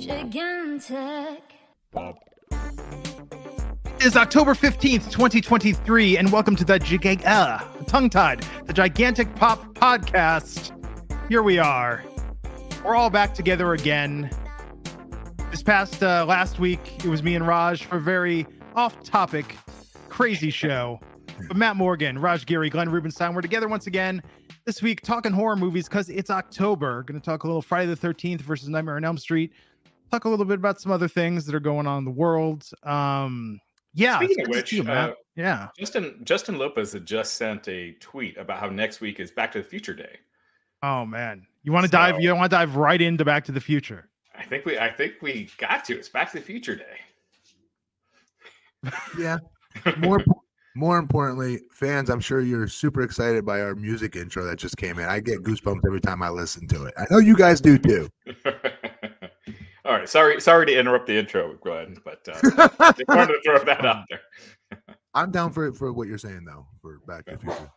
[0.00, 1.42] Gigantic.
[4.00, 9.62] is October 15th, 2023, and welcome to the Gig uh, tongue tied, the gigantic pop
[9.74, 10.72] podcast.
[11.28, 12.02] Here we are.
[12.82, 14.30] We're all back together again.
[15.50, 19.54] This past uh, last week, it was me and Raj for a very off topic,
[20.08, 20.98] crazy show.
[21.48, 24.22] But Matt Morgan, Raj Giri, Glenn Rubenstein, we're together once again
[24.64, 27.02] this week talking horror movies because it's October.
[27.02, 29.52] Going to talk a little Friday the 13th versus Nightmare on Elm Street.
[30.10, 32.68] Talk a little bit about some other things that are going on in the world.
[32.82, 33.60] Um,
[33.94, 34.16] yeah.
[34.18, 35.10] Speaking of which, you, Matt.
[35.10, 35.68] uh, yeah.
[35.78, 39.58] Justin Justin Lopez had just sent a tweet about how next week is Back to
[39.58, 40.18] the Future Day.
[40.82, 42.20] Oh man, you want to dive?
[42.20, 44.08] You want to dive right into Back to the Future?
[44.34, 45.94] I think we I think we got to.
[45.94, 46.98] It's Back to the Future Day.
[49.18, 49.38] Yeah.
[49.98, 50.24] More
[50.76, 54.98] more importantly, fans, I'm sure you're super excited by our music intro that just came
[54.98, 55.08] in.
[55.08, 56.94] I get goosebumps every time I listen to it.
[56.96, 58.08] I know you guys do too.
[59.84, 62.40] All right, sorry sorry to interrupt the intro, Glenn, but uh,
[62.96, 64.20] just wanted to throw that out there.
[65.14, 67.72] I'm down for it for what you're saying though for Back to the Future.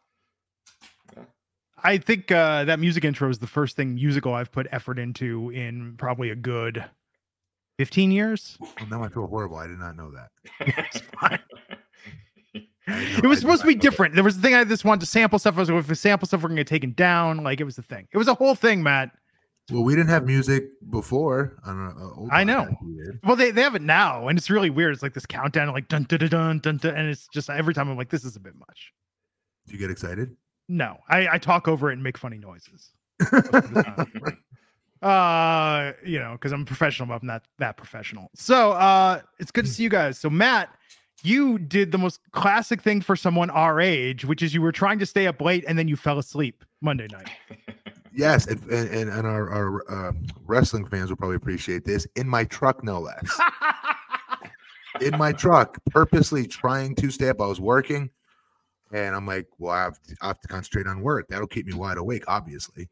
[1.86, 5.50] I think uh, that music intro is the first thing musical I've put effort into
[5.50, 6.86] in probably a good
[7.78, 8.58] 15 years.
[8.60, 9.58] Well, now I feel horrible.
[9.58, 11.42] I did not know that.
[12.94, 14.16] I It I was supposed to be know different.
[14.16, 15.56] There was the thing I just wanted to sample stuff.
[15.58, 17.44] I was like, if we sample stuff, we're gonna get taken down.
[17.44, 18.08] Like it was the thing.
[18.12, 19.12] It was a whole thing, Matt.
[19.72, 21.58] Well, we didn't have music before.
[21.66, 21.72] A
[22.18, 22.68] old I know.
[23.24, 24.94] Well, they, they have it now, and it's really weird.
[24.94, 27.74] It's like this countdown, like dun dun dun dun dun, dun and it's just every
[27.74, 28.92] time I'm like, this is a bit much.
[29.68, 30.36] Do you get excited?
[30.68, 32.92] No, I, I talk over it and make funny noises.
[35.04, 39.66] uh you know because i'm professional but i'm not that professional so uh it's good
[39.66, 40.70] to see you guys so matt
[41.24, 45.00] you did the most classic thing for someone our age which is you were trying
[45.00, 47.30] to stay up late and then you fell asleep monday night
[48.16, 50.12] Yes, and and, and our, our uh,
[50.46, 52.06] wrestling fans will probably appreciate this.
[52.16, 53.40] In my truck, no less.
[55.02, 57.42] in my truck, purposely trying to stay up.
[57.42, 58.12] I was working,
[58.92, 61.28] and I'm like, well, I have, to, I have to concentrate on work.
[61.28, 62.88] That'll keep me wide awake, obviously.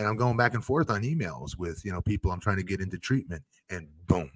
[0.00, 2.64] And I'm going back and forth on emails with you know people I'm trying to
[2.64, 4.30] get into treatment, and boom,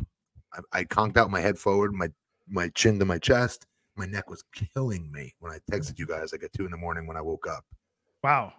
[0.52, 2.08] I, I conked out my head forward, my
[2.50, 3.66] my chin to my chest.
[3.96, 6.76] My neck was killing me when I texted you guys like at two in the
[6.76, 7.64] morning when I woke up.
[8.22, 8.52] wow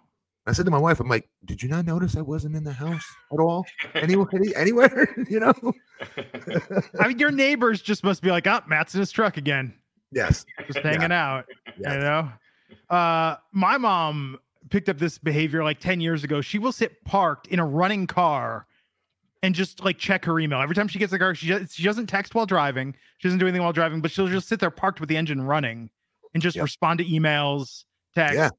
[0.44, 2.72] I said to my wife, I'm like, did you not notice I wasn't in the
[2.72, 3.64] house at all?
[3.94, 5.54] Anywhere, anywhere, you know?
[7.00, 9.72] i mean your neighbors just must be like oh matt's in his truck again
[10.10, 10.44] yes.
[10.66, 11.44] just hanging out
[11.78, 11.92] yes.
[11.92, 12.28] you know
[12.90, 14.38] uh my mom
[14.70, 18.06] picked up this behavior like 10 years ago she will sit parked in a running
[18.06, 18.66] car
[19.42, 20.60] and just like check her email.
[20.60, 22.94] Every time she gets in the car she, just, she doesn't text while driving.
[23.18, 25.42] She doesn't do anything while driving but she'll just sit there parked with the engine
[25.42, 25.90] running
[26.34, 26.62] and just Yep.
[26.64, 27.84] respond to emails
[28.14, 28.36] text.
[28.36, 28.50] Yeah.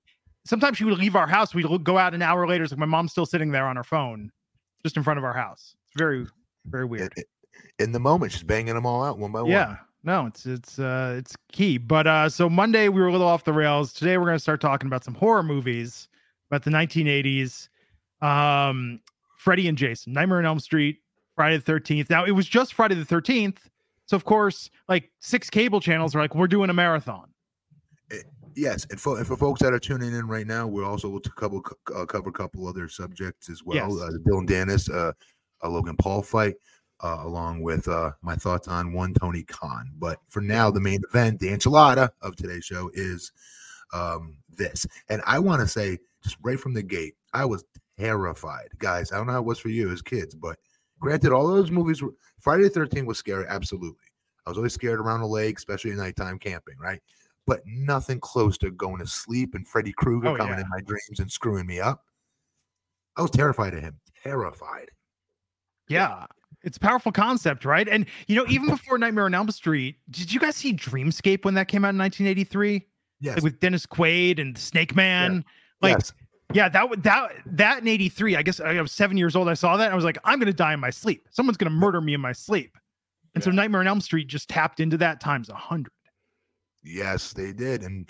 [0.45, 2.85] sometimes she would leave our house we'd go out an hour later it's like my
[2.85, 4.29] mom's still sitting there on her phone
[4.83, 5.75] just in front of our house.
[5.89, 6.25] It's very
[6.65, 7.13] very weird.
[7.17, 7.23] In,
[7.79, 9.51] in the moment, she's banging them all out one by one.
[9.51, 9.77] yeah.
[10.03, 11.77] No it's it's uh it's key.
[11.77, 13.93] But uh so monday we were a little off the rails.
[13.93, 16.09] Today we're going to start talking about some horror movies
[16.51, 17.69] about the 1980s
[18.21, 18.99] um
[19.43, 20.99] freddy and jason nightmare on elm street
[21.35, 23.57] friday the 13th now it was just friday the 13th
[24.05, 27.27] so of course like six cable channels are like we're doing a marathon
[28.55, 31.29] Yes, and for, and for folks that are tuning in right now, we're also to
[31.31, 31.57] cover
[31.95, 33.77] uh, cover a couple other subjects as well.
[33.77, 33.91] Yes.
[33.91, 35.13] Uh, the Dillon Danis, uh,
[35.61, 36.55] a Logan Paul fight,
[37.03, 39.89] uh, along with uh, my thoughts on one Tony Khan.
[39.97, 43.31] But for now, the main event, the enchilada of today's show is
[43.93, 47.63] um, this, and I want to say just right from the gate, I was
[47.99, 49.11] terrified, guys.
[49.11, 50.57] I don't know how it was for you as kids, but
[50.99, 54.07] granted, all those movies were Friday the Thirteenth was scary, absolutely.
[54.45, 56.99] I was always scared around the lake, especially at nighttime camping, right?
[57.45, 60.61] But nothing close to going to sleep and Freddy Krueger Oh, coming yeah.
[60.61, 62.03] in my dreams and screwing me up.
[63.15, 63.99] I was terrified of him.
[64.23, 64.89] Terrified.
[65.87, 66.25] Yeah.
[66.63, 67.87] It's a powerful concept, right?
[67.87, 71.53] And you know, even before Nightmare on Elm Street, did you guys see Dreamscape when
[71.55, 72.85] that came out in 1983?
[73.19, 73.35] Yes.
[73.35, 75.43] Like with Dennis Quaid and Snake Man?
[75.81, 76.13] Like, yes.
[76.53, 78.35] Yeah, that would that that in 83.
[78.35, 79.49] I guess I was seven years old.
[79.49, 79.85] I saw that.
[79.85, 81.27] And I was like, I'm gonna die in my sleep.
[81.31, 82.77] Someone's gonna murder me in my sleep.
[83.35, 85.91] And so Nightmare on Elm Street just tapped into that times a hundred.
[86.83, 87.81] Yes, they did.
[87.83, 88.09] And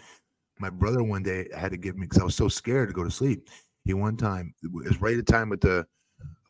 [0.59, 3.03] my brother one day had to give me because I was so scared to go
[3.03, 3.49] to sleep.
[3.85, 5.85] He one time it was right at the time with the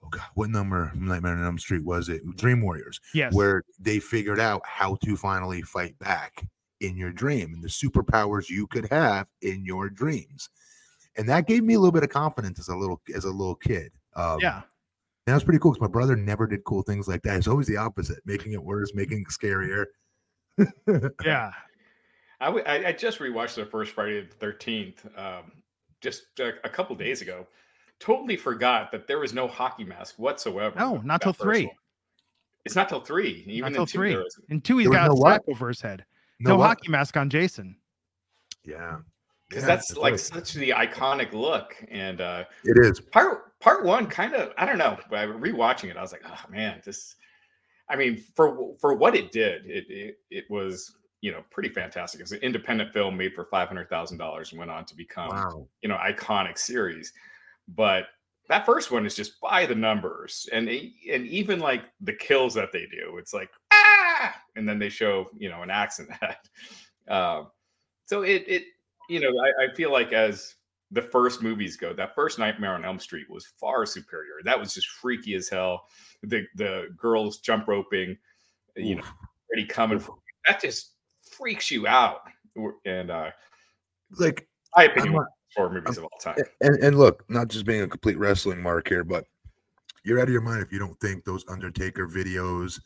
[0.03, 2.21] oh god, what number Nightmare on Elm Street was it?
[2.37, 3.33] Dream Warriors, Yes.
[3.33, 6.45] where they figured out how to finally fight back
[6.81, 10.49] in your dream and the superpowers you could have in your dreams.
[11.18, 13.56] And that gave me a little bit of confidence as a little as a little
[13.56, 13.92] kid.
[14.15, 14.62] Um, yeah.
[15.27, 17.38] that was pretty cool because my brother never did cool things like that.
[17.38, 19.86] It's always the opposite, making it worse, making it scarier.
[21.25, 21.51] Yeah.
[22.42, 25.51] I, w- I I just rewatched the first Friday the Thirteenth um,
[26.01, 27.48] just a, a couple days ago.
[28.00, 30.77] Totally forgot that there was no hockey mask whatsoever.
[30.77, 31.68] No, not that till three.
[31.68, 31.75] one.
[32.65, 33.44] It's not till three.
[33.48, 34.13] Even Not till three.
[34.13, 34.45] there isn't.
[34.50, 35.33] And two, he's There was got no a what?
[35.33, 36.06] sack over his head.
[36.39, 36.68] No, what?
[36.68, 37.75] hockey mask on Jason.
[38.65, 38.98] Yeah.
[39.53, 40.19] Because Yeah, that's like right.
[40.19, 41.75] such the iconic look.
[41.89, 43.00] And uh, it is.
[43.00, 44.97] part part one kind of I don't know.
[45.09, 47.15] But I rewatching it, I was like, oh man, this.
[47.89, 52.21] I mean, for for what it did, it it, it was you know pretty fantastic.
[52.21, 55.29] It's an independent film made for five hundred thousand dollars and went on to become
[55.29, 55.67] Wow.
[55.81, 57.13] you know iconic series.
[57.67, 58.05] But
[58.50, 62.71] that first one is just by the numbers, and and even like the kills that
[62.73, 66.39] they do, it's like ah, and then they show you know an that.
[67.09, 67.47] Um,
[68.05, 68.63] so it it
[69.09, 70.55] you know I, I feel like as
[70.91, 74.35] the first movies go, that first Nightmare on Elm Street was far superior.
[74.44, 75.88] That was just freaky as hell.
[76.21, 78.17] The the girls jump roping,
[78.75, 79.03] you know,
[79.50, 80.00] already coming.
[80.00, 80.15] For,
[80.47, 80.94] that just
[81.31, 82.21] freaks you out.
[82.85, 83.31] And uh,
[84.19, 86.35] Like, my opinion, I'm one of the horror movies of all time.
[86.61, 89.25] and, and look, not just being a complete wrestling mark here, but
[90.03, 92.79] you're out of your mind if you don't think those Undertaker videos,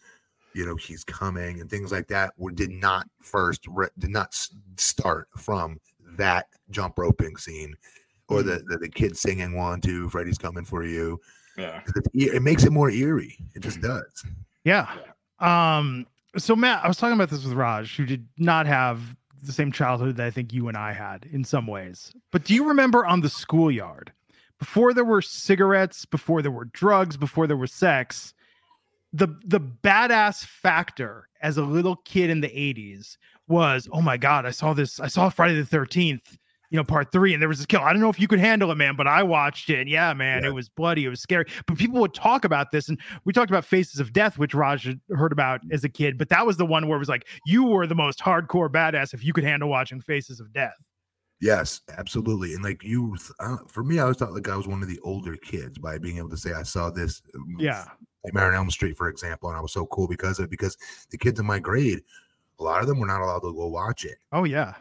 [0.54, 4.28] you know, he's coming and things like that, were did not first re- did not
[4.28, 5.80] s- start from
[6.18, 7.76] that jump roping scene
[8.30, 11.20] or the, the the kid singing one two Freddy's coming for you.
[11.58, 11.82] Yeah.
[12.14, 13.38] It, it makes it more eerie.
[13.56, 14.24] It just does.
[14.64, 14.88] Yeah.
[15.40, 16.06] Um,
[16.38, 19.72] so Matt, I was talking about this with Raj, who did not have the same
[19.72, 22.12] childhood that I think you and I had in some ways.
[22.32, 24.12] But do you remember on the schoolyard,
[24.60, 28.34] before there were cigarettes, before there were drugs, before there was sex,
[29.14, 33.18] the the badass factor as a little kid in the 80s
[33.48, 36.38] was, oh my God, I saw this, I saw Friday the 13th,
[36.70, 37.80] you know, part three, and there was this kill.
[37.80, 39.80] I don't know if you could handle it, man, but I watched it.
[39.80, 40.50] And yeah, man, Yeah.
[40.50, 41.46] it was bloody, it was scary.
[41.66, 44.84] But people would talk about this, and we talked about Faces of Death, which Raj
[44.86, 47.26] had heard about as a kid, but that was the one where it was like
[47.46, 50.76] you were the most hardcore badass if you could handle watching Faces of Death.
[51.40, 52.54] Yes, absolutely.
[52.56, 55.00] And like you, uh, for me, I always thought like I was one of the
[55.04, 57.22] older kids by being able to say I saw this.
[57.36, 57.86] um, Yeah.
[58.26, 60.50] Nightmare on Elm Street, for example, and I was so cool because of it.
[60.50, 60.76] Because
[61.12, 62.02] the kids in my grade,
[62.60, 64.18] a lot of them were not allowed to go watch it.
[64.32, 64.76] Oh yeah.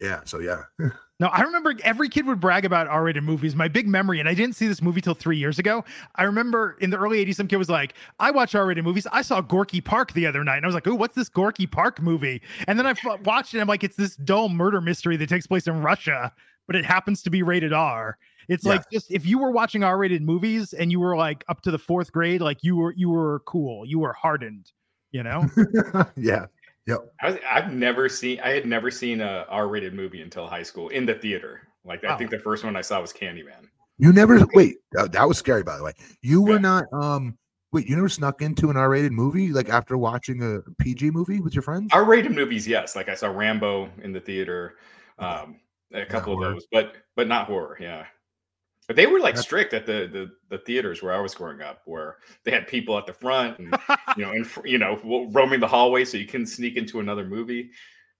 [0.00, 0.62] Yeah, so yeah,
[1.18, 3.56] No, I remember every kid would brag about R-rated movies.
[3.56, 5.82] My big memory, and I didn't see this movie till three years ago.
[6.16, 9.06] I remember in the early '80s, some kid was like, "I watch R-rated movies.
[9.10, 11.66] I saw Gorky Park the other night, and I was like, oh, what's this Gorky
[11.66, 13.58] Park movie?" And then I f- watched it.
[13.58, 16.32] And I'm like, it's this dull murder mystery that takes place in Russia,
[16.66, 18.18] but it happens to be rated R.
[18.48, 21.70] It's like just if you were watching R-rated movies and you were like up to
[21.70, 24.70] the fourth grade, like you were you were cool, you were hardened,
[25.12, 25.46] you know.
[26.16, 26.46] yeah,
[26.86, 26.98] yep.
[27.22, 28.40] I was, I've never seen.
[28.40, 31.62] I had never seen a R-rated movie until high school in the theater.
[31.84, 33.68] Like I think the first one I saw was Candyman.
[33.98, 34.76] You never wait.
[34.92, 35.92] That, that was scary, by the way.
[36.22, 36.58] You were Yeah.
[36.58, 36.84] not.
[36.92, 37.38] Um,
[37.72, 41.54] wait, you never snuck into an R-rated movie like after watching a PG movie with
[41.54, 41.90] your friends?
[41.92, 42.96] R-rated movies, yes.
[42.96, 44.76] Like I saw Rambo in the theater,
[45.18, 45.60] um,
[45.94, 46.52] a couple of horror.
[46.54, 47.78] those, but but not horror.
[47.80, 48.04] Yeah,
[48.86, 51.82] but they were like strict at the, the the theaters where I was growing up,
[51.86, 53.76] where they had people at the front, and
[54.16, 55.00] you know, and you know,
[55.32, 57.70] roaming the hallway so you couldn't sneak into another movie.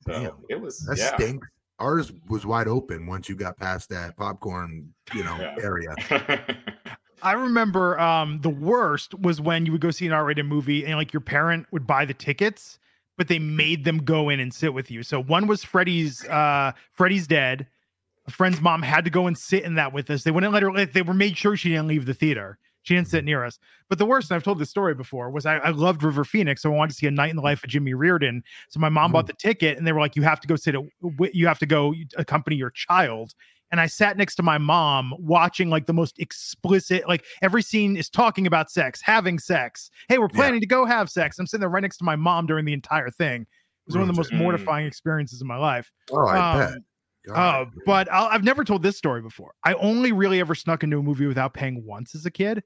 [0.00, 0.32] So Damn.
[0.48, 1.14] it was That yeah.
[1.16, 1.48] stinks.
[1.78, 5.56] Ours was wide open once you got past that popcorn, you know, Yeah.
[5.60, 5.94] area.
[7.22, 10.96] I remember um the worst was when you would go see an R-rated movie and
[10.96, 12.78] like your parent would buy the tickets,
[13.16, 15.02] but they made them go in and sit with you.
[15.02, 17.66] So one was Freddy's uh Freddy's dead.
[18.28, 20.24] A friend's mom had to go and sit in that with us.
[20.24, 22.58] They wouldn't let her they were made sure she didn't leave the theater.
[22.82, 23.58] She didn't sit near us.
[23.88, 26.62] But the worst, and I've told this story before, was I, I loved River Phoenix.
[26.62, 28.44] So I wanted to see a night in the life of Jimmy Reardon.
[28.68, 30.76] So my mom bought the ticket and they were like, you have to go sit,
[30.76, 30.82] at,
[31.34, 33.34] you have to go accompany your child.
[33.72, 37.96] And I sat next to my mom watching like the most explicit, like every scene
[37.96, 39.90] is talking about sex, having sex.
[40.08, 41.40] Hey, we're planning to go have sex.
[41.40, 43.42] I'm sitting there right next to my mom during the entire thing.
[43.42, 43.48] It
[43.86, 44.38] was one of the most Mm.
[44.38, 45.90] mortifying experiences of my life.
[46.12, 46.78] Oh, I Um, bet.
[47.34, 49.52] Uh, but I'll, I've never told this story before.
[49.64, 52.62] I only really ever snuck into a movie without paying once as a kid,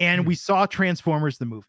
[0.00, 0.28] and Hmm.
[0.28, 1.66] we saw Transformers the movie.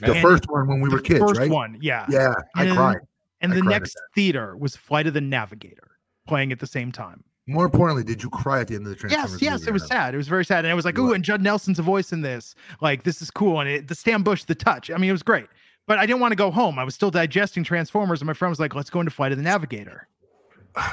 [0.00, 1.20] the and first one when we were kids.
[1.20, 1.50] First right?
[1.50, 2.06] one, yeah.
[2.08, 2.98] Yeah, I And- cried.
[3.42, 5.92] And I the cried next theater was Flight of the Navigator
[6.26, 7.22] playing at the same time.
[7.46, 9.40] More importantly, did you cry at the end of the Transformers?
[9.40, 10.12] Yes, yes, it was sad.
[10.14, 12.20] It was very sad, and it was like, ooh, and Judd Nelson's a voice in
[12.20, 12.54] this.
[12.82, 14.90] Like, this is cool, and it, the Stan Bush, the touch.
[14.90, 15.46] I mean, it was great,
[15.86, 16.78] but I didn't want to go home.
[16.78, 19.38] I was still digesting Transformers, and my friend was like, "Let's go into Flight of
[19.38, 20.06] the Navigator."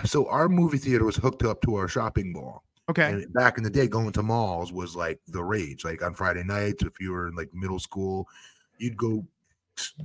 [0.05, 2.63] So our movie theater was hooked up to our shopping mall.
[2.89, 5.83] Okay, And back in the day, going to malls was like the rage.
[5.83, 8.27] Like on Friday nights, if you were in like middle school,
[8.77, 9.25] you'd go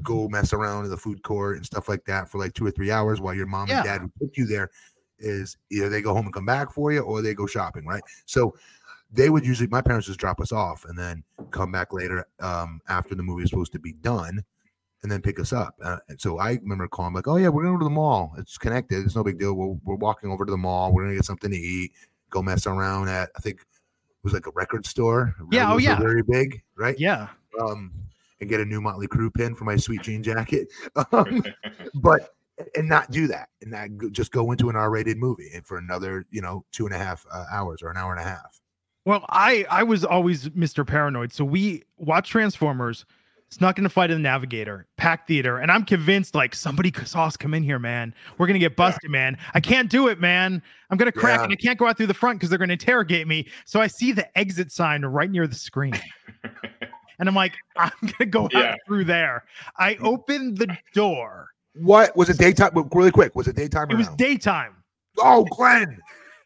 [0.02, 2.70] go mess around in the food court and stuff like that for like two or
[2.70, 3.76] three hours while your mom Yeah.
[3.76, 4.70] and dad who took you there
[5.18, 8.02] is either they go home and come back for you or they go shopping, right?
[8.26, 8.54] So
[9.12, 12.80] they would usually my parents just drop us off and then come back later um,
[12.88, 14.44] after the movie is supposed to be done
[15.02, 15.74] and then pick us up.
[15.82, 17.94] Uh, and so I remember calling like, "Oh yeah, we're going to go to the
[17.94, 18.34] mall.
[18.38, 19.04] It's connected.
[19.04, 19.54] It's no big deal.
[19.54, 20.92] We're, we're walking over to the mall.
[20.92, 21.92] We're going to get something to eat.
[22.30, 23.66] Go mess around at I think it
[24.24, 25.34] was like a record store.
[25.50, 25.98] Yeah, oh, yeah.
[25.98, 26.98] very big, right?
[26.98, 27.28] yeah,
[27.60, 27.92] Um,
[28.40, 30.68] and get a new Motley Crue pin for my sweet jean jacket.
[31.12, 31.44] Um,
[31.94, 32.34] but
[32.76, 36.26] and not do that and not just go into an R-rated movie and for another
[36.30, 38.60] you know two and a half uh, hours or an hour and a half.
[39.04, 40.86] Well, I I was always Mr.
[40.86, 41.32] Paranoid.
[41.32, 43.04] So we watched Transformers,
[43.52, 47.26] snuck into Flight of the Navigator, Pack theater, and I'm convinced like somebody c- saw
[47.26, 48.14] us come in here, man.
[48.38, 49.36] We're gonna get busted, man.
[49.54, 50.62] I can't do it, man.
[50.90, 51.44] I'm gonna crack Yeah.
[51.44, 53.46] and I can't go out through the front because they're gonna interrogate me.
[53.64, 55.94] So I see the exit sign right near the screen.
[57.18, 58.74] And I'm like, I'm gonna go out Yeah.
[58.84, 59.44] through there.
[59.78, 61.50] I opened the door.
[61.74, 62.72] What was it daytime?
[62.92, 63.90] Really quick, was it daytime?
[63.90, 64.16] It or was no?
[64.16, 64.74] daytime.
[65.18, 66.00] Oh, Glenn.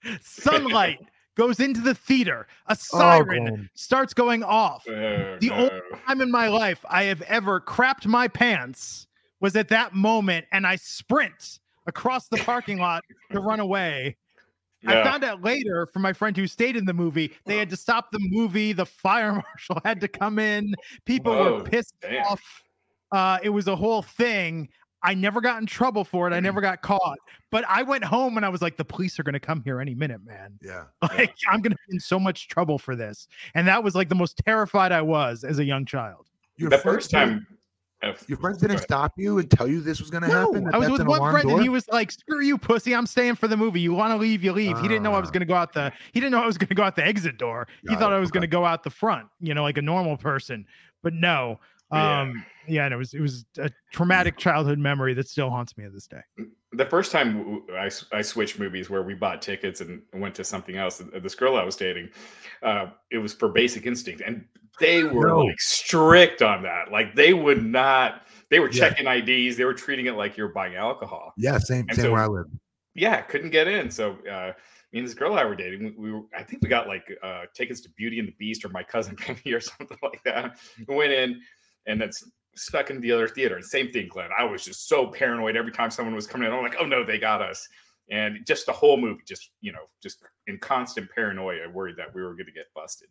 [0.21, 0.99] Sunlight
[1.37, 2.47] goes into the theater.
[2.67, 3.71] A Oh, siren Glenn.
[3.75, 4.85] starts going off.
[4.89, 9.07] Oh, The only time in my life I have ever crapped my pants
[9.41, 14.17] was at that moment, and I sprint across the parking lot to run away.
[14.89, 17.77] I found out later from my friend who stayed in the movie, they had to
[17.77, 18.73] stop the movie.
[18.73, 20.75] The fire marshal had to come in.
[21.07, 22.25] People Whoa, were pissed damn.
[22.25, 22.43] off.
[23.13, 24.69] Uh, it was a whole thing.
[25.07, 26.35] I never got in trouble for it.
[26.35, 27.19] I never got caught.
[27.51, 29.81] But I went home and I was like, the police are going to come here
[29.81, 30.59] any minute, man.
[30.63, 30.85] Yeah.
[31.03, 33.29] Like, I'm going to be in so much trouble for this.
[33.55, 36.27] And that was like the most terrified I was as a young child.
[36.57, 37.47] Your the first time.
[38.03, 40.65] oh, Your friends didn't stop you and tell you this was going to happen.
[40.65, 42.95] that I was with one alarm friend and he was like, "Screw you, pussy!
[42.95, 43.81] I'm staying for the movie.
[43.81, 45.33] You want to leave, you leave." He didn't know I was Ah.
[45.33, 45.93] going to go out the.
[46.13, 47.69] He didn't know I was going to go out the exit door.
[47.89, 49.83] he thought it, I was going to go out the front, you know, like a
[49.83, 50.67] normal person.
[51.03, 51.57] But no, Yeah.
[51.91, 55.85] Um, yeah, and it was it was a traumatic childhood memory that still haunts me
[55.85, 56.21] to this day.
[56.73, 60.77] the first time I, I switched movies where we bought tickets and went to something
[60.77, 62.11] else, this girl I was dating,
[62.63, 64.45] uh, it was for Basic Instinct, and
[64.81, 65.39] they were No.
[65.41, 66.91] like strict on that.
[66.91, 68.23] Like they would not.
[68.51, 68.89] They were Yeah.
[68.91, 69.57] checking IDs.
[69.57, 71.33] They were treating it like you're buying alcohol.
[71.37, 72.47] Yeah, same, And same so- where I live.
[72.95, 73.91] Yeah, couldn't get in.
[73.91, 74.53] So uh,
[74.91, 76.23] me and this girl I were dating, we, we were.
[76.35, 79.15] I think we got like uh, tickets to Beauty and the Beast or My Cousin
[79.21, 80.59] Penny or something like that.
[80.89, 81.41] We went in,
[81.87, 82.25] and that's
[82.57, 83.57] stuck in the other theater.
[83.57, 84.31] And same thing, Glenn.
[84.37, 86.55] I was just so paranoid every time someone was coming in.
[86.55, 87.67] I'm like, oh no, they got us.
[88.11, 92.23] And just the whole movie, just you know, just in constant paranoia, worried that we
[92.23, 93.09] were going to get busted.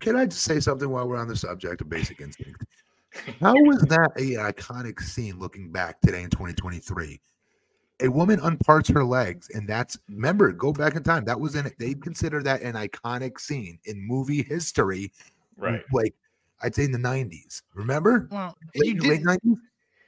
[0.00, 2.64] Can I just say something while we're on the subject of Basic Instinct?
[3.40, 7.20] How was that a iconic scene looking back today in 2023?
[8.00, 11.24] A woman unparts her legs, and that's remember, go back in time.
[11.24, 15.12] That was in they consider that an iconic scene in movie history.
[15.56, 15.82] Right.
[15.92, 16.14] Like
[16.62, 17.62] I'd say in the 90s.
[17.74, 18.28] Remember?
[18.30, 19.56] Well, Late, late 90s?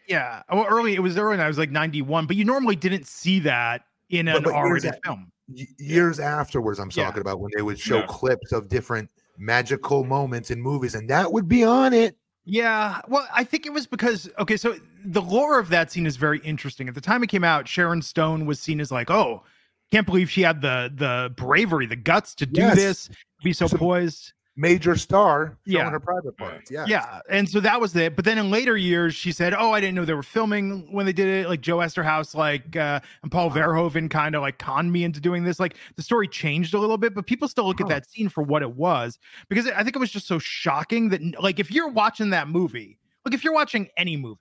[0.08, 0.42] yeah.
[0.52, 1.34] Well, early it was early.
[1.34, 4.94] and I was like 91, but you normally didn't see that in an but R-rated
[5.04, 5.30] film.
[5.78, 7.04] Years afterwards, I'm Yeah.
[7.04, 8.06] talking about when they would show Yeah.
[8.08, 12.16] clips of different magical moments in movies, and that would be on it.
[12.44, 16.16] Yeah, well, I think it was because okay, so the lore of that scene is
[16.16, 16.88] very interesting.
[16.88, 19.44] At the time it came out, Sharon Stone was seen as like, oh,
[19.92, 22.76] can't believe she had the the bravery, the guts to do Yes.
[22.76, 23.10] this,
[23.44, 24.32] be so So- poised.
[24.60, 25.88] Major star showing Yeah.
[25.90, 26.68] her private parts.
[26.68, 26.84] Yeah.
[26.88, 28.16] Yeah, and so that was it.
[28.16, 31.06] But then in later years, she said, "Oh, I didn't know they were filming when
[31.06, 34.90] they did it." Like Joe Eszterhas, like uh, and Paul Verhoeven, kind of like conned
[34.90, 35.60] me into doing this.
[35.60, 38.42] Like the story changed a little bit, but people still look at that scene for
[38.42, 41.88] what it was because I think it was just so shocking that, like, if you're
[41.88, 44.40] watching that movie, like if you're watching any movie,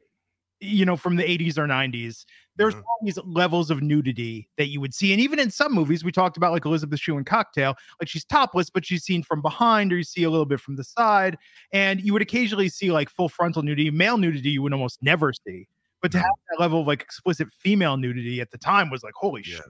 [0.60, 2.26] you know, from the 80s or 90s,
[2.58, 2.84] there's Mhm.
[3.00, 5.12] always levels of nudity that you would see.
[5.14, 8.26] And even in some movies, we talked about like Elizabeth Shue in Cocktail, like she's
[8.26, 11.38] topless, but she's seen from behind, or you see a little bit from the side.
[11.72, 15.32] And you would occasionally see like full frontal nudity, male nudity, you would almost never
[15.34, 15.68] see.
[16.02, 19.14] But to have that level of like explicit female nudity at the time was like,
[19.16, 19.58] holy Yeah.
[19.58, 19.66] shit.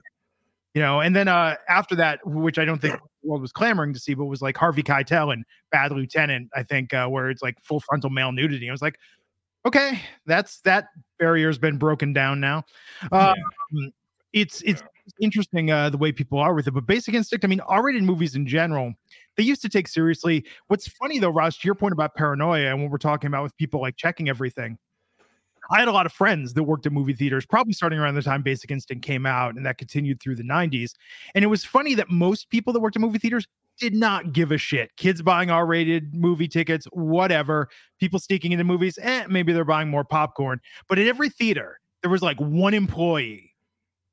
[0.74, 3.94] You know, and then uh after that, which I don't think the world was clamoring
[3.94, 7.42] to see, but was like Harvey Keitel and Bad Lieutenant, I think, uh, where it's
[7.42, 8.68] like full frontal male nudity.
[8.68, 8.98] I was like,
[9.66, 10.88] okay, that's that
[11.18, 12.64] barrier's been broken down now.
[13.12, 13.34] Um,
[14.34, 14.82] It's it's
[15.20, 17.44] interesting uh, the way people are with it, but Basic Instinct.
[17.44, 18.92] I mean, R-rated movies in general,
[19.36, 20.44] they used to take seriously.
[20.66, 23.56] What's funny though, Ross, to your point about paranoia, and what we're talking about with
[23.56, 24.78] people like checking everything.
[25.70, 28.22] I had a lot of friends that worked at movie theaters, probably starting around the
[28.22, 30.92] time Basic Instinct came out, and that continued through the 90s.
[31.34, 33.46] And it was funny that most people that worked at movie theaters
[33.78, 34.90] did not give a shit.
[34.96, 37.68] Kids buying R rated movie tickets, whatever.
[38.00, 40.60] People sneaking into movies, eh, maybe they're buying more popcorn.
[40.88, 43.54] But at every theater, there was like one employee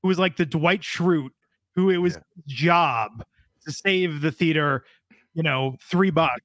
[0.02, 1.30] who was like the Dwight Schrute,
[1.76, 2.20] who it was Yeah.
[2.36, 3.24] his job
[3.66, 4.86] to save the theater,
[5.34, 6.42] you know, three bucks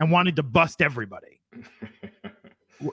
[0.00, 1.40] and wanted to bust everybody.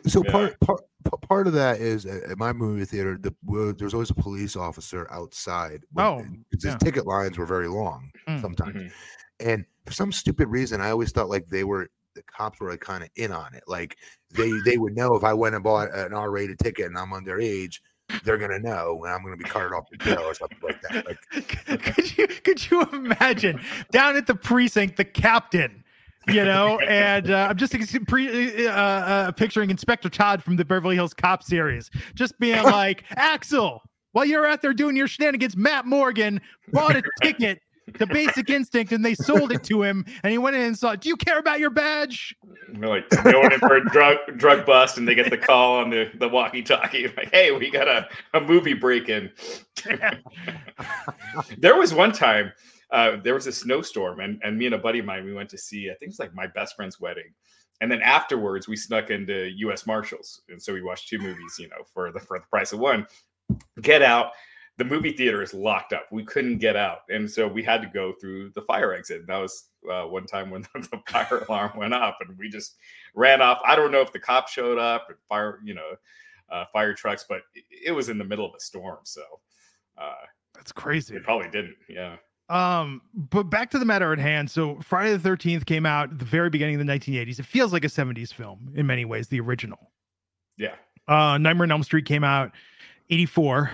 [0.08, 0.32] So Yeah.
[0.32, 0.82] part part
[1.22, 3.18] part of that is at at my movie theater.
[3.20, 5.84] The well, there's always a police officer outside.
[5.92, 6.78] when- Oh, and- 'cause his yeah.
[6.80, 8.92] ticket lines were very long Mm, sometimes, Mhm.
[9.40, 12.80] and for some stupid reason, I always thought like they were the cops were like
[12.80, 13.64] kind of in on it.
[13.68, 13.98] Like
[14.32, 17.80] they they would know if I went and bought an R-rated ticket and I'm underage,
[18.24, 21.06] they're gonna know and I'm gonna be carted off to jail or something like that.
[21.06, 23.60] Like could you could you imagine
[23.92, 25.84] down at the precinct the captain
[26.28, 27.76] you know and uh, i'm just
[28.08, 33.04] pre- uh, uh, picturing inspector todd from the beverly hills cop series just being like
[33.12, 33.80] axel
[34.14, 36.42] while you're out there doing your shenanigans matt morgan
[36.74, 37.60] bought a ticket
[38.00, 40.96] to basic instinct and they sold it to him and he went in and saw
[40.96, 42.36] do you care about your badge
[42.70, 45.90] They're like going in for a drug drug bust, and they get the call on
[45.90, 49.32] the, the walkie-talkie, like, "Hey, we got a, a movie break-in."
[51.58, 52.52] there was one time,
[52.92, 55.50] uh, there was a snowstorm, and, and me and a buddy of mine, we went
[55.50, 57.34] to see, I think it's like my best friend's wedding,
[57.82, 59.86] and then afterwards we snuck into U.S.
[59.86, 62.80] Marshals, and so we watched two movies, you know, for the for the price of
[62.80, 63.06] one.
[63.82, 64.32] Get out.
[64.78, 66.08] The movie theater is locked up.
[66.12, 69.20] We couldn't get out, and so we had to go through the fire exit.
[69.20, 72.76] And that was uh, one time when the fire alarm went off, and we just
[73.14, 73.60] ran off.
[73.66, 75.92] I don't know if the cops showed up and fire, you know,
[76.50, 79.22] uh, fire trucks, but it, it was in the middle of a storm, so
[79.98, 80.14] uh,
[80.54, 81.76] that's crazy It probably didn't.
[81.90, 82.18] Yeah.
[82.50, 84.50] Um, but back to the matter at hand.
[84.50, 87.40] So Friday the 13th came out at the very beginning of the 1980s.
[87.40, 89.92] It feels like a 70s film in many ways, the original.
[90.58, 90.76] Yeah.
[91.08, 92.52] Uh Nightmare on Elm Street came out
[93.10, 93.72] 84.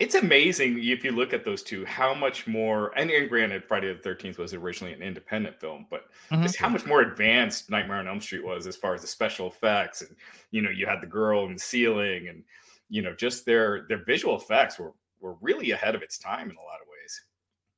[0.00, 3.92] It's amazing if you look at those two, how much more, and, and granted, Friday
[3.92, 6.42] the 13th was originally an independent film, but Mhm.
[6.42, 9.48] just how much more advanced Nightmare on Elm Street was as far as the special
[9.48, 10.00] effects.
[10.00, 10.16] And,
[10.50, 12.42] you know, you had the girl in the ceiling and,
[12.88, 16.56] you know, just their their visual effects were were really ahead of its time in
[16.56, 17.24] a lot of ways.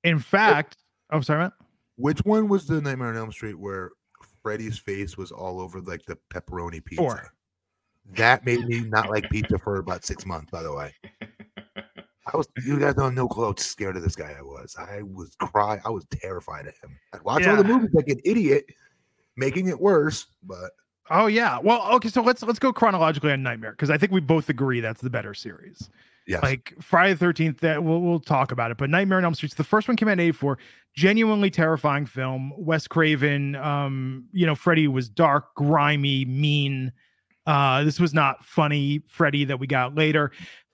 [0.05, 0.77] In fact,
[1.11, 1.55] oh sorry, Matt.
[1.97, 3.91] which one was the Nightmare on Elm Street where
[4.45, 7.03] Freddy's face was all over like the pepperoni pizza?
[7.03, 7.35] Four.
[8.15, 10.51] That made me not like pizza for about six months.
[10.53, 10.95] By the way,
[12.33, 12.47] I was.
[12.65, 14.77] You guys don't know how scared of this guy I was.
[14.79, 15.81] I was cry.
[15.85, 16.99] I was terrified of him.
[17.13, 18.67] I'd watch all the movies like an idiot,
[19.37, 20.27] making it worse.
[20.43, 20.71] But
[21.11, 21.59] Oh yeah.
[21.59, 24.81] Well, okay, so let's let's go chronologically on Nightmare because I think we both agree
[24.81, 25.91] that's the better series.
[26.27, 28.79] yes, Like Friday the 13th, that we'll we'll talk about it.
[28.79, 30.59] But Nightmare on Elm Street, the first one came out in 84,
[30.95, 32.53] genuinely terrifying film.
[32.57, 36.93] Wes Craven, um, you know, Freddy was dark, grimy, mean.
[37.45, 40.31] Uh, this was not funny Freddy that we got later.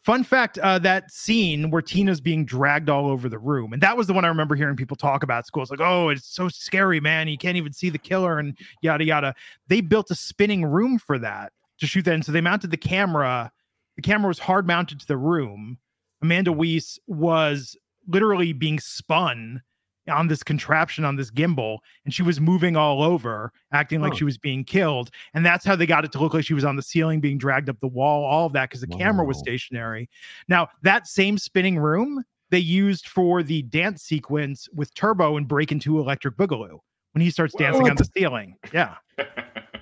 [0.09, 3.94] Fun fact, uh, that scene where Tina's being dragged all over the room, and that
[3.94, 5.62] was the one I remember hearing people talk about school.
[5.62, 7.29] It's like, oh, it's so scary, man.
[7.29, 9.35] You can't even see the killer and yada yada.
[9.66, 12.14] They built a spinning room for that to shoot that.
[12.14, 13.53] And so they mounted the camera.
[13.97, 15.77] The camera was hard mounted to the room.
[16.23, 19.61] Amanda Wyss was literally being spun
[20.09, 24.18] on this contraption on this gimbal and she was moving all over acting like Huh.
[24.18, 26.64] she was being killed and that's how they got it to look like she was
[26.64, 29.38] on the ceiling being dragged up the wall all of that because the camera was
[29.38, 30.09] stationary
[30.49, 35.79] now that same spinning room they used for the dance sequence with turbo and breakin'
[35.79, 36.79] 2 electric boogaloo
[37.12, 38.94] when he starts dancing on the ceiling yeah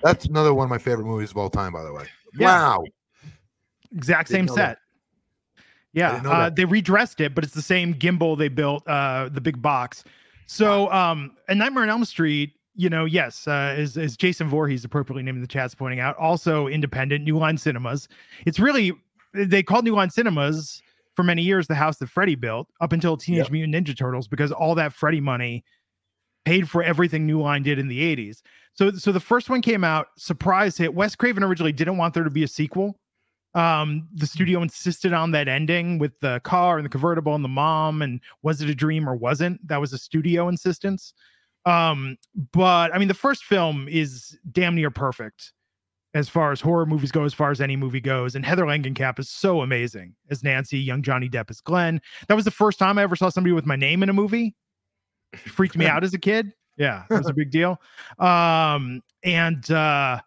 [0.03, 1.73] that's another one of my favorite movies of all time.
[1.73, 2.05] By the way,
[2.37, 2.45] Yeah.
[2.47, 2.83] wow.
[3.95, 4.77] exact same set that.
[5.97, 9.61] Yeah uh, they redressed it but it's the same gimbal they built uh the big
[9.61, 10.03] box
[10.45, 14.85] so um a nightmare on elm street you know yes uh is, is jason Voorhees
[14.85, 18.07] appropriately named in the chat's pointing out also independent new line cinemas
[18.45, 18.93] it's really
[19.33, 20.81] they called new line cinemas
[21.15, 23.51] for many years the house that freddy built up until teenage Yep.
[23.51, 25.63] mutant ninja turtles because all that freddy money
[26.45, 28.41] paid for everything new line did in the 80s
[28.73, 30.93] So so the first one came out, surprise hit.
[30.93, 32.97] Wes Craven originally didn't want there to be a sequel.
[33.55, 37.49] Um, the studio insisted on that ending with the car and the convertible and the
[37.49, 39.65] mom and was it a dream or wasn't?
[39.67, 41.13] That was a studio insistence.
[41.65, 42.17] Um,
[42.53, 45.53] but I mean, the first film is damn near perfect
[46.13, 48.35] as far as horror movies go, as far as any movie goes.
[48.35, 52.01] And Heather Langenkamp is so amazing as Nancy, young Johnny Depp as Glenn.
[52.27, 54.55] That was the first time I ever saw somebody with my name in a movie.
[55.33, 56.53] It freaked me out as a kid.
[56.77, 57.81] Yeah, it was a big deal.
[58.19, 60.21] Um, and uh,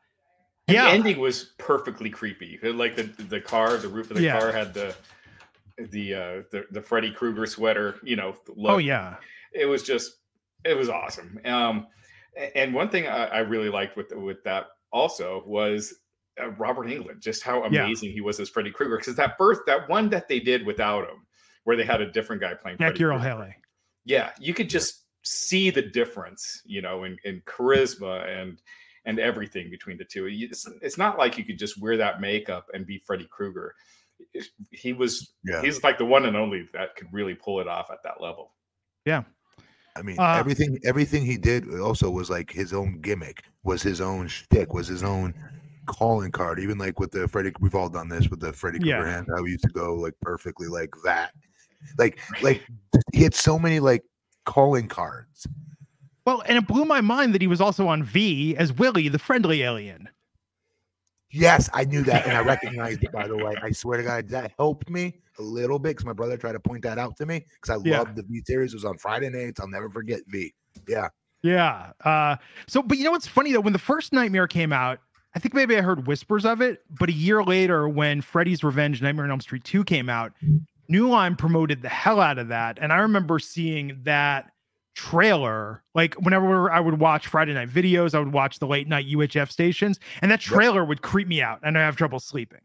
[0.72, 2.58] yeah, the ending was perfectly creepy.
[2.62, 4.38] Like the the car, the roof of the Yeah.
[4.38, 4.94] car had the
[5.90, 8.34] the uh the, the Freddy Krueger sweater, you know.
[8.48, 8.72] Look.
[8.72, 9.16] oh yeah,
[9.52, 10.16] it was just
[10.64, 11.38] it was awesome.
[11.44, 11.86] Um,
[12.54, 15.94] and one thing I, I really liked with with that also was
[16.40, 17.84] uh, Robert Englund, just how Yeah.
[17.84, 18.98] amazing he was as Freddy Krueger.
[18.98, 21.26] Because that birth, that one that they did without him,
[21.64, 22.78] where they had a different guy playing.
[22.78, 23.18] Jack Freddy Krueger.
[23.18, 23.54] Haley.
[24.04, 28.60] Yeah, you could just see the difference, you know, in, in charisma and
[29.10, 30.28] and everything between the two.
[30.30, 33.74] It's, it's not like you could just wear that makeup and be Freddy Krueger.
[34.70, 35.60] He was Yeah.
[35.62, 38.52] he's like the one and only that could really pull it off at that level.
[39.04, 39.24] Yeah.
[39.96, 44.00] I mean, Uh, everything everything he did also was like his own gimmick, was his
[44.00, 45.34] own shtick, was his own
[45.86, 46.60] calling card.
[46.60, 49.10] Even like with the Freddy, we've all done this with the Freddy Krueger Yeah.
[49.10, 51.32] hand, how he used to go like perfectly like that.
[51.98, 52.62] Like, like
[53.12, 54.04] he had so many like
[54.44, 55.46] calling cards.
[56.30, 59.18] Well, and it blew my mind that he was also on V as Willie, the
[59.18, 60.08] friendly alien.
[61.32, 63.10] Yes, I knew that, and I recognized it.
[63.10, 66.12] By the way, I swear to God, that helped me a little bit because my
[66.12, 67.98] brother tried to point that out to me because I Yeah.
[67.98, 68.72] loved the V series.
[68.72, 69.58] It was on Friday nights.
[69.58, 70.52] I'll never forget V.
[70.86, 71.08] Yeah,
[71.42, 71.90] Yeah.
[72.04, 72.36] Uh,
[72.68, 73.60] so, but you know what's funny though?
[73.60, 75.00] When the first Nightmare came out,
[75.34, 79.02] I think maybe I heard whispers of it, but a year later, when Freddy's Revenge
[79.02, 80.32] Nightmare on Elm Street 2 came out,
[80.88, 82.78] New Line promoted the hell out of that.
[82.80, 84.52] And I remember seeing that
[85.08, 89.06] trailer like whenever I would watch Friday night videos, I would watch the late night
[89.06, 90.52] UHF stations, and that Yep.
[90.54, 92.60] trailer would creep me out and I have trouble sleeping.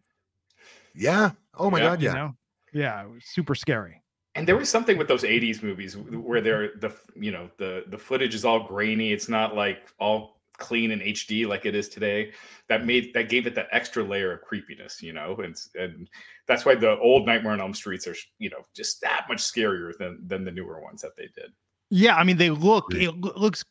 [0.93, 1.31] yeah.
[1.57, 2.13] Oh my Yeah, God, You yeah.
[2.13, 2.35] know?
[2.73, 4.01] Yeah, it was super scary.
[4.35, 7.97] and there was something with those 80s movies where they're the you know the the
[7.97, 12.31] footage is all grainy it's not like all clean and hd like it is today
[12.67, 16.09] that made that gave it that extra layer of creepiness you know and and
[16.47, 19.97] that's why the old nightmare on elm streets are you know just that much scarier
[19.97, 21.51] than than the newer ones that they did
[21.97, 23.63] Yeah, I mean they look it looks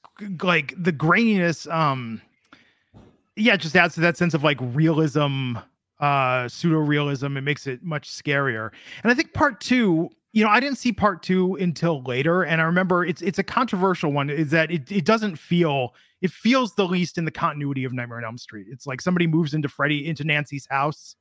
[0.43, 2.23] like the graininess um
[3.37, 5.57] yeah, just adds to that sense of like realism,
[6.01, 7.37] uh pseudo realism.
[7.37, 8.71] It makes it much scarier.
[9.03, 12.63] And I think part 2, you know, I didn't see part 2 until later and
[12.63, 16.75] I remember it's it's a controversial one is that it it doesn't feel it feels
[16.77, 18.69] the least in the continuity of Nightmare on Elm Street.
[18.71, 21.17] It's like somebody moves into Freddy into Nancy's house.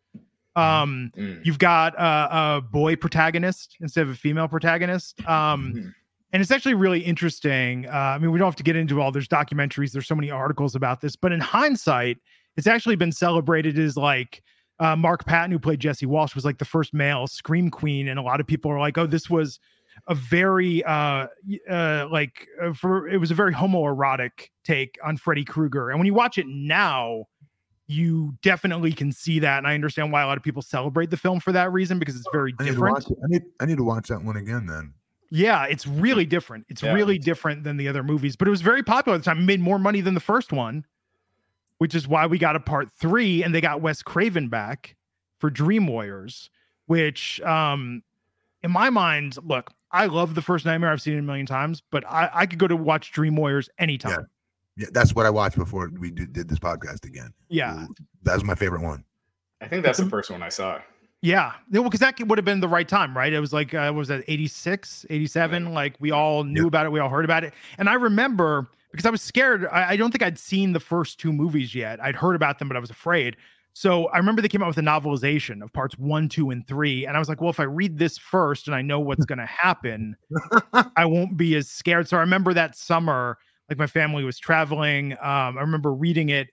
[0.56, 1.46] Um Mm.
[1.46, 5.20] you've got a, a boy protagonist instead of a female protagonist.
[5.28, 5.94] Um Mhm.
[6.34, 7.86] And it's actually really interesting.
[7.86, 9.12] Uh, I mean, we don't have to get into all.
[9.12, 9.92] There's documentaries.
[9.92, 12.18] There's so many articles about this, but in hindsight,
[12.58, 14.42] it's actually been celebrated as like
[14.80, 18.18] uh, Mark Patton, who played Jesse Walsh, was like the first male scream queen, and
[18.18, 19.60] a lot of people are like, "Oh, this was
[20.08, 21.28] a very uh,
[21.70, 26.08] uh, like uh, for it was a very homoerotic take on Freddy Krueger." And when
[26.08, 27.26] you watch it now,
[27.86, 31.18] you definitely can see that, and I understand why a lot of people celebrate the
[31.18, 33.06] film for that reason because it's very I different.
[33.06, 34.96] I need I need to watch that one again then.
[35.36, 36.68] Yeah, it's really different.
[36.70, 36.94] It's Yeah.
[36.94, 39.40] really different than the other movies, but it was very popular at the time.
[39.40, 40.86] It made more money than the first one,
[41.80, 44.96] which is why we got a part three and they got Wes Craven back
[45.40, 46.52] for Dream Warriors,
[46.86, 48.04] which, um,
[48.62, 50.92] in my mind, look, I love the first Nightmare.
[50.92, 53.70] I've seen it a million times, but I, I could go to watch Dream Warriors
[53.80, 54.28] anytime.
[54.78, 57.34] Yeah, that's what I watched before we did, did this podcast again.
[57.50, 57.88] Yeah.
[58.22, 59.04] that was my favorite one.
[59.62, 60.80] i think that's the first one i saw
[61.24, 61.54] Yeah.
[61.72, 63.32] Well, because that would have been the right time, right?
[63.32, 65.74] It was like, uh, was that 86, 87?
[65.74, 66.68] Like we all knew Yeah.
[66.68, 66.92] about it.
[66.92, 67.54] We all heard about it.
[67.78, 69.66] And I remember because I was scared.
[69.72, 72.04] I, I don't think I'd seen the first two movies yet.
[72.04, 73.38] I'd heard about them, but I was afraid.
[73.72, 77.06] So I remember they came out with a novelization of parts one, two, and three.
[77.08, 79.40] And I was like, well, if I read this first and I know what's going
[79.40, 80.18] to happen,
[80.98, 82.10] I won't be as scared.
[82.10, 83.38] So I remember that summer,
[83.70, 85.14] like my family was traveling.
[85.14, 86.50] Um, I remember reading it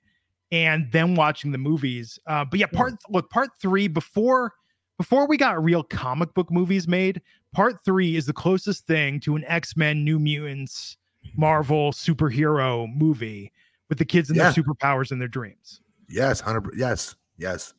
[0.52, 2.20] and then watching the movies.
[2.28, 4.54] Uh, but yeah, part look, part three before
[5.00, 7.22] before we got real comic book movies made,
[7.54, 10.98] part three is the closest thing to an X-Men New Mutants
[11.38, 13.50] Marvel superhero movie
[13.88, 14.50] with the kids and Yeah.
[14.50, 15.80] their superpowers and their dreams.
[16.10, 16.74] Yes, hundred.
[16.76, 17.72] Yes, yes.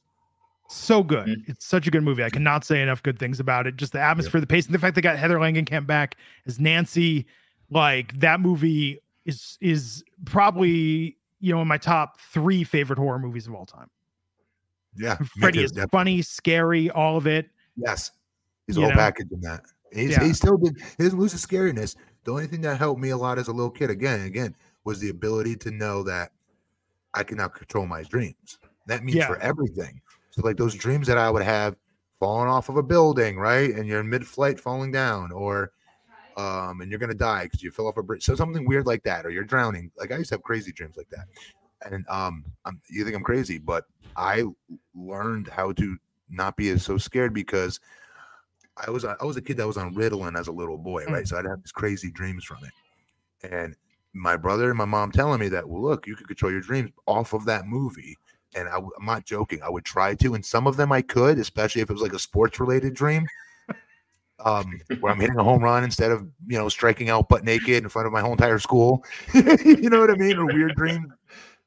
[0.67, 1.27] So good.
[1.27, 1.47] Mhm.
[1.49, 2.23] It's such a good movie.
[2.23, 3.75] I cannot say enough good things about it.
[3.75, 6.15] Just the atmosphere, the pace, and the fact they got Heather Langenkamp back
[6.47, 7.27] as Nancy.
[7.69, 13.45] Like that movie is is probably you know in my top three favorite horror movies
[13.45, 13.91] of all time.
[14.95, 17.49] Yeah, Freddy is funny, scary, all of it.
[17.75, 18.11] Yes,
[18.67, 18.99] he's all a whole know?
[18.99, 19.61] package in that.
[19.93, 20.23] He's Yeah.
[20.23, 20.75] he still did.
[20.97, 21.95] He doesn't lose the scariness.
[22.23, 24.99] The only thing that helped me a lot as a little kid, again, again, was
[24.99, 26.31] the ability to know that
[27.13, 28.59] I can now control my dreams.
[28.87, 29.27] That means Yeah.
[29.27, 30.01] for everything.
[30.31, 31.75] So like those dreams that I would have
[32.19, 33.73] falling off of a building, right?
[33.73, 35.71] And you're in mid-flight falling down, or
[36.37, 38.23] um, and you're gonna die because you fell off a bridge.
[38.23, 39.91] So something weird like that, or you're drowning.
[39.97, 41.25] Like I used to have crazy dreams like that.
[41.89, 44.43] And um, I'm, you think I'm crazy, but I
[44.95, 45.97] learned how to
[46.29, 47.79] not be as so scared because
[48.77, 51.27] I was I was a kid that was on Ritalin as a little boy, right?
[51.27, 53.51] So I'd have these crazy dreams from it.
[53.51, 53.75] And
[54.13, 56.91] my brother and my mom telling me that, well, look, you can control your dreams
[57.05, 58.17] off of that movie.
[58.55, 59.61] And I, am not joking.
[59.63, 62.13] I would try to, and some of them I could, especially if it was like
[62.13, 63.25] a sports related dream,
[64.43, 67.83] um, where I'm hitting a home run instead of you know striking out butt naked
[67.83, 69.05] in front of my whole entire school.
[69.33, 70.37] you know what I mean?
[70.37, 71.13] Or weird dream.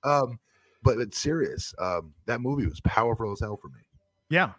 [0.05, 0.39] Um,
[0.83, 1.75] but it's serious.
[1.79, 3.81] Um, that movie was powerful as hell for me.
[4.29, 4.53] Yeah.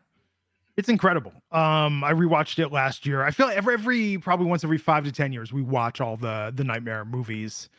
[0.77, 1.31] It's incredible.
[1.51, 3.23] Um, I rewatched it last year.
[3.23, 6.17] I feel like every every probably once every five to ten years we watch all
[6.17, 7.69] the the Nightmare movies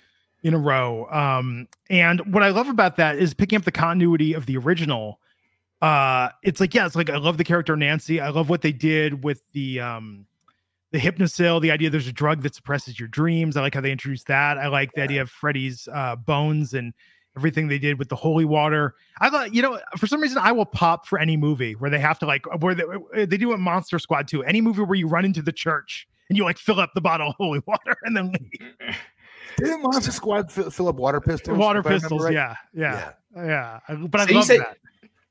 [0.42, 1.06] in a row.
[1.10, 5.20] Um, and what I love about that is picking up the continuity of the original.
[5.82, 8.18] Uh, it's like yeah, it's like I love the character Nancy.
[8.18, 10.24] I love what they did with the um
[10.92, 13.56] the Hypnocil, the idea there's a drug that suppresses your dreams.
[13.56, 14.56] I like how they introduced that.
[14.56, 16.94] I like the idea of Freddy's uh, bones and
[17.36, 18.94] everything they did with the holy water.
[19.20, 21.98] I thought, you know, for some reason, I will pop for any movie where they
[21.98, 24.42] have to like where they, uh, they do a Monster Squad too.
[24.44, 27.28] Any movie where you run into the church and you like fill up the bottle
[27.30, 28.70] of holy water and then leave.
[29.58, 31.56] Didn't Monster Squad fill, fill up water pistols?
[31.56, 32.24] water if I remember pistols.
[32.24, 32.32] right?
[32.34, 34.76] Yeah, yeah, yeah, I- But I So you love say- that.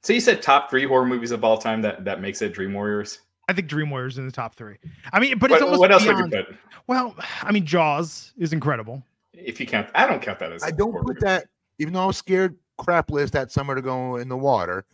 [0.01, 2.73] So you said top three horror movies of all time that that makes it Dream
[2.75, 3.21] Warriors.
[3.49, 4.75] I think Dream Warriors in the top three.
[5.11, 6.55] I mean, but it's What, almost what else beyond, would you put?
[6.85, 9.03] Well, I mean, Jaws is incredible.
[9.33, 10.63] If you count, I don't count that as.
[10.63, 11.25] I don't horror put movie.
[11.25, 11.45] that,
[11.79, 14.85] even though I was scared crapless that summer to go in the water,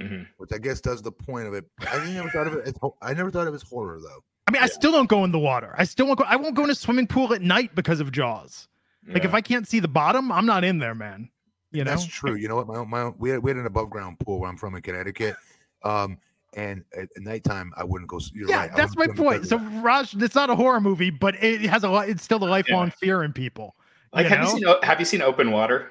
[0.00, 0.26] Mhm.
[0.38, 1.64] which I guess does the point of it.
[1.80, 4.22] I never thought of it as I never thought of it as horror though.
[4.48, 5.74] I mean, I still don't go in the water.
[5.78, 6.24] I still won't go.
[6.26, 8.66] I won't go in a swimming pool at night because of Jaws.
[9.06, 11.30] Like if I can't see the bottom, I'm not in there, man.
[11.72, 12.34] You know, That's true.
[12.34, 12.66] You know what?
[12.66, 15.36] My my we had, we had an above ground pool where I'm from in Connecticut.
[15.84, 16.18] Um,
[16.54, 18.16] and at, at nighttime I wouldn't go.
[18.16, 19.42] s- You're yeah, right, that's my point.
[19.42, 19.82] because So of.
[19.82, 22.08] Raj, it's not a horror movie, but it has a lot.
[22.08, 23.76] It's still a lifelong fear in people.
[24.12, 24.54] like, you have know?
[24.56, 25.90] you seen Have you seen Open Water?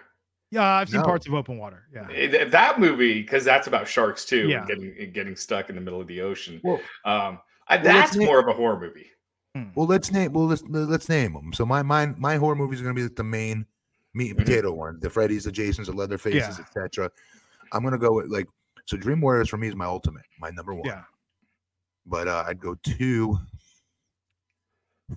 [0.51, 1.05] Yeah, I've seen No.
[1.05, 1.83] parts of Open Water.
[1.93, 4.65] Yeah, Eh, That movie, because that's about sharks too, Yeah.
[4.65, 6.59] getting getting stuck in the middle of the ocean.
[6.63, 9.11] Well, Um, I, Well, let's that's name- more of a horror movie.
[9.75, 10.33] well, let's name.
[10.33, 11.53] Well, let's let's name them.
[11.53, 13.65] So my my my horror movies are gonna be like the main
[14.15, 14.45] meat and Mhm.
[14.45, 14.99] potato one.
[14.99, 16.65] The Freddy's, the Jasons, the Leatherfaces, Yeah.
[16.65, 17.11] etc.
[17.71, 18.47] I'm gonna go with like
[18.85, 18.97] so.
[18.97, 20.85] Dream Warriors for me is my ultimate, my number one.
[20.85, 21.03] yeah.
[22.05, 23.37] but uh, I'd go to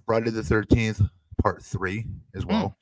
[0.04, 1.00] Friday the Thirteenth
[1.40, 2.76] Part Three as well.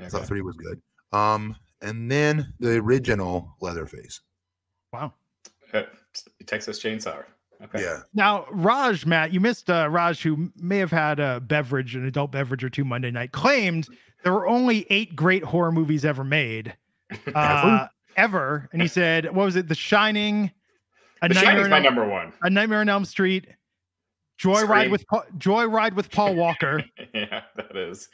[0.00, 0.82] I thought three was good.
[1.12, 4.20] Um, and then the original Leatherface.
[4.92, 5.14] Wow.
[5.72, 5.82] Uh,
[6.46, 7.24] Texas Chainsaw.
[7.64, 7.82] Okay.
[7.82, 12.04] Yeah, Now, Raj, Matt, you missed uh, Raj, who may have had a beverage, an
[12.04, 13.86] adult beverage or two Monday night, claimed
[14.24, 16.74] there were only eight great horror movies ever made,
[17.34, 18.68] uh, ever.
[18.72, 19.68] And he said, "What was it?
[19.68, 20.50] The Shining,
[21.22, 22.32] A The Nightmare, Shining's my number one.
[22.42, 23.46] A Nightmare on Elm Street,
[24.40, 25.04] Joyride with
[25.38, 26.82] Joyride with Paul Walker,
[27.14, 28.08] yeah, that is.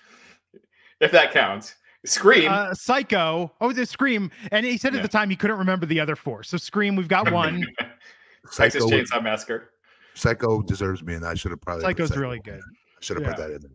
[1.01, 1.75] If that counts.
[2.07, 2.49] Scream.
[2.51, 3.53] uh, Psycho.
[3.61, 6.43] Oh, the Scream." And he said at the time he couldn't remember the other four.
[6.43, 7.65] So Scream, we've got one.
[8.53, 9.71] Texas Psycho, Chainsaw Massacre.
[10.15, 11.83] Psycho deserves me, and I should have probably.
[11.85, 12.61] Psycho's Psycho really good.
[12.61, 13.61] I should have put that in.
[13.61, 13.71] there.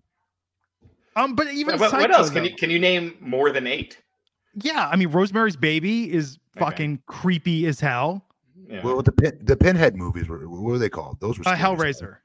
[1.15, 2.29] Um, but even What, what Psycho, else?
[2.31, 4.01] Can you can you name more than eight?
[4.55, 6.65] Yeah, I mean, Rosemary's Baby is Okay.
[6.65, 8.23] fucking creepy as hell.
[8.67, 8.81] Yeah.
[8.83, 11.19] Well, the pin, the Pinhead movies were what were they called?
[11.19, 11.99] Those were Uh, scary as.
[12.01, 12.17] Hellraiser,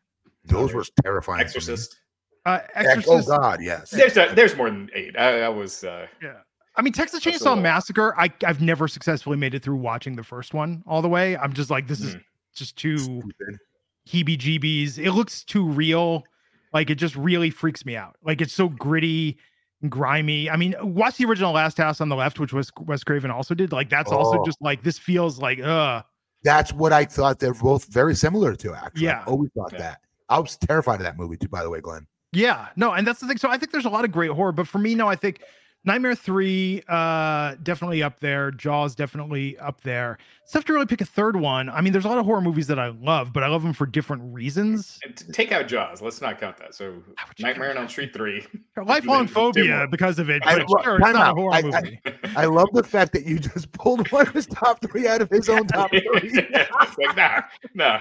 [0.44, 1.38] Those were terrifying.
[1.38, 1.46] to me.
[1.46, 1.98] Exorcist.
[2.48, 3.28] Uh, Exorcist.
[3.30, 3.90] Oh God, yes.
[3.90, 5.16] There's a, there's more than eight.
[5.18, 6.34] I, I was uh, Yeah,
[6.76, 7.60] I mean, Texas Chainsaw.
[7.60, 8.14] Massacre.
[8.18, 11.36] I I've never successfully made it through watching the first one all the way.
[11.36, 12.22] I'm just like, this is Mhm.
[12.54, 13.58] just too Stupid.
[14.08, 14.98] heebie-jeebies.
[14.98, 16.24] It looks too real.
[16.72, 18.16] Like it just really freaks me out.
[18.22, 19.38] Like it's so gritty.
[19.80, 20.50] and Grimy.
[20.50, 23.54] I mean, watch the original Last House on the Left, which was Wes Craven also
[23.54, 23.70] did.
[23.72, 24.44] Like that's also Oh.
[24.44, 26.02] just like this feels like uh
[26.42, 28.74] That's what I thought they're both very similar to.
[28.74, 29.20] Actually, Yeah.
[29.20, 29.78] I always thought Yeah.
[29.78, 30.00] that.
[30.28, 31.48] I was terrified of that movie too.
[31.48, 32.06] By the way, Glenn.
[32.32, 33.38] Yeah, no, and that's the thing.
[33.38, 35.40] So I think there's a lot of great horror, but for me, no, I think
[35.84, 38.50] Nightmare Three, uh, definitely up there.
[38.50, 40.18] Jaws, definitely up there.
[40.42, 41.70] It's tough to really pick a third one.
[41.70, 43.72] I mean, there's a lot of horror movies that I love, but I love them
[43.72, 44.98] for different reasons.
[45.16, 46.02] t- take out Jaws.
[46.02, 46.74] Let's not count that.
[46.74, 46.94] So Why
[47.28, 48.44] would you Nightmare on Elm Street three.
[48.84, 51.58] Lifelong phobia because of it, I but lo- sure, it's time not a horror I-
[51.58, 52.00] I- movie.
[52.36, 55.30] I love the fact that you just pulled one of his top three out of
[55.30, 56.00] his own top three.
[56.04, 57.40] it's like nah,
[57.74, 58.00] nah.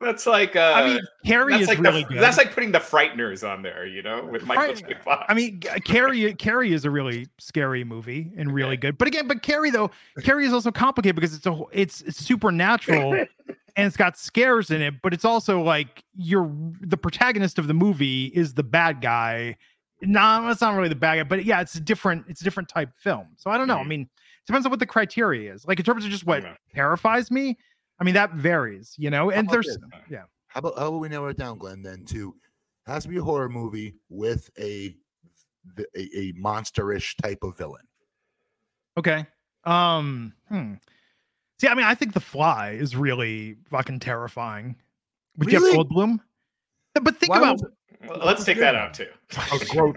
[0.00, 2.20] That's like uh, I mean, Carrie is like really the, good.
[2.22, 4.94] that's like putting the Frighteners on there, you know, with Michael J.
[5.04, 5.26] Fox.
[5.28, 8.96] I mean, Carrie, Carrie is a really scary movie and really good.
[8.96, 9.90] But again, but Carrie though,
[10.22, 13.12] Carrie is also complicated because it's a it's, it's supernatural
[13.76, 16.48] and it's got scares in it, but it's also like you're
[16.80, 19.56] the protagonist of the movie is the bad guy
[20.00, 22.68] No, it's not really the bad guy, but yeah, it's a different, it's a different
[22.68, 23.26] type film.
[23.36, 23.78] So I don't know.
[23.78, 23.88] I Mhm.
[23.88, 25.66] mean, it depends on what the criteria is.
[25.66, 27.58] Like in terms of just what terrifies me.
[28.00, 29.30] I mean, that varies, you know.
[29.30, 29.78] And there's, this?
[30.10, 31.82] yeah, How about how about we narrow it down, Glenn?
[31.82, 32.34] Then to
[32.86, 34.94] has to be a horror movie with a
[35.78, 37.84] a, a monsterish type of villain.
[38.96, 39.26] okay.
[39.64, 40.74] Um, hmm.
[41.60, 44.76] See, I mean, I think The Fly is really fucking terrifying
[45.36, 45.72] with Really?
[45.72, 46.20] Jeff Goldblum.
[46.94, 47.70] But think Why about was
[48.22, 49.08] let's take that out too.
[49.36, 49.96] I was, gross,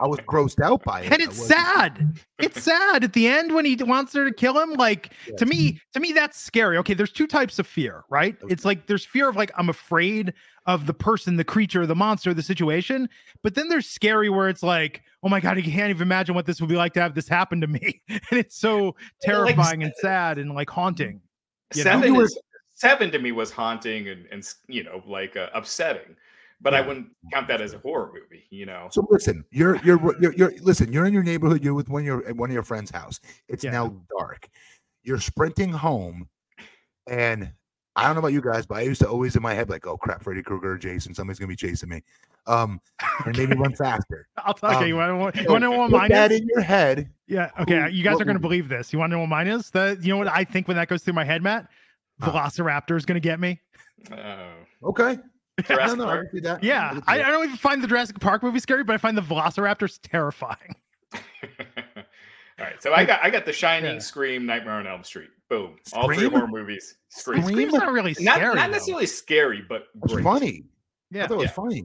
[0.00, 1.12] I was grossed out by it.
[1.12, 2.18] and it's sad.
[2.38, 4.72] It's sad at the end when he wants her to kill him.
[4.74, 6.78] Like to me, to me, that's scary.
[6.78, 8.36] Okay, there's two types of fear, right?
[8.48, 10.32] It's like there's fear of like I'm afraid
[10.66, 13.08] of the person, the creature, the monster, the situation.
[13.42, 16.46] But then there's scary where it's like, oh my god, I can't even imagine what
[16.46, 19.92] this would be like to have this happen to me, and it's so terrifying and
[20.00, 21.20] sad and like haunting.
[21.74, 22.38] You seven You were- is
[22.76, 26.16] seven to me was haunting and and you know like uh, upsetting,
[26.64, 28.42] but I wouldn't count that as a horror movie.
[28.50, 30.92] You know, So listen, you're you're you're, you're listen.
[30.92, 31.62] You're in your neighborhood.
[31.62, 33.20] You're with one of your at one of your friends' house.
[33.48, 33.70] It's Yeah.
[33.70, 34.48] now dark.
[35.04, 36.28] You're sprinting home,
[37.06, 37.52] and
[37.96, 39.86] I don't know about you guys, but I used to always in my head like,
[39.86, 42.02] "Oh crap, Freddy Krueger, Jason, somebody's gonna be chasing me,"
[42.46, 42.80] um,
[43.26, 44.26] and maybe run faster.
[44.38, 44.96] I'll tell you.
[44.96, 46.40] You Um, want to know what mine that is?
[46.40, 47.10] in your head.
[47.28, 47.50] Yeah.
[47.60, 47.82] Okay.
[47.82, 48.42] Who- You guys are going to movie?
[48.62, 48.92] believe this.
[48.92, 49.70] You want to know what mine is?
[49.70, 51.68] The you know what I think when that goes through my head, Matt?
[52.22, 53.60] Velociraptor is going to get me.
[54.10, 54.48] Oh.
[54.84, 55.18] Okay.
[55.68, 56.28] No, Jurassic no, I Park.
[56.32, 56.64] see that.
[56.64, 59.22] Yeah, I, I don't even find the Jurassic Park movie scary, but I find the
[59.22, 60.74] Velociraptors terrifying.
[61.14, 63.98] All right, so I got I got The Shining, Yeah.
[64.00, 65.30] Scream, Nightmare on Elm Street.
[65.50, 66.30] Boom, all three Scream?
[66.30, 66.96] horror movies.
[67.08, 67.54] Scream, Scream?
[67.56, 68.54] Scream's not really not, scary.
[68.54, 68.72] not though.
[68.72, 70.24] necessarily scary, but great.
[70.24, 70.64] funny.
[71.10, 71.24] Yeah.
[71.24, 71.50] I thought it was Yeah.
[71.52, 71.84] funny.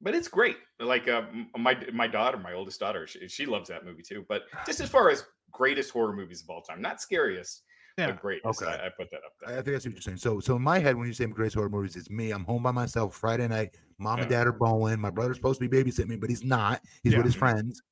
[0.00, 0.56] But it's great.
[0.80, 1.22] Like uh,
[1.58, 4.24] my my daughter, my oldest daughter, she, she loves that movie too.
[4.28, 7.62] But just as far as greatest horror movies of all time, not scariest,
[7.96, 8.08] Yeah.
[8.08, 8.62] but greatest.
[8.62, 8.70] Okay.
[8.70, 10.18] I, I put that up I I think that's what you're saying.
[10.18, 12.30] So, so in my head, when you say greatest horror movies, it's me.
[12.30, 13.74] I'm home by myself Friday night.
[13.98, 15.00] Mom and dad are bowling.
[15.00, 16.82] My brother's supposed to be babysitting me, but he's not.
[17.02, 17.18] He's Yeah.
[17.18, 17.82] with his friends.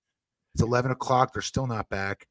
[0.54, 1.32] It's 11 o'clock.
[1.32, 2.26] They're still not back,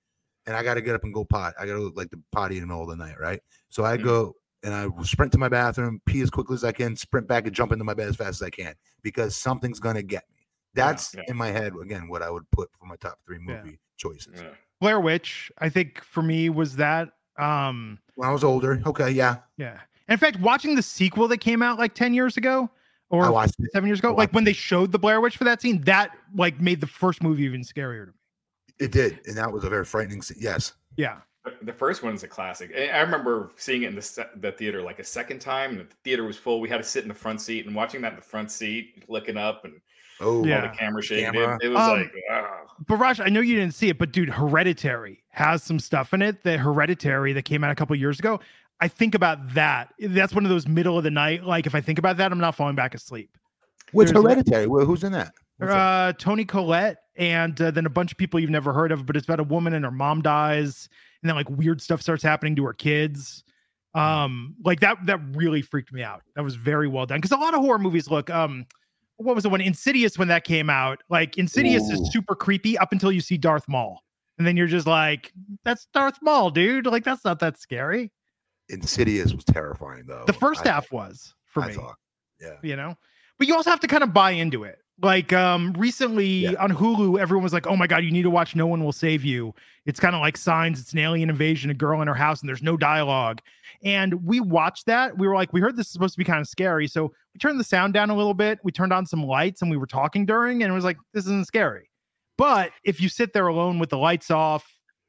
[0.46, 1.56] and I got to get up and go pot.
[1.60, 3.42] I got to look like the potty in the middle of the night, right?
[3.70, 4.04] So I Mhm.
[4.04, 7.48] go and I sprint to my bathroom, pee as quickly as I can, sprint back
[7.48, 10.48] and jump into my bed as fast as I can because something's gonna get me.
[10.74, 11.24] That's yeah.
[11.28, 13.62] in my head again what I would put for my top three Yeah.
[13.62, 14.40] movie choices.
[14.42, 14.52] Yeah.
[14.80, 17.10] Blair Witch, I think for me was that.
[17.38, 19.80] Um, When I was older, okay, yeah, yeah.
[20.10, 22.70] In fact, watching the sequel that came out like 10 years ago
[23.10, 23.72] or watched it.
[23.74, 26.12] seven years ago, like watched when they showed the Blair Witch for that scene, that
[26.36, 28.18] like made the first movie even scarier to me.
[28.80, 30.22] It did, and that was a very frightening.
[30.22, 30.38] scene.
[30.40, 31.18] Yes, Yeah.
[31.46, 32.72] The- The first one's a classic.
[32.78, 35.88] I I remember seeing it in the the theater like a second time, and the
[36.04, 36.60] theater was full.
[36.62, 39.04] We had to sit in the front seat and watching that in the front seat,
[39.10, 39.74] looking up and
[40.22, 40.62] oh, Yeah.
[40.64, 41.26] all the camera shaking.
[41.30, 41.58] It- Camera.
[41.62, 42.14] It, was Um, like.
[42.88, 46.22] But Raj, I know you didn't see it, but dude, Hereditary has some stuff in
[46.22, 46.44] it.
[46.44, 48.40] that Hereditary that came out a couple years ago.
[48.80, 49.94] I think about that.
[50.00, 51.44] That's one of those middle of the night.
[51.44, 53.36] Like if I think about that, I'm not falling back asleep.
[53.92, 54.68] What's there's Hereditary?
[54.68, 55.34] Well, who's in that?
[55.60, 55.70] That?
[55.70, 59.16] Uh, Toni Collette and uh, then a bunch of people you've never heard of, but
[59.16, 60.90] it's about a woman and her mom dies,
[61.22, 63.44] and then like weird stuff starts happening to her kids.
[63.96, 66.24] Um, like that that really freaked me out.
[66.36, 68.66] That was very well done because a lot of horror movies look um.
[69.18, 69.62] What was the one?
[69.62, 71.04] Insidious when that came out.
[71.08, 71.94] Like Insidious Ooh.
[71.94, 74.04] is super creepy up until you see Darth Maul,
[74.38, 75.32] and then you're just like,
[75.64, 78.12] "That's Darth Maul, dude." Like that's not that scary.
[78.70, 80.24] Insidious was terrifying though.
[80.26, 81.74] The first I- half was for I me.
[81.74, 81.96] thought,
[82.42, 82.56] yeah.
[82.64, 82.96] you know
[83.38, 86.54] but you also have to kind of buy into it like um recently Yeah.
[86.60, 88.92] on hulu everyone was like oh my god you need to watch no one will
[88.92, 89.54] save you
[89.86, 92.50] it's kind of like signs it's an alien invasion a girl in her house and
[92.50, 93.40] there's no dialogue
[93.84, 96.40] and we watched that we were like we heard this is supposed to be kind
[96.42, 99.24] of scary so we turned the sound down a little bit we turned on some
[99.24, 101.88] lights and we were talking during and it was like this isn't scary
[102.38, 104.66] but if you sit there alone with the lights off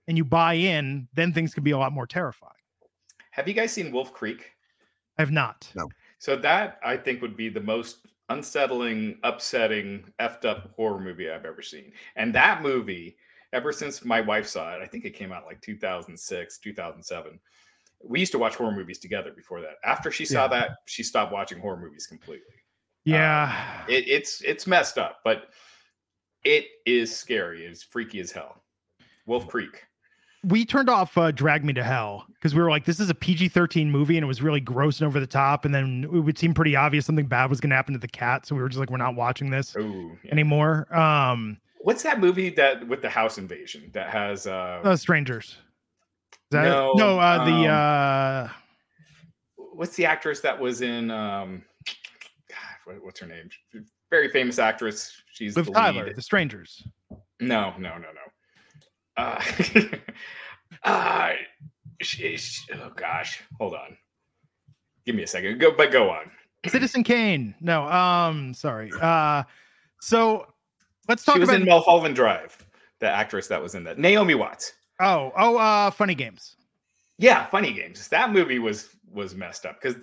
[0.08, 2.52] and you buy in then things can be a lot more terrifying
[3.30, 4.50] have you guys seen Wolf Creek?
[5.18, 5.88] i have not No.
[6.18, 11.44] So that I think would be the most unsettling, upsetting, effed up horror movie I've
[11.44, 11.92] ever seen.
[12.16, 13.18] And that movie,
[13.52, 17.38] ever since my wife saw it, I think it came out like 2006, 2007.
[18.02, 19.74] We used to watch horror movies together before that.
[19.84, 20.48] After she saw Yeah.
[20.60, 22.56] that, she stopped watching horror movies completely.
[23.04, 25.50] yeah um, It, it's it's messed up, but
[26.44, 27.64] it is scary.
[27.64, 28.62] It's freaky as hell.
[29.26, 29.82] Wolf Creek.
[30.44, 33.14] we turned off uh, Drag Me to Hell because we were like, this is a
[33.14, 35.64] PG 13 movie and it was really gross and over the top.
[35.64, 38.08] And then it would seem pretty obvious something bad was going to happen to the
[38.08, 38.44] cat.
[38.46, 40.94] So we were just like, we're not watching this Oh, anymore.
[40.94, 45.46] Um, what's that movie that with the house invasion that has uh, uh, Strangers.
[45.46, 46.98] Is that No, it?
[46.98, 51.62] No, uh, the, um, uh, what's the actress that was in um
[52.48, 53.48] God, what, what's her name
[54.14, 56.16] very famous actress she's Liv the Tyler, lead.
[56.16, 56.86] The Strangers.
[57.40, 59.42] no no no no uh,
[60.84, 61.30] uh
[62.00, 63.96] she, she- oh gosh hold on
[65.04, 66.30] give me a second go but go on
[66.66, 67.54] Citizen Kane.
[67.60, 68.90] No, um, sorry.
[68.98, 69.42] Uh,
[70.00, 70.46] so
[71.10, 72.56] let's talk she was about in Mulholland Drive.
[73.00, 74.72] The actress that was in that, Naomi Watts.
[75.00, 76.56] oh oh uh funny games.
[77.18, 78.08] Yeah, Funny Games.
[78.08, 80.00] That movie was was messed up because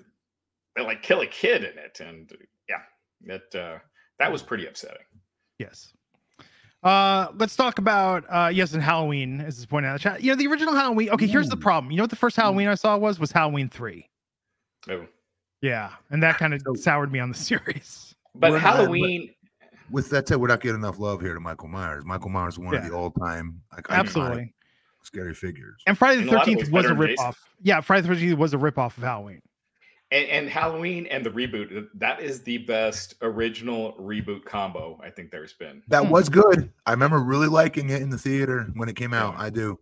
[0.75, 2.31] they like kill a kid in it, and
[2.69, 2.81] yeah,
[3.25, 3.79] that uh,
[4.21, 5.01] that was pretty upsetting.
[5.59, 5.91] Yes.
[6.83, 10.23] Uh, let's talk about uh, yes, and Halloween, as is pointed out in the chat.
[10.23, 11.09] You know, the original Halloween.
[11.11, 11.91] Okay, here's the problem.
[11.91, 14.09] You know what the first Halloween I saw was was Halloween three.
[14.89, 15.05] Oh.
[15.61, 18.15] Yeah, and that kind of So- soured me on the series.
[18.33, 19.33] But We're not- Halloween,
[19.91, 22.03] With that said, we're not getting enough love here to Michael Myers.
[22.05, 24.53] Michael Myers is one of the all-time iconic Absolutely.
[25.03, 25.83] scary figures.
[25.85, 27.25] And Friday the a lot of Thirteenth was a better than rip Jason.
[27.25, 27.39] off.
[27.61, 29.41] Yeah, Friday the Thirteenth was a rip off of Halloween.
[30.11, 35.31] And, and Halloween and the reboot, that is the best original reboot combo I think
[35.31, 35.81] there's been.
[35.87, 36.09] That Hmm.
[36.11, 36.71] was good.
[36.85, 39.35] I remember really liking it in the theater when it came out.
[39.37, 39.79] I do.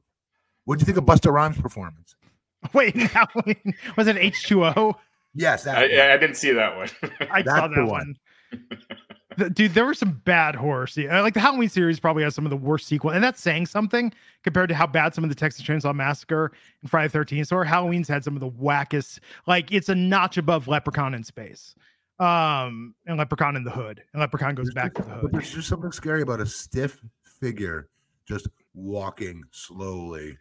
[0.65, 2.15] What do you think of Busta Rhymes' performance?
[2.73, 4.95] Wait, Halloween was it H two O?
[5.33, 6.13] Yes, that I.
[6.13, 6.89] I didn't see that one.
[7.31, 8.15] I saw That's the that one.
[8.51, 8.79] one.
[9.39, 10.85] The- Dude, there were some bad horror.
[10.87, 13.41] Se- uh, like the Halloween series probably has some of the worst sequel, and that's
[13.41, 14.11] saying something
[14.43, 17.63] compared to how bad some of the Texas Chainsaw Massacre and Friday the Thirteenth or
[17.65, 19.19] Halloween's had some of the wackest.
[19.47, 21.73] Like it's a notch above Leprechaun in space,
[22.19, 25.21] um, and Leprechaun in the Hood, and Leprechaun goes There's back to just- the But
[25.21, 25.31] Hood.
[25.33, 27.89] there's just something scary about a stiff figure
[28.27, 30.37] just walking slowly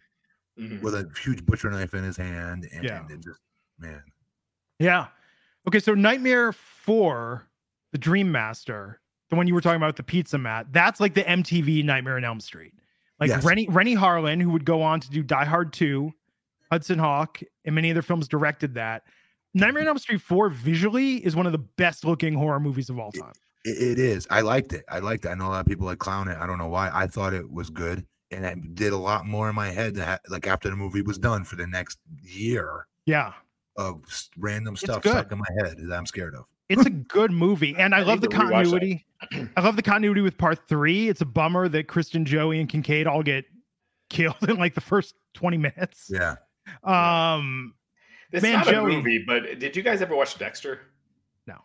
[0.58, 0.82] Mhm.
[0.82, 3.06] with a huge butcher knife in his hand, and, Yeah.
[3.08, 3.40] and just
[3.78, 4.02] man,
[4.80, 5.06] Yeah.
[5.66, 7.46] Okay, so Nightmare Four,
[7.92, 11.22] the Dream Master, the one you were talking about the pizza mat, that's like the
[11.24, 12.72] MTV Nightmare on Elm Street.
[13.20, 13.44] Like Yes.
[13.44, 16.12] Renny Renny Harlin, who would go on to do Die Hard 2,
[16.70, 19.02] Hudson Hawk, and many other films directed that.
[19.54, 22.98] Nightmare on Elm Street 4 visually is one of the best looking horror movies of
[22.98, 23.32] all time.
[23.64, 24.26] it, it is.
[24.30, 24.84] I liked it.
[24.88, 25.30] I liked it.
[25.30, 26.36] I know a lot of people like clown it.
[26.38, 26.90] I don't know why.
[26.92, 29.94] I thought it was good, and it did a lot more in my head.
[29.96, 33.32] That like after the movie was done for the next year Yeah.
[33.76, 34.02] of
[34.36, 36.44] random stuff stuck in my head that I'm scared of.
[36.68, 37.74] It's a good movie.
[37.76, 38.52] And I, I love the need to rewatch that.
[38.52, 39.06] continuity.
[39.56, 41.08] I love the continuity with part three.
[41.08, 43.44] It's a bummer that Kristen, Joey, and Kincaid all get
[44.10, 46.10] killed in like the first 20 minutes.
[46.12, 46.36] Yeah.
[46.84, 47.74] Um
[48.32, 50.80] It's Man, not Joey- a movie, but did you guys ever watch Dexter?
[51.46, 51.56] No.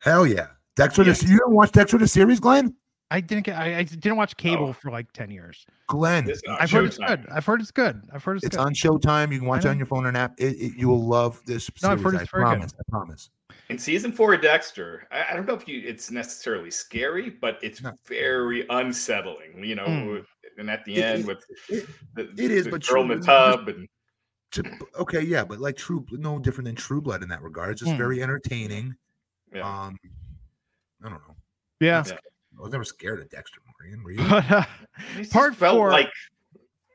[0.00, 0.48] Hell yeah.
[0.76, 1.20] Dexter, Yes.
[1.20, 2.74] the, you didn't watch Dexter the series, Glenn?
[3.10, 3.56] I didn't get.
[3.56, 4.72] I, I didn't watch cable Oh.
[4.72, 5.64] for like ten years.
[5.86, 7.24] Glenn, This is on I've heard it's good.
[7.32, 8.02] I've heard it's good.
[8.12, 8.62] I've heard it's, it's good.
[8.66, 9.32] on Showtime.
[9.32, 10.34] You can watch it on your phone or an app.
[10.38, 12.04] It, it- you will love this No, I've series.
[12.04, 12.48] heard I it's very good.
[12.50, 12.74] promise.
[12.78, 13.30] I promise.
[13.68, 17.58] In season four of Dexter, I, I don't know if you it's necessarily scary, but
[17.62, 17.92] it's No.
[18.06, 19.62] very unsettling.
[19.64, 20.24] You know, Mm.
[20.58, 23.08] and at the It- end it- with it- the, it is, the but girl in
[23.08, 23.88] the true- tub and
[24.52, 27.72] To- okay, yeah, but like True, no different than True Blood in that regard.
[27.72, 27.98] It's just Hmm.
[27.98, 28.94] very entertaining.
[29.52, 29.60] yeah.
[29.86, 29.98] Um,
[31.04, 31.36] I don't know.
[31.80, 32.04] yeah.
[32.06, 32.18] Yeah.
[32.58, 34.02] I was never scared of Dexter Morgan.
[34.02, 34.18] Were you?
[34.30, 34.64] But uh,
[35.14, 36.10] It just part felt four- like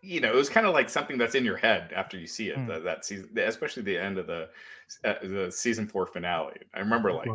[0.02, 2.49] you know it was kind of like something that's in your head after you see
[2.49, 2.68] it Mm.
[2.68, 4.49] that, that season especially the end of the
[5.06, 7.30] uh, the season four finale i remember like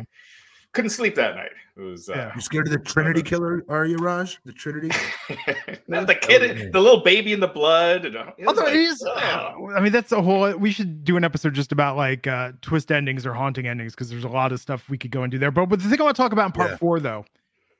[0.73, 2.31] couldn't sleep that night it was uh, Yeah.
[2.35, 3.63] You scared of the Trinity Killer?
[3.69, 4.37] Are you, Raj?
[4.45, 4.89] The Trinity?
[5.87, 6.69] no, the kid Okay.
[6.71, 9.55] the little baby in the blood and, uh, it although like, it is, ugh.
[9.75, 10.51] I mean, that's a whole.
[10.57, 14.09] We should do an episode just about like uh twist endings or haunting endings because
[14.09, 15.51] there's a lot of stuff we could go and do there.
[15.51, 16.77] But, but the thing I want to talk about in part Yeah.
[16.77, 17.25] four, though,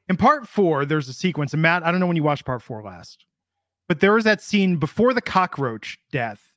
[0.08, 1.54] in part four, there's a sequence.
[1.54, 3.26] And Matt, I don't know when you watched part four last,
[3.88, 6.54] but there was that scene before the cockroach death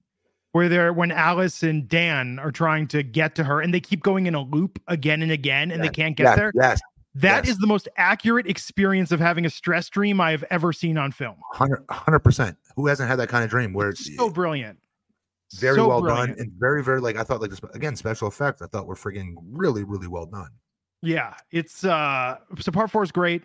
[0.53, 4.03] where they're when Alice and Dan are trying to get to her and they keep
[4.03, 6.53] going in a loop again and again and they can't get yes, there.
[6.57, 6.81] Yes,
[7.15, 7.59] That is yes.
[7.61, 11.37] the most accurate experience of having a stress dream I have ever seen on film.
[11.59, 12.57] 100 percent.
[12.77, 14.79] Who hasn't had that kind of dream where it's So brilliant.
[15.55, 16.31] very So well brilliant.
[16.31, 18.61] done and very, very like I thought like this again special effects.
[18.61, 20.51] I thought were friggin' really, really well done.
[21.03, 23.45] Yeah, it's uh so part four is great.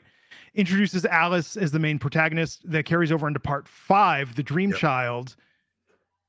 [0.55, 4.79] Introduces Alice as the main protagonist that carries over into part five, the dream Yep.
[4.79, 5.35] child.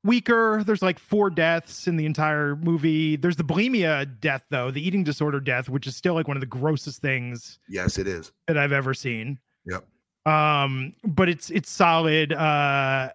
[0.03, 0.63] Weaker.
[0.65, 3.15] There's like four deaths in the entire movie.
[3.17, 6.41] There's the bulimia death, though, the eating disorder death, which is still like one of
[6.41, 8.31] the grossest things Yes, it is.
[8.47, 9.39] that I've ever seen.
[9.65, 9.85] Yep.
[10.31, 12.31] Um, but it's it's solid.
[12.33, 13.09] Uh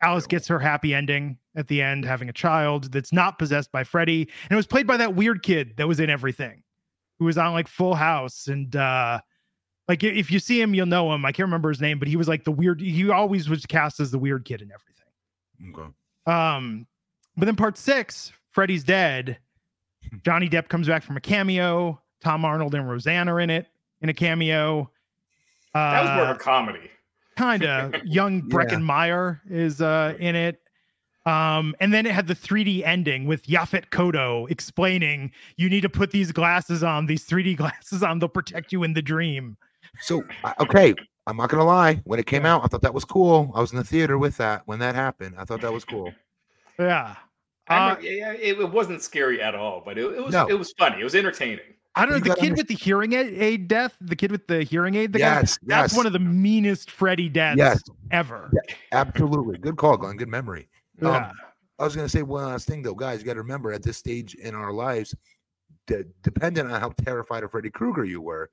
[0.00, 3.84] Alice gets her happy ending at the end, having a child that's not possessed by
[3.84, 4.22] Freddy.
[4.22, 6.62] And it was played by that weird kid that was in everything,
[7.20, 8.48] who was on like Full House.
[8.48, 9.20] And uh
[9.88, 11.24] like if you see him, you'll know him.
[11.24, 14.00] I can't remember his name, but he was like the weird, he always was cast
[14.00, 15.80] as the weird kid and everything.
[15.80, 15.92] Okay.
[16.26, 16.86] Um,
[17.36, 19.38] but then part six, Freddy's dead.
[20.24, 22.00] Johnny Depp comes back from a cameo.
[22.20, 23.66] Tom Arnold and Roseanne are in it
[24.00, 24.90] in a cameo.
[25.74, 26.90] Uh, that was more of a comedy
[27.36, 28.42] kind of young Yeah.
[28.54, 30.58] Breckin Meyer is uh in it.
[31.24, 35.88] Um, and then it had the 3D ending with Yaphet Kotto explaining you need to
[35.88, 39.56] put these glasses on, these 3D glasses on, they'll protect you in the dream.
[40.00, 40.24] So
[40.60, 40.94] okay,
[41.26, 42.00] I'm not gonna lie.
[42.04, 43.52] When it came out, I thought that was cool.
[43.54, 45.34] I was in the theater with that when that happened.
[45.38, 46.12] I thought that was cool.
[46.78, 47.16] Yeah.
[47.68, 50.48] I Uh, remember- it, it wasn't scary at all but it, it was No.
[50.48, 51.60] it was funny it was entertaining
[51.94, 53.96] I don't know You the kid under- with the hearing aid, aid death.
[54.00, 55.12] The kid with the hearing aid.
[55.12, 57.82] The guy, yes, that's yes, one of the meanest Freddy deaths Yes.
[58.10, 58.50] ever.
[58.92, 59.58] absolutely.
[59.58, 60.16] Good call, Glenn.
[60.16, 60.68] Good memory.
[61.02, 61.32] Um, Yeah.
[61.78, 63.20] I was going to say one last thing, though, guys.
[63.20, 65.14] You got to remember at this stage in our lives,
[65.86, 68.50] de- dependent on how terrified of Freddy Krueger you were,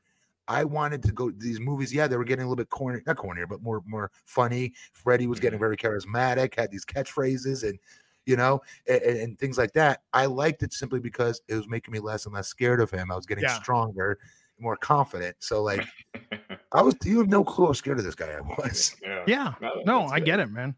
[0.49, 1.93] I wanted to go these movies.
[1.93, 4.73] Yeah, they were getting a little bit corny, not cornier, but more more funny.
[4.93, 7.77] Freddy was getting very charismatic, had these catchphrases, and
[8.25, 10.01] you know, and, and things like that.
[10.11, 13.11] I liked it simply because it was making me less and less scared of him.
[13.11, 13.61] I was getting Yeah.
[13.61, 14.17] stronger,
[14.59, 15.35] more confident.
[15.39, 15.85] So, like,
[16.73, 16.95] I was.
[17.03, 18.95] You have no clue how scared of this guy I was.
[19.03, 19.23] yeah.
[19.27, 19.53] Yeah.
[19.61, 20.75] No, No, I get it, man.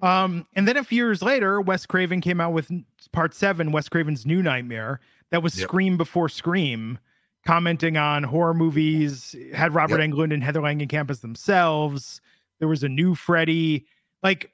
[0.00, 2.68] Um, and then a few years later, Wes Craven came out with
[3.12, 4.98] part seven, Wes Craven's New Nightmare,
[5.30, 5.68] that was Yep.
[5.68, 6.98] Scream before Scream,
[7.46, 10.10] commenting on horror movies, had Robert Yep.
[10.10, 12.20] Englund and Heather Langenkamp as themselves.
[12.58, 13.86] There was a new Freddy.
[14.22, 14.52] Like,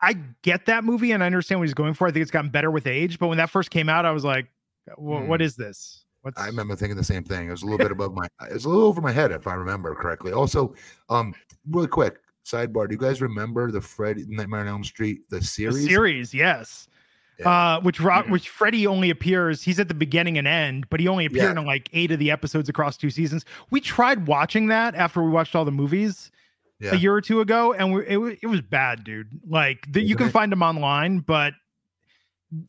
[0.00, 2.06] I get that movie and I understand what he's going for.
[2.06, 4.24] I think it's gotten better with age, but when that first came out, I was
[4.24, 4.46] like,
[4.96, 5.44] "Wha- what Hmm.
[5.44, 6.04] is this?
[6.22, 7.48] What's I remember thinking the same thing.
[7.48, 8.26] It was a little bit above my.
[8.48, 10.32] It was a little over my head, if I remember correctly.
[10.32, 10.74] Also,
[11.08, 11.34] um,
[11.70, 15.76] really quick sidebar: Do you guys remember the Freddy Nightmare on Elm Street the series?
[15.76, 16.30] the series?
[16.30, 16.34] series?
[16.34, 16.88] Yes.
[17.38, 17.48] Yeah.
[17.76, 18.30] Uh, which Rob, Mhm.
[18.30, 19.62] which Freddy only appears.
[19.62, 21.60] He's at the beginning and end, but he only appeared Yeah.
[21.60, 23.44] in like eight of the episodes across two seasons.
[23.70, 26.32] We tried watching that after we watched all the movies
[26.80, 29.28] yeah, a year or two ago, and we, it it was bad, dude.
[29.48, 31.54] Like the, you can find them online, but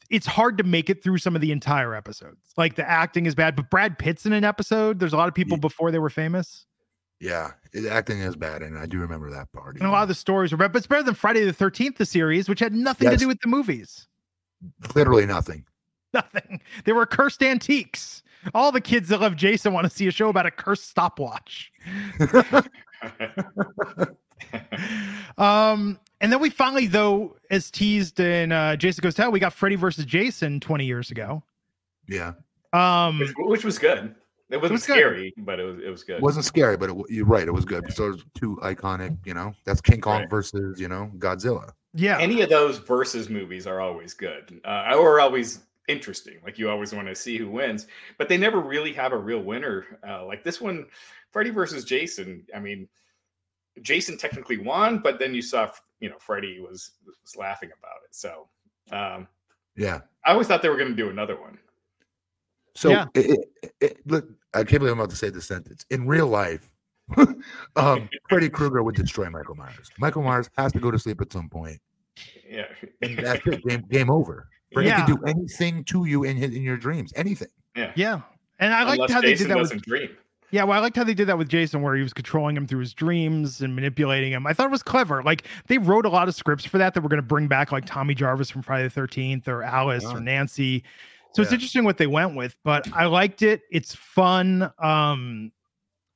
[0.09, 2.37] it's hard to make it through some of the entire episodes.
[2.57, 4.99] Like the acting is bad, but Brad Pitt's in an episode.
[4.99, 6.65] There's a lot of people before they were famous,
[7.19, 7.51] yeah.
[7.71, 9.77] It, acting is bad, and I do remember that part.
[9.77, 10.73] and a lot of the stories are bad.
[10.73, 13.39] But it's better than Friday the Thirteenth, the series, which had nothing to do with
[13.41, 14.05] the movies.
[14.95, 15.65] Literally nothing.
[16.13, 16.59] Nothing.
[16.85, 18.23] They were cursed antiques.
[18.55, 21.71] All the kids that love Jason want to see a show about a cursed stopwatch.
[25.37, 29.39] Um, and then we finally, though, as teased in uh, Jason Goes to Hell, we
[29.39, 31.41] got Freddy versus Jason 20 years ago.
[32.07, 32.33] yeah,
[32.73, 34.15] Um, which, which was good.
[34.49, 34.93] It wasn't was good.
[34.93, 36.17] scary, but it was it was good.
[36.17, 37.47] it wasn't scary, but it, you're right.
[37.47, 37.93] It was good.
[37.93, 39.15] So it's two iconic.
[39.23, 40.29] You know, that's King Kong Right.
[40.29, 41.69] versus you know Godzilla.
[41.93, 46.37] Yeah, Any of those versus movies are always good, uh, or always interesting.
[46.43, 47.87] Like you always want to see who wins,
[48.17, 49.99] but they never really have a real winner.
[50.07, 50.85] Uh, like this one,
[51.31, 52.45] Freddy versus Jason.
[52.55, 52.87] I mean,
[53.81, 55.69] Jason technically won, but then you saw,
[55.99, 58.13] you know, Freddy was was laughing about it.
[58.13, 58.47] So
[58.91, 59.27] um,
[59.75, 60.01] Yeah.
[60.25, 61.57] I always thought they were going to do another one.
[62.75, 63.05] So Yeah.
[63.15, 65.85] it, it, it, look, I can't believe I'm about to say this sentence.
[65.89, 66.69] In real life,
[67.75, 69.89] um, Freddy Krueger would destroy Michael Myers.
[69.99, 71.79] Michael Myers has to go to sleep at some point,
[72.49, 72.65] Yeah,
[73.01, 73.63] and that's it.
[73.65, 74.47] Game, game over.
[74.73, 75.05] Freddy Yeah.
[75.05, 77.11] can do anything to you in his, in your dreams.
[77.15, 77.47] Anything.
[77.75, 77.91] yeah.
[77.95, 78.21] Yeah.
[78.59, 80.09] And I liked Unless how they did that with doesn't dream.
[80.51, 82.65] Yeah, well, I liked how they did that with Jason, where he was controlling him
[82.67, 84.47] through his dreams and manipulating him.
[84.47, 85.21] I thought it was clever.
[85.23, 87.71] Like they wrote a lot of scripts for that that were going to bring back
[87.71, 90.15] like Tommy Jarvis from Friday the Thirteenth or Alice Oh.
[90.15, 90.83] or Nancy.
[91.33, 93.61] So it's interesting what they went with, but I liked it.
[93.71, 94.71] It's fun.
[94.79, 95.51] Um,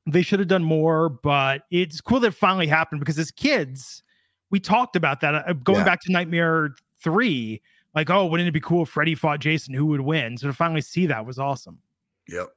[0.05, 4.03] they should have done more, but it's cool that it finally happened because as kids,
[4.49, 5.33] we talked about that.
[5.35, 5.85] Uh, going Yeah.
[5.85, 7.61] back to Nightmare Three,
[7.95, 9.73] like, oh, wouldn't it be cool if Freddy fought Jason?
[9.73, 10.37] Who would win?
[10.37, 11.79] So to finally see that was awesome
[12.29, 12.47] Yep.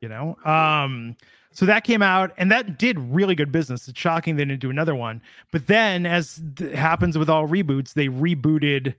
[0.00, 1.14] you know um
[1.52, 4.70] so that came out and that did really good business it's shocking they didn't do
[4.70, 5.20] another one
[5.52, 8.94] but then as th- happens with all reboots they rebooted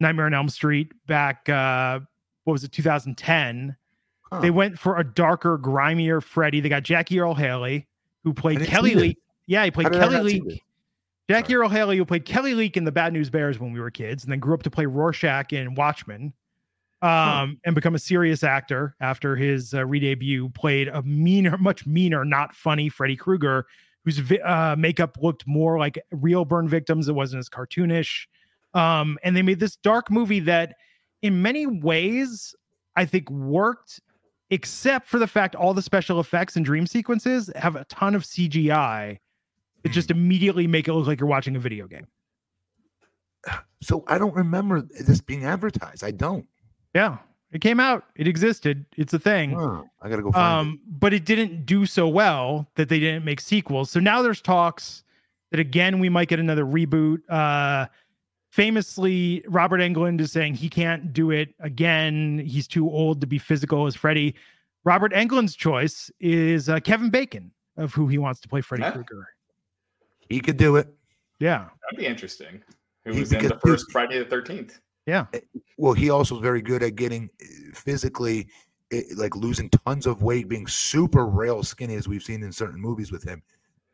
[0.00, 2.00] nightmare on elm street back uh
[2.44, 3.76] what was it 2010
[4.32, 4.40] Huh.
[4.40, 7.86] they went for a darker grimier freddy they got jackie earle haley
[8.24, 10.62] who played kelly leak yeah he played kelly leak?
[11.28, 13.90] Jackie Earle Haley, who played Kelly Leak in the Bad News Bears when we were
[13.90, 16.32] kids, and then grew up to play Rorschach in Watchmen,
[17.00, 20.48] um, and become a serious actor after his uh, re-debut.
[20.50, 23.66] Played a meaner, much meaner, not funny Freddy Krueger,
[24.04, 27.08] whose uh, makeup looked more like real burn victims.
[27.08, 28.26] It wasn't as cartoonish,
[28.74, 30.74] um, and they made this dark movie that,
[31.22, 32.54] in many ways,
[32.96, 34.00] I think worked.
[34.52, 38.22] Except for the fact all the special effects and dream sequences have a ton of
[38.24, 39.18] CGI
[39.82, 39.92] that Hmm.
[39.92, 42.06] just immediately make it look like you're watching a video game.
[43.82, 46.04] So I don't remember this being advertised.
[46.04, 46.46] I don't.
[46.94, 47.16] Yeah,
[47.50, 49.56] it came out, it existed, it's a thing.
[49.58, 53.40] I gotta go find Um, but it didn't do so well that they didn't make
[53.40, 53.90] sequels.
[53.90, 55.02] So now there's talks
[55.50, 57.22] that again we might get another reboot.
[57.28, 57.86] Uh,
[58.52, 62.38] famously, Robert Englund is saying he can't do it again.
[62.46, 64.34] He's too old to be physical as Freddy.
[64.84, 68.92] Robert Englund's choice is uh, Kevin Bacon, of who he wants to play Freddy Huh?
[68.92, 69.26] Krueger.
[70.28, 70.86] He could do it.
[71.40, 72.62] Yeah, That'd be interesting.
[73.04, 74.78] Who He- was in because the dude- first Friday the Thirteenth?
[75.06, 75.26] yeah,
[75.78, 78.48] Well, he also is very good at getting uh, physically,
[78.92, 82.78] eh, like losing tons of weight, being super rail skinny, as we've seen in certain
[82.80, 83.42] movies with him,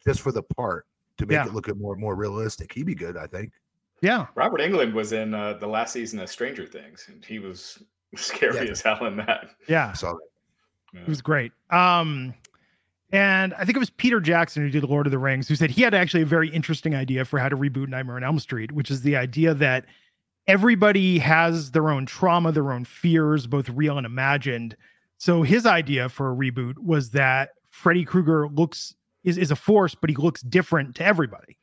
[0.04, 0.86] just for the part
[1.18, 1.46] to make Yeah.
[1.46, 2.72] it look more more realistic.
[2.72, 3.52] He'd be good, I think.
[4.00, 4.26] Yeah.
[4.34, 7.82] Robert Englund was in uh, the last season of Stranger Things, and he was
[8.16, 8.70] scary Yeah.
[8.72, 9.50] as hell in that.
[9.68, 11.00] Yeah, I saw that.
[11.00, 11.52] it was great.
[11.70, 12.32] Um,
[13.12, 15.70] and I think it was Peter Jackson who did Lord of the Rings, who said
[15.70, 18.70] he had actually a very interesting idea for how to reboot Nightmare on Elm Street,
[18.72, 19.86] which is the idea that
[20.46, 24.76] everybody has their own trauma, their own fears, both real and imagined.
[25.18, 28.94] So his idea for a reboot was that Freddy Krueger looks
[29.24, 31.58] is, is a force, but he looks different to everybody.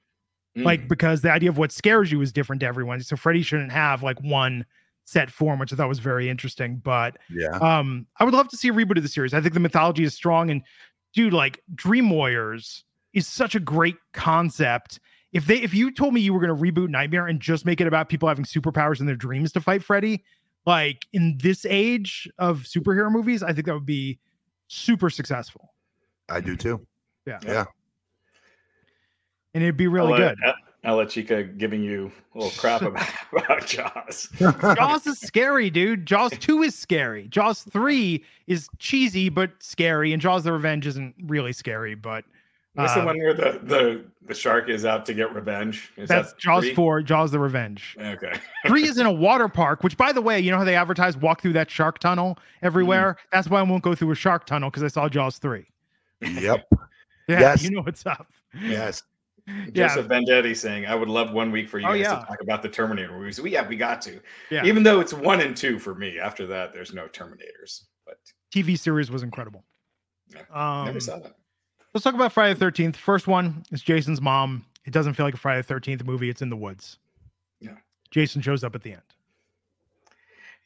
[0.56, 0.88] Like Mm.
[0.88, 3.02] because the idea of what scares you is different to everyone.
[3.02, 4.66] So Freddy shouldn't have like one
[5.04, 6.78] set form, which I thought was very interesting.
[6.78, 7.50] But Yeah.
[7.58, 9.34] um, I would love to see a reboot of the series.
[9.34, 10.62] I think the mythology is strong, and
[11.14, 12.84] dude, like Dream Warriors
[13.14, 15.00] is such a great concept.
[15.34, 17.82] If they, if you told me you were going to reboot Nightmare and just make
[17.82, 20.24] it about people having superpowers in their dreams to fight Freddy,
[20.66, 24.18] like in this age of superhero movies, I think that would be
[24.68, 25.74] super successful,
[26.30, 26.86] I do too.
[27.28, 27.40] Yeah.
[27.46, 27.66] Yeah.
[29.56, 30.54] And it'd be really I'll let- good.
[30.84, 34.30] I'll let Chica giving you a little crap about, about Jaws.
[34.40, 36.06] Jaws is scary, dude.
[36.06, 37.28] Jaws 2 is scary.
[37.30, 42.24] Jaws 3 is cheesy but scary, and Jaws the Revenge isn't really scary, but
[42.76, 45.92] That's the Uh, one where the, the the shark is out to get revenge.
[45.98, 46.76] Is that's that Jaws three?
[46.76, 47.96] 4, Jaws the Revenge.
[48.00, 48.34] Okay.
[48.68, 51.18] Three is in a water park, which, by the way, you know how they advertise
[51.18, 53.18] walk through that shark tunnel everywhere?
[53.32, 55.66] That's why I won't go through a shark tunnel because I saw Jaws 3.
[56.22, 56.68] yep.
[57.28, 57.64] Yeah, Yes.
[57.64, 58.28] you know what's up.
[58.62, 59.02] Yes.
[59.48, 59.88] Yeah.
[59.88, 62.20] Joseph Vendetti saying, "I would love one week for you Oh, guys yeah.
[62.20, 64.20] to talk about the Terminator movies." We, yeah, we got to.
[64.50, 64.66] Yeah.
[64.66, 66.18] Even though it's one and two for me.
[66.20, 67.84] After that, there's no Terminators.
[68.08, 68.18] But
[68.52, 69.64] TV series was incredible.
[70.34, 71.36] Yeah, Um, never saw that.
[71.94, 72.96] let's talk about Friday the 13th.
[72.96, 74.66] First one is Jason's mom.
[74.86, 76.98] It doesn't feel like a Friday the 13th movie, it's in the woods.
[77.60, 77.76] Yeah.
[78.10, 79.02] Jason shows up at the end.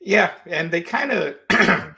[0.02, 1.36] Yeah, and they kind of,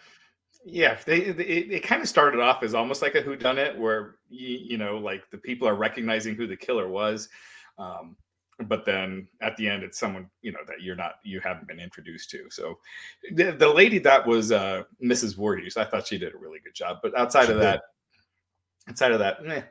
[0.65, 3.57] yeah, they, they it, it kind of started off as almost like a who done
[3.57, 7.29] it, where you, you know, like the people are recognizing who the killer was,
[7.77, 8.15] um,
[8.67, 11.79] but then at the end, it's someone you know that you're not, you haven't been
[11.79, 12.49] introduced to.
[12.49, 12.77] So,
[13.33, 15.35] the, the lady that was uh, Mrs.
[15.35, 17.63] Voorhees, I thought she did a really good job, but outside She of did.
[17.63, 17.81] that,
[18.87, 19.61] outside of that, eh.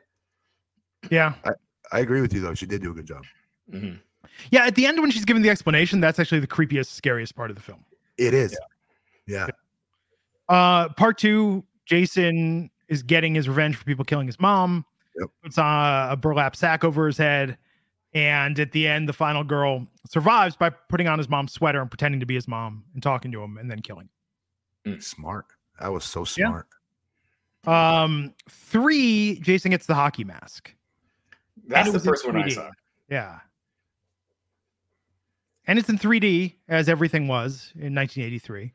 [1.09, 1.33] Yeah.
[1.91, 2.53] I agree with you though.
[2.53, 3.23] She did do a good job.
[3.73, 3.99] Mhm.
[4.49, 4.65] Yeah.
[4.65, 7.55] At the end, when she's giving the explanation, that's actually the creepiest, scariest part of
[7.55, 7.83] the film.
[8.17, 8.57] It is.
[9.25, 9.47] Yeah.
[10.51, 14.85] Uh, part two, Jason is getting his revenge for people killing his mom.
[15.17, 15.29] Yep.
[15.43, 17.57] Puts on a burlap sack over his head.
[18.13, 21.89] And at the end, the final girl survives by putting on his mom's sweater and
[21.89, 24.09] pretending to be his mom and talking to him and then killing.
[24.99, 25.45] Smart.
[25.79, 26.67] That was so smart.
[27.65, 27.71] him.
[27.73, 30.75] Um, three, Jason gets the hockey mask.
[31.67, 32.71] that's the first one I saw.
[33.09, 33.39] Yeah.
[35.65, 38.73] And it's in 3D as everything was in 1983.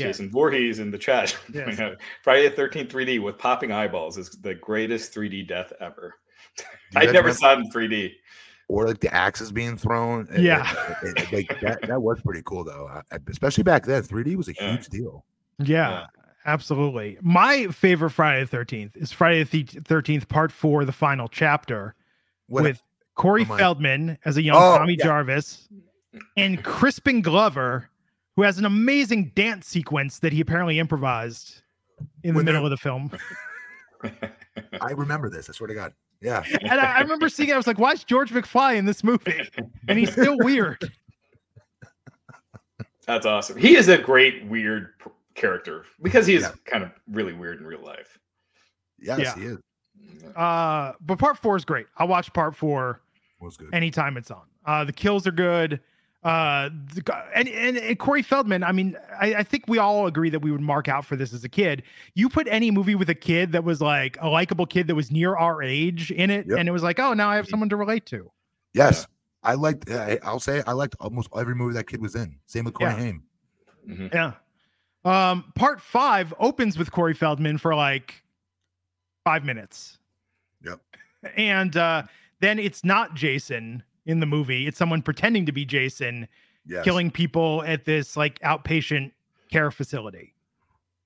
[0.00, 0.06] Yeah.
[0.08, 1.36] Jason Voorhees in the chat.
[1.54, 1.78] Yes.
[2.22, 6.14] Friday the 13th 3D with popping eyeballs is the greatest 3D death ever.
[6.96, 8.12] I guys never remember- saw it in 3D.
[8.68, 10.28] Or like the axes being thrown.
[10.38, 10.72] Yeah.
[11.02, 12.88] it- it- like that, that was pretty cool though.
[12.88, 14.02] I- I- especially back then.
[14.02, 14.70] 3D was a Yeah.
[14.72, 15.24] huge deal.
[15.58, 16.06] Yeah, Yeah.
[16.46, 17.18] absolutely.
[17.20, 21.94] My favorite Friday the 13th is Friday the 13th, part four, the final chapter,
[22.46, 22.82] What with
[23.16, 25.04] Corey my- Feldman as a young Oh, Tommy yeah.
[25.04, 25.68] Jarvis
[26.36, 27.89] and Crispin Glover,
[28.40, 31.60] who has an amazing dance sequence that he apparently improvised
[32.24, 33.10] in the When they're- middle of the film.
[34.80, 35.50] I remember this.
[35.50, 35.92] I swear to God.
[36.22, 36.42] Yeah.
[36.62, 37.52] And I, I remember seeing it.
[37.52, 39.42] I was like, why is George McFly in this movie?
[39.88, 40.90] And he's still weird.
[43.06, 43.58] That's awesome.
[43.58, 46.52] He is a great weird p- character because he is Yeah.
[46.64, 48.18] kind of really weird in real life.
[48.98, 49.34] Yes, Yeah.
[49.34, 49.58] he is.
[50.34, 51.86] Uh, but part four is great.
[51.98, 53.02] I'll watch part four
[53.38, 53.68] Was good.
[53.74, 54.44] anytime it's on.
[54.64, 55.78] Uh, the kills are good.
[56.22, 56.68] Uh,
[57.34, 58.62] and, and, and Corey Feldman.
[58.62, 61.32] I mean, I, I think we all agree that we would mark out for this
[61.32, 61.82] as a kid.
[62.14, 65.10] You put any movie with a kid that was like a likable kid that was
[65.10, 66.58] near our age in it, Yep.
[66.58, 68.30] and it was like, oh, now I have someone to relate to.
[68.74, 69.06] yes.
[69.42, 72.36] I liked I, I'll say I liked almost every movie that kid was in.
[72.44, 72.98] Same with Corey Yeah.
[72.98, 73.22] Haim.
[73.88, 74.12] Mhm.
[74.12, 74.32] Yeah.
[75.06, 78.22] Um, part five opens with Corey Feldman for like
[79.24, 79.98] five minutes.
[80.62, 80.78] Yep.
[81.38, 82.02] And uh,
[82.40, 84.66] then it's not Jason in the movie.
[84.66, 86.26] It's someone pretending to be Jason
[86.66, 86.84] Yes.
[86.84, 89.12] killing people at this like outpatient
[89.50, 90.34] care facility.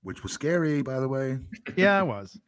[0.02, 1.38] Which was scary, by the way.
[1.76, 2.38] Yeah, it was.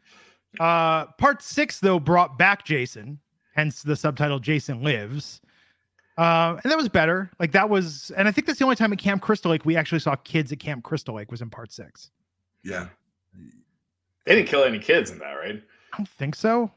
[0.59, 3.19] Uh, part six, though, brought back Jason,
[3.55, 5.41] hence the subtitle Jason Lives.
[6.19, 7.31] Uh, and that was better.
[7.39, 9.77] Like that was, and I think that's the only time at Camp Crystal Lake we
[9.77, 12.11] actually saw kids at Camp Crystal Lake was in part six.
[12.65, 12.89] Yeah.
[14.25, 15.63] They didn't kill any kids in that, right?
[15.93, 16.71] I don't think so.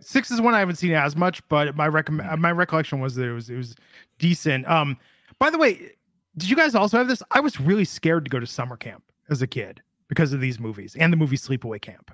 [0.00, 3.24] Six is one I haven't seen as much, but my uh, my recollection was that
[3.24, 3.74] it was it was
[4.18, 4.68] decent.
[4.68, 4.96] Um,
[5.38, 5.92] by the way,
[6.36, 7.22] did you guys also have this?
[7.30, 10.60] I was really scared to go to summer camp as a kid because of these
[10.60, 12.10] movies and the movie Sleepaway Camp.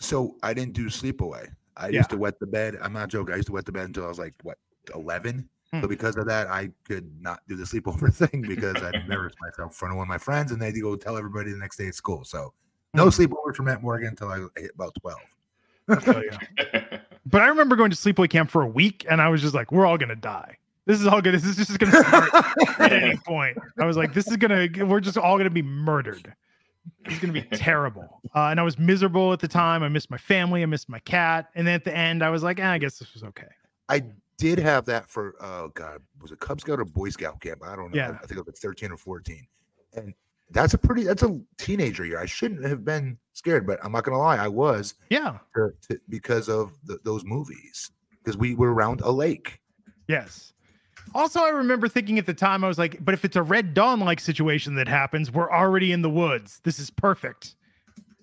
[0.00, 1.48] So I didn't do Sleepaway.
[1.76, 1.98] I yeah.
[1.98, 2.76] used to wet the bed.
[2.80, 3.34] I'm not joking.
[3.34, 4.58] I used to wet the bed until I was like what
[4.94, 5.48] 11.
[5.72, 5.80] Hmm.
[5.80, 9.72] So because of that, I could not do the sleepover thing because I embarrassed myself
[9.72, 11.58] in front of one of my friends, and they had to go tell everybody the
[11.58, 12.24] next day at school.
[12.24, 12.52] So
[12.94, 13.08] no hmm.
[13.10, 15.18] sleepover for Matt Morgan until I hit about 12.
[17.28, 19.72] But I remember going to sleepaway camp for a week, and I was just like,
[19.72, 20.56] "We're all gonna die.
[20.86, 21.34] This is all good.
[21.34, 22.30] This is just gonna start
[22.78, 24.68] at any point." I was like, "This is gonna.
[24.84, 26.32] We're just all gonna be murdered.
[27.04, 29.82] It's gonna be terrible." Uh, and I was miserable at the time.
[29.82, 30.62] I missed my family.
[30.62, 31.50] I missed my cat.
[31.56, 33.48] And then at the end, I was like, eh, "I guess this was okay."
[33.88, 34.04] I
[34.38, 37.62] did have that for oh god, was it Cub Scout or Boy Scout camp?
[37.64, 37.96] I don't know.
[37.96, 38.10] Yeah.
[38.10, 39.48] I think it was like thirteen or fourteen,
[39.94, 40.14] and
[40.50, 42.18] that's a pretty that's a teenager year.
[42.20, 45.38] I shouldn't have been scared, but I'm not gonna lie, I was Yeah.
[45.54, 47.90] to, to, because of the, those movies
[48.22, 49.60] because we were around a lake.
[50.08, 50.52] Yes.
[51.14, 53.74] Also, I remember thinking at the time, I was like, "But if it's a Red
[53.74, 56.60] Dawn like situation that happens, we're already in the woods.
[56.64, 57.54] This is perfect.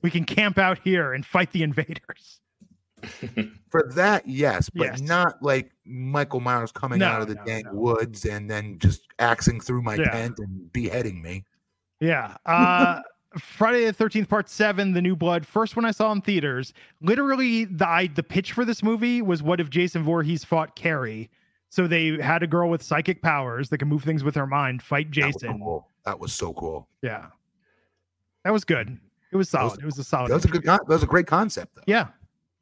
[0.01, 2.41] We can camp out here and fight the invaders."
[3.69, 5.01] For that, yes, but Yes.
[5.01, 7.73] not like Michael Myers coming No, out of the no, dank no.
[7.73, 10.09] woods and then just axing through my Yeah.
[10.11, 11.43] tent and beheading me.
[12.03, 12.35] Yeah.
[12.45, 13.01] Uh
[13.39, 17.65] Friday the 13th part 7 The New Blood first one I saw in theaters literally
[17.65, 21.31] the I, the pitch for this movie was what if Jason Voorhees fought Carrie
[21.69, 24.83] so they had a girl with psychic powers that can move things with her mind
[24.83, 25.87] fight That was Jason cool.
[26.05, 26.87] That was so cool.
[27.01, 27.27] yeah
[28.43, 28.99] that was good
[29.31, 30.63] it was That was- solid it was a solid That was a good.
[30.63, 31.81] That was a great concept, though.
[31.87, 32.09] yeah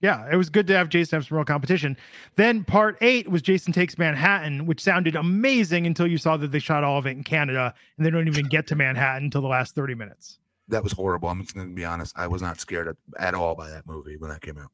[0.01, 1.95] yeah it was good to have Jason have some real competition
[2.35, 6.59] then part 8 was Jason takes Manhattan which sounded amazing until you saw that they
[6.59, 9.47] shot all of it in Canada and they don't even get to Manhattan until the
[9.47, 10.39] last 30 minutes
[10.69, 11.29] That was horrible.
[11.29, 12.13] I'm just going to be honest.
[12.17, 14.71] I was not scared at, at all by that movie when that came out.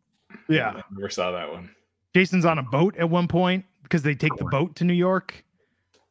[0.48, 1.70] yeah I never saw that one.
[2.14, 5.44] Jason's on a boat at one point because they take the boat to New York.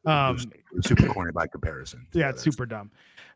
[0.05, 2.05] It Um, was- it was super corny by comparison.
[2.11, 2.91] to yeah, it's super dumb.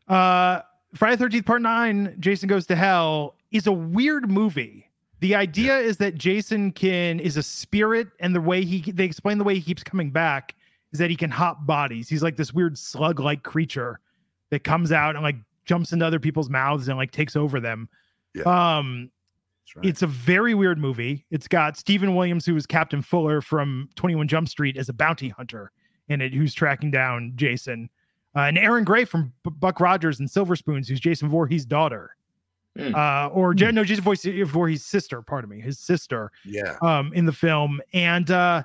[0.08, 0.60] Uh,
[0.94, 4.88] Friday Thirteenth Part Nine, Jason Goes to Hell, is a weird movie.
[5.22, 9.38] The idea is that Jason can is a spirit, and the way he they explain
[9.38, 10.56] the way he keeps coming back
[10.92, 12.08] is that he can hop bodies.
[12.08, 14.00] He's like this weird slug-like creature
[14.50, 17.88] that comes out and like jumps into other people's mouths and like takes over them.
[18.34, 18.42] Yeah.
[18.78, 19.12] Um,
[19.76, 19.86] right.
[19.86, 21.24] it's a very weird movie.
[21.30, 25.28] It's got Steven Williams, who was Captain Fuller from 21 Jump Street, as a bounty
[25.28, 25.70] hunter
[26.08, 27.88] in it, who's tracking down Jason.
[28.34, 32.16] Uh, and Erin Gray from B- Buck Rogers and Silver Spoons, who's Jason Voorhees' daughter.
[32.78, 32.94] Hmm.
[32.94, 36.76] Uh, or Ja- no, Jason Voorhees, Voorhees' sister, pardon me, his sister yeah.
[36.80, 37.80] um, in the film.
[37.92, 38.62] And uh,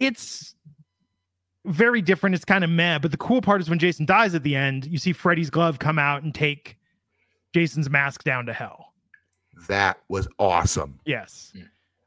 [0.00, 0.54] it's
[1.64, 2.34] very different.
[2.34, 2.98] It's kind of meh.
[2.98, 5.78] But the cool part is when Jason dies at the end, you see Freddy's glove
[5.78, 6.76] come out and take
[7.54, 8.92] Jason's mask down to hell.
[9.66, 11.00] That was awesome.
[11.04, 11.52] Yes.
[11.54, 11.64] Yeah.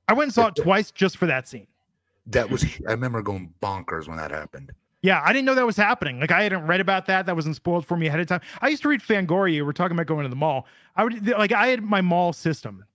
[0.08, 1.68] I went and saw it twice just for that scene.
[2.28, 2.64] That was.
[2.88, 4.72] I remember going bonkers when that happened.
[5.02, 6.20] Yeah, I didn't know that was happening.
[6.20, 7.26] Like I hadn't read about that.
[7.26, 8.42] That wasn't spoiled for me ahead of time.
[8.62, 9.66] I used to read Fangoria.
[9.66, 10.68] We're talking about going to the mall.
[10.96, 12.86] I would like I had my mall system.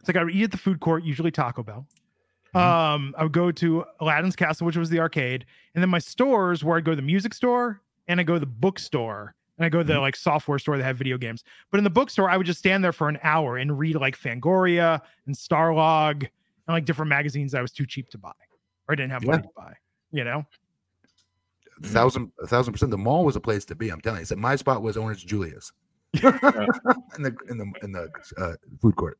[0.00, 1.86] It's like I would eat at the food court, usually Taco Bell.
[2.54, 5.44] Um, I would go to Aladdin's Castle, which was the arcade,
[5.74, 8.40] and then my stores where I'd go to the music store and I go to
[8.40, 11.42] the bookstore and I go to the like software store that have video games.
[11.70, 14.18] But in the bookstore, I would just stand there for an hour and read like
[14.18, 16.28] Fangoria and Starlog and
[16.68, 18.32] like different magazines I was too cheap to buy
[18.88, 19.74] or I didn't have money to buy.
[20.12, 20.44] You know?
[21.82, 22.90] A thousand, a thousand percent.
[22.90, 23.90] The mall was a place to be.
[23.90, 24.26] I'm telling you.
[24.26, 25.72] So my spot was Orange Julius.
[26.14, 28.08] in the in the in the
[28.38, 29.18] uh, food court.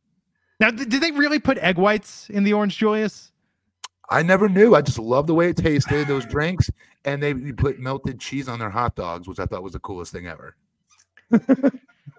[0.61, 3.32] Now, th- did they really put egg whites in the Orange Julius?
[4.11, 4.74] I never knew.
[4.74, 6.07] I just loved the way it tasted.
[6.07, 6.70] Those drinks,
[7.05, 10.12] and they put melted cheese on their hot dogs, which I thought was the coolest
[10.12, 10.57] thing ever.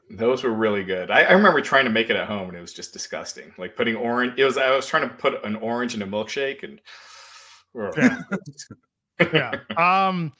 [0.09, 1.09] Those were really good.
[1.11, 3.51] I, I remember trying to make it at home and it was just disgusting.
[3.57, 4.33] Like putting orange.
[4.37, 6.79] It was I was trying to put an orange in a milkshake and
[9.19, 9.59] Yeah.
[9.69, 10.07] yeah.
[10.07, 10.33] Um,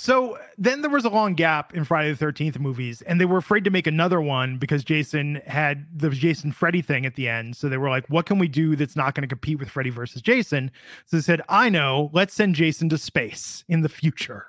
[0.00, 3.36] so then there was a long gap in Friday the Thirteenth movies, and they were
[3.36, 7.54] afraid to make another one because Jason had the Jason Freddy thing at the end.
[7.54, 9.90] So they were like, "What can we do that's not going to compete with Freddy
[9.90, 10.70] versus Jason?"
[11.04, 12.08] So they said, "I know.
[12.14, 14.46] Let's send Jason to space in the future."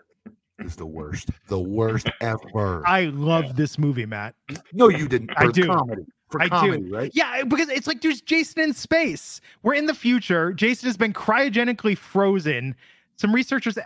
[0.60, 1.32] It's the worst.
[1.48, 2.88] The worst ever.
[2.88, 4.36] I love this movie, Matt.
[4.72, 5.32] no, you didn't.
[5.36, 5.66] I do.
[5.66, 6.04] comedy.
[6.30, 6.50] For I do.
[6.52, 7.12] comedy, right?
[7.14, 9.42] Yeah, because it's like there's Jason in space.
[9.64, 10.54] We're in the future.
[10.54, 12.76] Jason has been cryogenically frozen.
[13.22, 13.78] Some researchers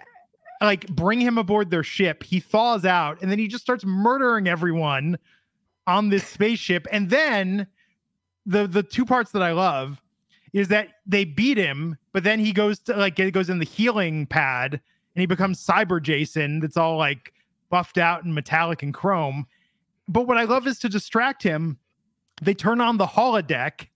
[0.61, 2.23] like bring him aboard their ship.
[2.23, 5.17] He thaws out and then he just starts murdering everyone
[5.87, 6.87] on this spaceship.
[6.89, 7.67] And then
[8.45, 10.01] the the two parts that I love
[10.53, 13.65] is that they beat him, but then he goes to like it goes in the
[13.65, 17.33] healing pad and he becomes Cyber Jason that's all like
[17.69, 19.45] buffed out and metallic and chrome.
[20.07, 21.77] But what I love is to distract him,
[22.41, 23.87] they turn on the holodeck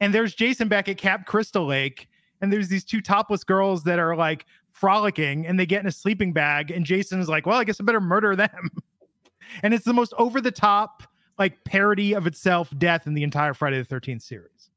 [0.00, 2.08] and there's Jason back at Camp Crystal Lake
[2.40, 4.46] and there's these two topless girls that are like
[4.80, 7.80] frolicking and they get in a sleeping bag and Jason is like, "Well, I guess
[7.80, 8.70] I better murder them."
[9.62, 11.02] and it's the most over the top
[11.38, 14.70] like parody of itself death in the entire Friday the 13th series.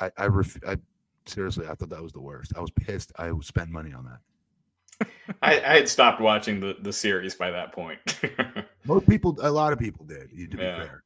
[0.00, 0.76] I I, ref- I
[1.26, 2.52] seriously, I thought that was the worst.
[2.56, 3.12] I was pissed.
[3.16, 5.08] I would spend money on that.
[5.42, 7.98] I, I had stopped watching the, the series by that point.
[8.84, 10.30] Most people, a lot of people did.
[10.30, 10.76] To be Yeah.
[10.84, 11.04] fair,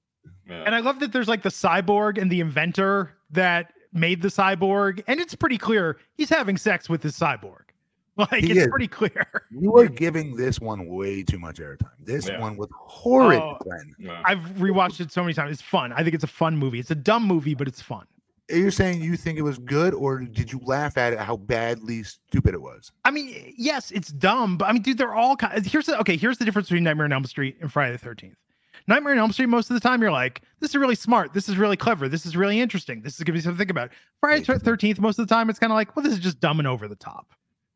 [0.48, 0.62] Yeah.
[0.64, 5.02] And I love that there's like the cyborg and the inventor that made the cyborg,
[5.06, 7.58] and it's pretty clear he's having sex with his cyborg.
[8.18, 8.66] Like He it's is.
[8.68, 9.26] pretty clear.
[9.50, 11.88] you are giving this one way too much airtime.
[11.98, 12.40] This Yeah.
[12.40, 13.56] one was horrid, Oh.
[13.98, 14.20] Yeah.
[14.26, 15.50] I've rewatched it so many times.
[15.52, 15.94] It's fun.
[15.94, 16.78] I think it's a fun movie.
[16.78, 18.04] It's a dumb movie, but it's fun.
[18.50, 21.38] You're you saying you think it was good, or did you laugh at it how
[21.38, 22.92] badly stupid it was?
[23.06, 25.64] I mean, yes, it's dumb, but I mean, dude, they're all kind.
[25.64, 26.18] Here's the okay.
[26.18, 28.36] Here's the difference between Nightmare on Elm Street and Friday the Thirteenth.
[28.86, 31.32] Nightmare on Elm Street, most of the time, you're like, this is really smart.
[31.32, 32.08] This is really clever.
[32.08, 33.02] This is really interesting.
[33.02, 33.90] This is gonna be something to think about.
[34.20, 36.40] Friday the Thirteenth, most of the time, it's kind of like, well, this is just
[36.40, 37.32] dumb and over the top.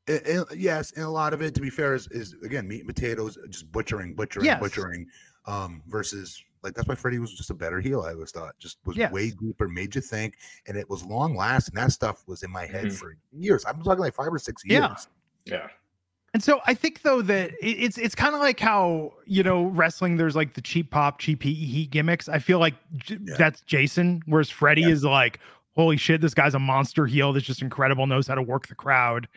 [0.08, 2.80] I- I- yes, and a lot of it, to be fair, is, is again meat
[2.84, 4.60] and potatoes, just butchering, butchering, Yes.
[4.60, 5.06] butchering.
[5.46, 8.02] Um, versus like that's why Freddy was just a better heel.
[8.02, 9.12] I always thought just was Yes.
[9.12, 10.34] way deeper, made you think,
[10.66, 11.76] and it was long lasting.
[11.76, 12.98] That stuff was in my head Mhm.
[12.98, 13.64] for years.
[13.64, 14.80] I'm talking like five or six years.
[15.44, 15.58] Yeah.
[15.58, 15.68] yeah.
[16.36, 20.18] And so I think though that it's it's kind of like how you know wrestling.
[20.18, 22.28] There's like the cheap pop, cheap heat, gimmicks.
[22.28, 23.36] I feel like J- Yeah.
[23.38, 24.88] that's Jason, whereas Freddy Yeah.
[24.88, 25.40] is like,
[25.76, 28.74] holy shit, this guy's a monster heel that's just incredible, knows how to work the
[28.74, 29.28] crowd.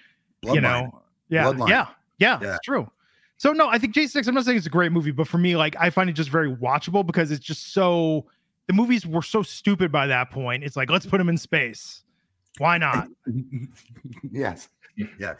[0.43, 1.69] you know, yeah, Bloodline.
[1.69, 1.87] yeah,
[2.17, 2.49] yeah, Yeah.
[2.55, 2.91] it's true.
[3.37, 4.27] So no, I think Jason X.
[4.27, 6.29] I'm not saying it's a great movie, but for me, like I find it just
[6.29, 8.25] very watchable because it's just so.
[8.67, 10.65] The movies were so stupid by that point.
[10.65, 12.03] It's like let's put him in space.
[12.57, 13.07] Why not?
[14.33, 14.67] yes,
[15.17, 15.37] yes.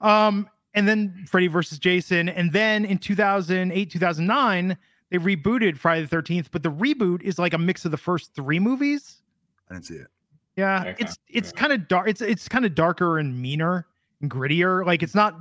[0.00, 4.76] Um, and then Freddy versus Jason, and then in 2008, 2009,
[5.10, 8.34] they rebooted Friday the 13th, but the reboot is like a mix of the first
[8.34, 9.22] three movies.
[9.68, 10.06] I didn't see it.
[10.56, 11.60] Yeah, Okay, it's it's yeah.
[11.60, 12.08] kind of dark.
[12.08, 13.86] It's it's kind of darker and meaner
[14.20, 14.84] and grittier.
[14.84, 15.36] Like it's not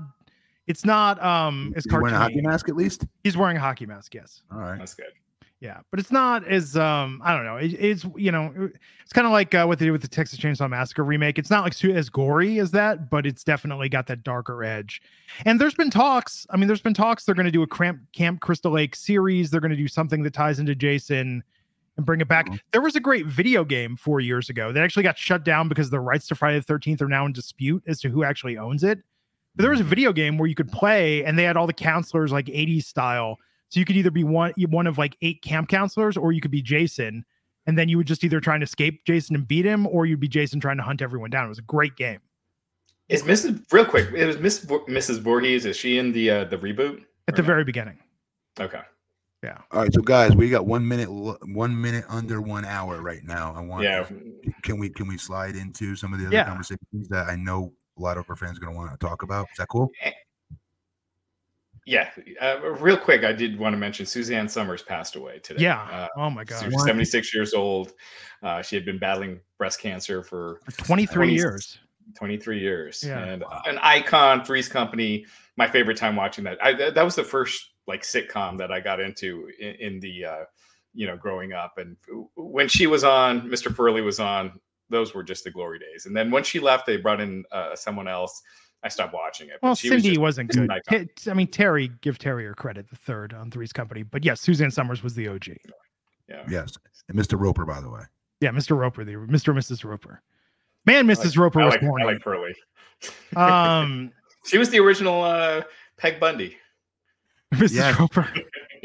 [0.67, 3.05] it's not um as Is he wearing a hockey mask at least?
[3.23, 4.43] He's wearing a hockey mask, yes.
[4.51, 4.77] All right.
[4.77, 5.07] That's good.
[5.61, 7.57] Yeah, but it's not as um I don't know.
[7.57, 8.69] It, it's you know
[9.03, 11.37] it's kind of like uh, what they did with the Texas Chainsaw Massacre remake.
[11.37, 15.01] It's not like as gory as that, but it's definitely got that darker edge.
[15.45, 16.47] And there's been talks.
[16.49, 17.25] I mean, there's been talks.
[17.25, 19.51] They're going to do a Camp Camp Crystal Lake series.
[19.51, 21.43] They're going to do something that ties into Jason
[21.97, 22.47] and bring it back.
[22.47, 22.59] Mhm.
[22.71, 25.89] There was a great video game four years ago that actually got shut down because
[25.89, 28.85] the rights to Friday the Thirteenth are now in dispute as to who actually owns
[28.85, 28.99] it.
[29.57, 31.73] But there was a video game where you could play, and they had all the
[31.73, 33.35] counselors like 80s style.
[33.69, 36.51] So you could either be one one of like eight camp counselors, or you could
[36.51, 37.23] be Jason,
[37.67, 40.19] and then you would just either try and escape Jason and beat him, or you'd
[40.19, 41.45] be Jason trying to hunt everyone down.
[41.45, 42.19] It was a great game
[43.09, 43.63] Is Mrs.
[43.71, 44.09] real quick?
[44.15, 45.19] It was Miss Vo- Mrs.
[45.19, 45.65] Voorhees.
[45.65, 47.03] Is she in the uh, the reboot?
[47.27, 47.45] at the no?
[47.45, 47.99] very beginning.
[48.59, 48.81] Okay.
[49.43, 49.59] Yeah.
[49.71, 53.53] All right, so guys, we got one minute, one minute under one hour right now.
[53.55, 53.83] I want.
[53.83, 54.05] Yeah.
[54.63, 56.45] Can we can we slide into some of the other Yeah.
[56.45, 59.21] conversations that I know a lot of our fans are going to want to talk
[59.23, 59.47] about?
[59.51, 59.91] Is that cool?
[61.89, 62.11] Yeah.
[62.39, 65.63] Uh, real quick, I did want to mention Suzanne Somers passed away today.
[65.63, 65.81] Yeah.
[65.81, 66.71] Uh, oh my she god.
[66.71, 67.93] was 76 years old.
[68.43, 71.79] Uh, she had been battling breast cancer for 23 20 years.
[72.15, 73.23] 23 years Yeah.
[73.23, 75.25] and an icon three's company
[75.57, 78.79] my favorite time watching that I, that that was the first like sitcom that i
[78.79, 80.43] got into in, in the uh
[80.95, 81.95] you know growing up and
[82.35, 84.59] when she was on mr furley was on
[84.89, 87.75] those were just the glory days and then when she left they brought in uh,
[87.75, 88.41] someone else
[88.83, 90.71] i stopped watching it Well, she Cindy just- was not good.
[90.71, 91.09] icon.
[91.15, 94.03] T- I mean, Terry, give Terry her credit, the third on Three's Company.
[94.03, 95.47] But yes, Suzanne Somers was the OG.
[96.27, 96.73] yeah Yes,
[97.09, 97.39] and Mr.
[97.39, 98.01] Roper, by the way.
[98.41, 98.77] Yeah, Mr.
[98.77, 99.49] Roper, the Mr.
[99.49, 99.83] and Mrs.
[99.83, 100.21] Roper.
[100.85, 101.37] Man, Mrs.
[101.37, 102.55] Roper I was like, I like Furley.
[103.35, 104.11] um,
[104.45, 105.61] she was the original uh
[105.97, 106.55] peg bundy
[107.53, 107.73] Mrs.
[107.75, 107.99] Yes.
[107.99, 108.27] Roper.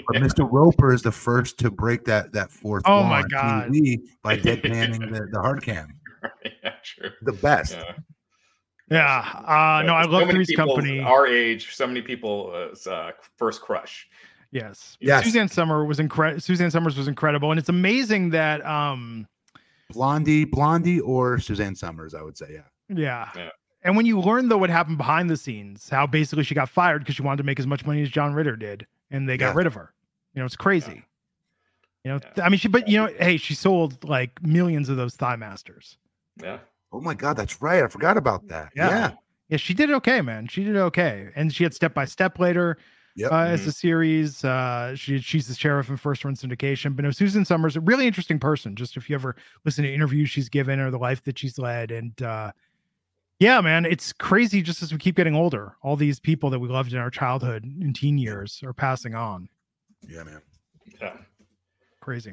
[0.09, 0.49] But Mr.
[0.51, 2.83] Roper is the first to break that that fourth.
[2.87, 3.71] Oh wall my on God.
[3.71, 5.89] TV by deadpanning the, the hard cam.
[6.63, 7.75] yeah sure The best.
[7.77, 7.93] yeah.
[8.91, 9.21] Yeah.
[9.47, 11.01] Uh, no, I love many Three's Company.
[11.01, 12.53] Our age, so many people
[12.87, 14.09] uh, uh, first crush.
[14.51, 14.97] Yes.
[15.01, 15.25] Yes.
[15.25, 16.41] Suzanne Summer was incredible.
[16.41, 19.27] Suzanne Somers was incredible, and it's amazing that um,
[19.91, 22.47] Blondie, Blondie, or Suzanne Somers, I would say.
[22.53, 22.97] Yeah.
[22.97, 23.31] yeah.
[23.35, 23.51] Yeah.
[23.83, 27.01] And when you learn though what happened behind the scenes, how basically she got fired
[27.01, 29.49] because she wanted to make as much money as John Ritter did, and they got
[29.49, 29.59] Yeah.
[29.59, 29.93] rid of her.
[30.35, 31.03] You know, it's crazy.
[32.05, 32.45] You know, Yeah.
[32.45, 35.99] I mean, she, but you know, hey, she sold like millions of those Thigh Masters.
[36.43, 36.59] Yeah.
[36.95, 37.83] Oh my God, that's right.
[37.83, 38.71] I forgot about that.
[38.77, 38.89] Yeah.
[38.89, 39.11] Yeah.
[39.49, 40.47] Yeah, she did okay, man.
[40.47, 42.79] She did okay, and she had Step by Step later.
[43.17, 43.31] Yep.
[43.31, 44.45] uh, as a series.
[44.45, 46.97] Uh, she she's the sheriff in First Run Syndication.
[46.97, 48.75] But no, Susan Somers, a really interesting person.
[48.75, 51.91] Just if you ever listen to interviews she's given or the life that she's led,
[51.93, 52.51] and uh,
[53.39, 54.63] yeah, man, it's crazy.
[54.63, 57.65] Just as we keep getting older, all these people that we loved in our childhood
[57.65, 59.49] and teen years are passing on.
[60.09, 60.41] yeah, man.
[61.01, 61.13] Yeah.
[62.01, 62.33] Crazy.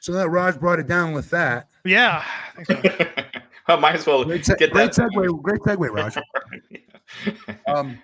[0.00, 1.68] So that Raj brought it down with that.
[1.82, 2.24] But yeah.
[3.68, 5.10] Thanks, might as well Great, se- get great that.
[5.12, 5.42] segue.
[5.42, 6.16] Great segue, Raj.
[7.66, 7.98] Um,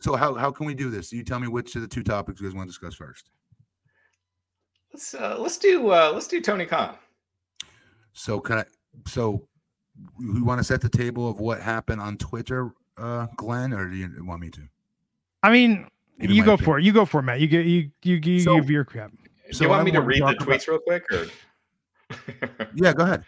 [0.00, 1.12] so how how can we do this?
[1.12, 3.30] You tell me which of the two topics you guys want to discuss first.
[4.92, 6.94] let's uh, let's do uh, let's do Tony Khan.
[8.12, 8.64] So can I?
[9.08, 9.48] So
[10.18, 13.96] we want to set the table of what happened on Twitter, uh, Glenn, or do
[13.96, 14.60] you want me to?
[15.42, 15.88] I mean,
[16.20, 16.64] In you go opinion.
[16.64, 16.84] for it.
[16.84, 17.40] You go for it, Matt.
[17.40, 19.10] You get you you, you So- give your crap.
[19.10, 21.04] Do So you want I me to wanna read the talk about- tweets real quick,
[21.12, 21.26] or?
[22.76, 23.24] Yeah, go ahead.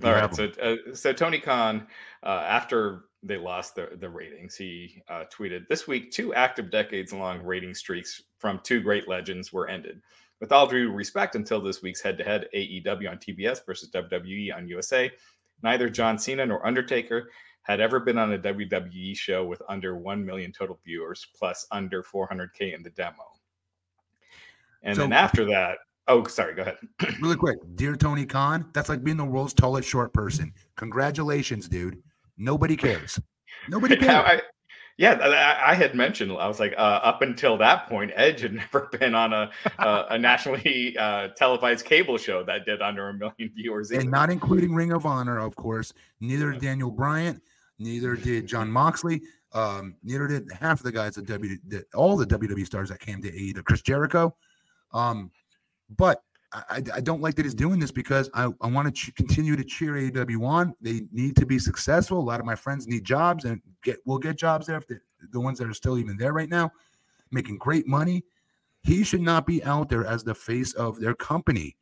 [0.00, 0.54] If you All have right.
[0.54, 1.86] So, uh, so Tony Khan,
[2.22, 7.12] uh, after they lost the, the ratings, he uh, tweeted this week two active decades
[7.12, 10.00] long rating streaks from two great legends were ended.
[10.40, 14.56] With all due respect, until this week's head to head AEW on TBS versus WWE
[14.56, 15.10] on USA,
[15.62, 17.28] neither John Cena nor Undertaker
[17.60, 22.02] had ever been on a WWE show with under 1 million total viewers plus under
[22.02, 23.26] 400K in the demo.
[24.82, 25.76] And So- then after that,
[26.10, 26.78] oh, sorry, go ahead.
[27.20, 30.52] Really quick, dear Tony Khan, that's like being the world's tallest short person.
[30.76, 32.02] Congratulations, dude.
[32.36, 33.18] Nobody cares.
[33.68, 34.40] Nobody Yeah, cares.
[34.40, 34.42] I,
[34.98, 36.32] yeah, I, I had mentioned.
[36.32, 40.06] I was like, uh, up until that point, Edge had never been on a a,
[40.10, 43.90] a nationally uh, televised cable show that did under a million viewers.
[43.92, 45.92] and not including Ring of Honor, of course.
[46.20, 47.40] Neither Daniel Bryan,
[47.78, 51.56] neither did Jon Moxley, um, neither did half of the guys at W,
[51.94, 54.36] all the WWE stars that came to AEW, Chris Jericho.
[54.92, 55.30] Um,
[55.96, 56.22] but
[56.52, 59.54] I, I don't like that he's doing this because I, I want to ch- continue
[59.56, 60.74] to cheer AEW on.
[60.80, 62.18] They need to be successful.
[62.18, 65.00] A lot of my friends need jobs and get will get jobs there if the,
[65.30, 66.72] the ones that are still even there right now,
[67.30, 68.24] making great money.
[68.82, 71.76] He should not be out there as the face of their company.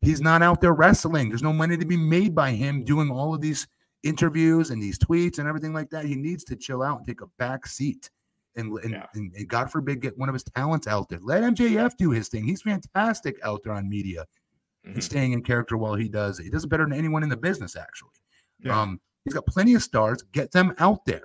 [0.00, 1.30] He's not out there wrestling.
[1.30, 3.66] There's no money to be made by him doing all of these
[4.02, 6.04] interviews and these tweets and everything like that.
[6.04, 8.10] He needs to chill out and take a back seat.
[8.56, 9.06] And, and, Yeah.
[9.14, 11.18] and, and God forbid, get one of his talents out there.
[11.22, 12.44] Let MJF do his thing.
[12.44, 14.24] He's fantastic out there on media
[14.84, 15.02] and Mhm.
[15.02, 16.44] staying in character while he does it.
[16.44, 18.10] He does it better than anyone in the business, actually.
[18.60, 18.80] Yeah.
[18.80, 20.22] Um, he's got plenty of stars.
[20.32, 21.24] Get them out there.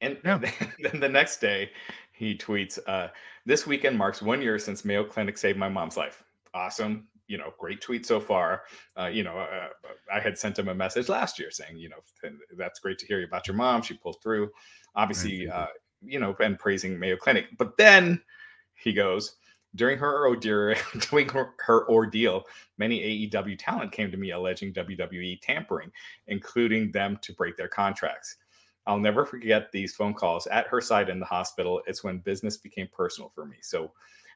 [0.00, 0.38] And Yeah.
[0.82, 1.70] then the next day,
[2.12, 3.08] he tweets, uh,
[3.46, 6.22] "This weekend marks one year since Mayo Clinic saved my mom's life.
[6.54, 8.64] Awesome, you know, great tweet so far.
[8.98, 9.68] Uh, you know, uh,
[10.12, 11.96] I had sent him a message last year saying, you know,
[12.56, 13.82] that's great to hear about your mom.
[13.82, 14.50] She pulled through.
[14.94, 15.66] Obviously, uh,
[16.02, 17.46] you know, and praising Mayo Clinic.
[17.58, 18.22] But then
[18.74, 19.36] he goes."
[19.74, 20.74] During her ordeal,
[21.10, 22.44] during her, ordeal,
[22.78, 25.92] many AEW talent came to me alleging WWE tampering,
[26.28, 28.36] including them to break their contracts.
[28.86, 31.82] I'll never forget these phone calls at her side in the hospital.
[31.86, 33.56] It's when business became personal for me.
[33.60, 33.92] So,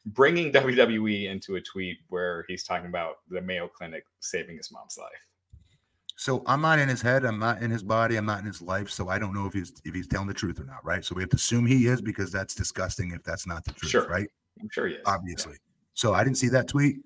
[0.06, 4.98] bringing WWE into a tweet where he's talking about the Mayo Clinic saving his mom's
[4.98, 5.29] life.
[6.20, 7.24] So I'm not in his head.
[7.24, 8.16] I'm not in his body.
[8.16, 8.90] I'm not in his life.
[8.90, 10.84] So I don't know if he's if he's telling the truth or not.
[10.84, 11.02] Right.
[11.02, 13.90] So we have to assume he is because that's disgusting if that's not the truth.
[13.90, 14.06] Sure.
[14.06, 14.28] Right.
[14.60, 15.00] I'm sure he is.
[15.06, 15.54] obviously.
[15.94, 16.96] So I didn't see that tweet,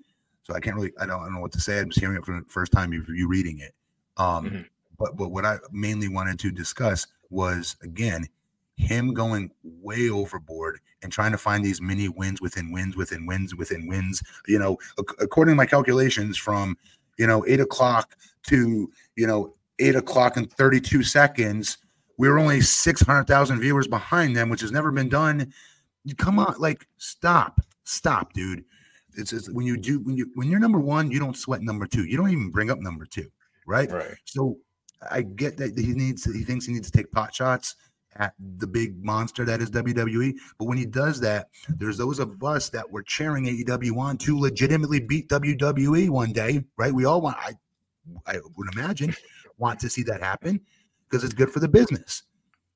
[0.43, 0.91] so I can't really.
[0.99, 1.79] I don't, I don't know what to say.
[1.79, 2.91] I'm just hearing it for the first time.
[2.91, 3.73] You, you reading it.
[4.17, 4.65] Um, Mhm.
[4.99, 8.27] but but what I mainly wanted to discuss was again
[8.75, 13.55] him going way overboard and trying to find these mini wins within wins within wins
[13.55, 14.21] within wins.
[14.45, 16.77] You know, ac- according to my calculations, from
[17.17, 18.17] you know eight o'clock
[18.47, 21.77] to you know eight o'clock and thirty two seconds.
[22.17, 25.51] We were only six hundred thousand viewers behind them, which has never been done
[26.17, 28.63] come on like stop stop dude
[29.17, 31.87] it's, it's when you do when you when you're number one you don't sweat number
[31.87, 33.27] two you don't even bring up number two
[33.65, 34.15] right Right.
[34.25, 34.57] so
[35.09, 37.75] i get that he needs he thinks he needs to take pot shots
[38.17, 42.41] at the big monster that is wwe but when he does that there's those of
[42.43, 47.21] us that were cheering aew on to legitimately beat wwe one day right we all
[47.21, 47.51] want i
[48.25, 49.13] i would imagine
[49.57, 50.59] want to see that happen
[51.09, 52.23] because it's good for the business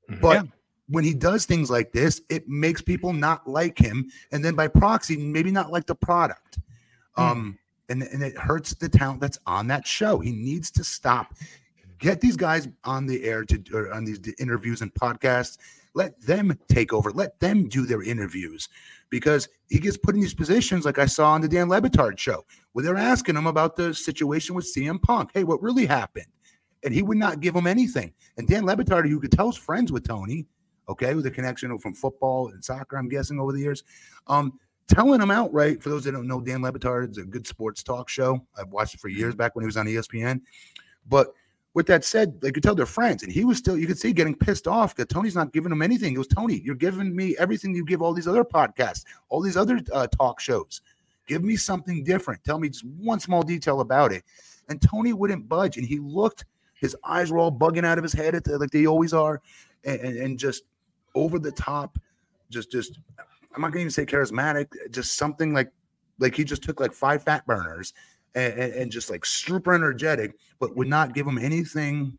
[0.09, 0.21] Mhm.
[0.21, 0.47] but
[0.89, 4.67] when he does things like this, it makes people not like him, and then by
[4.67, 6.57] proxy, maybe not like the product.
[7.15, 7.21] Hmm.
[7.21, 7.59] Um,
[7.89, 10.19] and, and it hurts the talent that's on that show.
[10.19, 11.35] He needs to stop.
[11.99, 15.57] Get these guys on the air to on these interviews and podcasts.
[15.93, 17.11] Let them take over.
[17.11, 18.69] Let them do their interviews
[19.09, 22.17] because he gets put in these positions, like I saw on the Dan Le Batard
[22.17, 25.31] show, where they're asking him about the situation with CM Punk.
[25.33, 26.27] Hey, what really happened?
[26.83, 28.13] And he would not give him anything.
[28.37, 30.45] And Dan Le Batard, who you could tell is friends with Tony,
[30.87, 33.83] okay, with a connection from football and soccer, I'm guessing over the years.
[34.27, 37.45] Um, telling him outright, for those that don't know, Dan Le Batard is a good
[37.45, 38.45] sports talk show.
[38.57, 40.41] I've watched it for years back when he was on ESPN.
[41.07, 41.33] But
[41.73, 44.11] with that said, they could tell they're friends, and he was still, you could see
[44.11, 46.09] getting pissed off that Tony's not giving him anything.
[46.09, 49.57] He goes, Tony, you're giving me everything you give all these other podcasts, all these
[49.57, 50.81] other uh, talk shows.
[51.29, 52.43] Give me something different.
[52.43, 54.23] Tell me just one small detail about it.
[54.67, 58.13] And Tony wouldn't budge, and he looked, his eyes were all bugging out of his
[58.13, 59.39] head, the, like they always are,
[59.85, 60.63] and, and, and just
[61.13, 61.99] over the top,
[62.49, 62.99] just just
[63.53, 65.71] I'm not gonna even say charismatic, just something like
[66.17, 67.93] like he just took like five fat burners
[68.33, 72.17] and, and, and just like super energetic, but would not give him anything,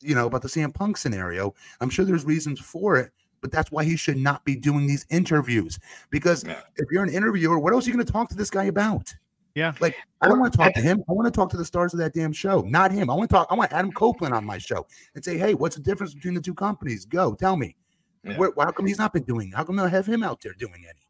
[0.00, 1.54] you know, about the CM Punk scenario.
[1.80, 3.10] I'm sure there's reasons for it,
[3.44, 5.78] but that's why he should not be doing these interviews.
[6.08, 6.62] Because Yeah.
[6.76, 9.14] if you're an interviewer, what else are you gonna talk to this guy about?
[9.54, 9.74] Yeah.
[9.80, 11.04] Like I don't want to talk to him.
[11.10, 13.10] I want to talk to the stars of that damn show, not him.
[13.10, 13.48] I want to talk.
[13.50, 16.40] I want Adam Copeland on my show and say, "Hey, what's the difference between the
[16.40, 17.04] two companies?
[17.04, 17.76] Go, tell me."
[18.24, 18.38] Yeah.
[18.38, 19.52] Where, how come he's not been doing?
[19.52, 21.06] How come they'll have him out there doing any?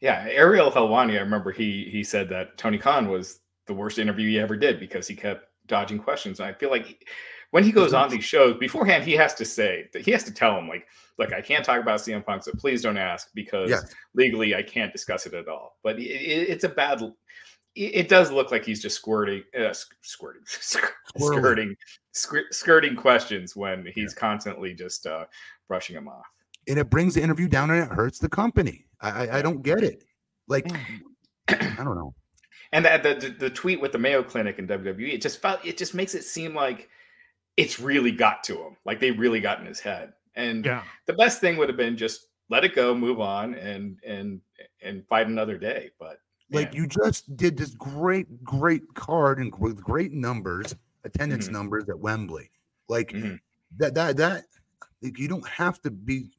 [0.00, 4.30] Yeah, Ariel Helwani, I remember he he said that Tony Khan was the worst interview
[4.30, 6.38] he ever did because he kept dodging questions.
[6.40, 7.08] And I feel like
[7.52, 10.32] when he goes on these shows beforehand, he has to say that he has to
[10.34, 10.86] tell him like,
[11.18, 13.94] look, I can't talk about CM Punk, so please don't ask because Yes.
[14.14, 15.78] legally I can't discuss it at all.
[15.82, 17.00] But it, it- it's a bad.
[17.76, 20.42] It, it does look like he's just squirting, uh, sq- squirting,
[21.16, 21.76] skirting,
[22.50, 25.24] skirting questions when he's constantly just uh,
[25.68, 26.26] brushing them off.
[26.68, 28.86] And it brings the interview down and it hurts the company.
[29.00, 30.04] I I, I don't get it.
[30.48, 30.66] Like
[31.48, 32.14] I don't know.
[32.72, 35.76] And the, the the- tweet with the Mayo Clinic and WWE, it just felt it
[35.76, 36.88] just makes it seem like
[37.56, 40.12] it's really got to him, like they really got in his head.
[40.36, 40.82] And Yeah.
[41.06, 44.40] the best thing would have been just let it go, move on, and and
[44.82, 45.90] and fight another day.
[45.98, 46.20] But
[46.52, 51.52] Like man, you just did this great, great card and with great numbers, attendance Mhm.
[51.52, 52.50] numbers at Wembley.
[52.88, 53.40] Like Mhm.
[53.78, 54.44] that, that, that.
[55.02, 56.30] Like you don't have to be.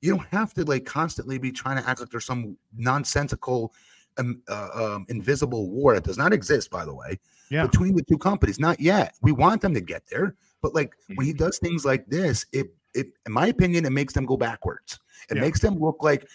[0.00, 3.72] You don't have to like constantly be trying to act like there's some nonsensical,
[4.18, 6.70] um, uh, um, invisible war that does not exist.
[6.70, 7.18] By the way,
[7.50, 7.66] Yeah.
[7.66, 9.14] between the two companies, not yet.
[9.22, 11.38] We want them to get there, but like when he Mhm.
[11.38, 14.98] does things like this, it, it, in my opinion, it makes them go backwards.
[15.30, 15.42] It Yeah.
[15.42, 16.28] makes them look like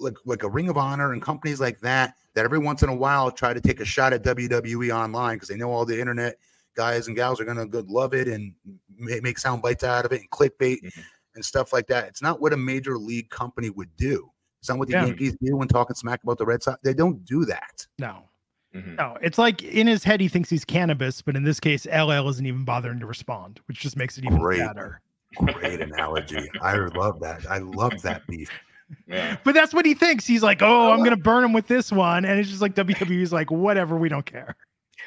[0.00, 2.94] like like a Ring of Honor and companies like that that every once in a
[2.94, 6.38] while try to take a shot at WWE online because they know all the internet
[6.76, 8.54] guys and gals are gonna go love it and
[8.96, 11.02] make sound bites out of it and clickbait Mhm.
[11.34, 12.06] and stuff like that.
[12.06, 14.30] It's not what a major league company would do.
[14.60, 15.06] It's not what the Yeah.
[15.06, 16.78] Yankees do when talking smack about the Red Sox.
[16.82, 17.86] They don't do that.
[17.98, 18.24] No.
[18.74, 18.96] Mhm.
[18.96, 22.28] No, it's like in his head he thinks he's Canibus, but in this case, LL
[22.28, 24.58] isn't even bothering to respond, which just makes it even Great.
[24.58, 25.00] sadder.
[25.36, 26.50] Great analogy.
[26.62, 27.46] I love that.
[27.50, 28.50] I love that beef.
[29.06, 29.36] yeah.
[29.44, 30.26] But that's what he thinks.
[30.26, 33.32] He's like, "Oh, I'm gonna burn him with this one," and it's just like WWE's
[33.32, 34.56] like, "Whatever, we don't care."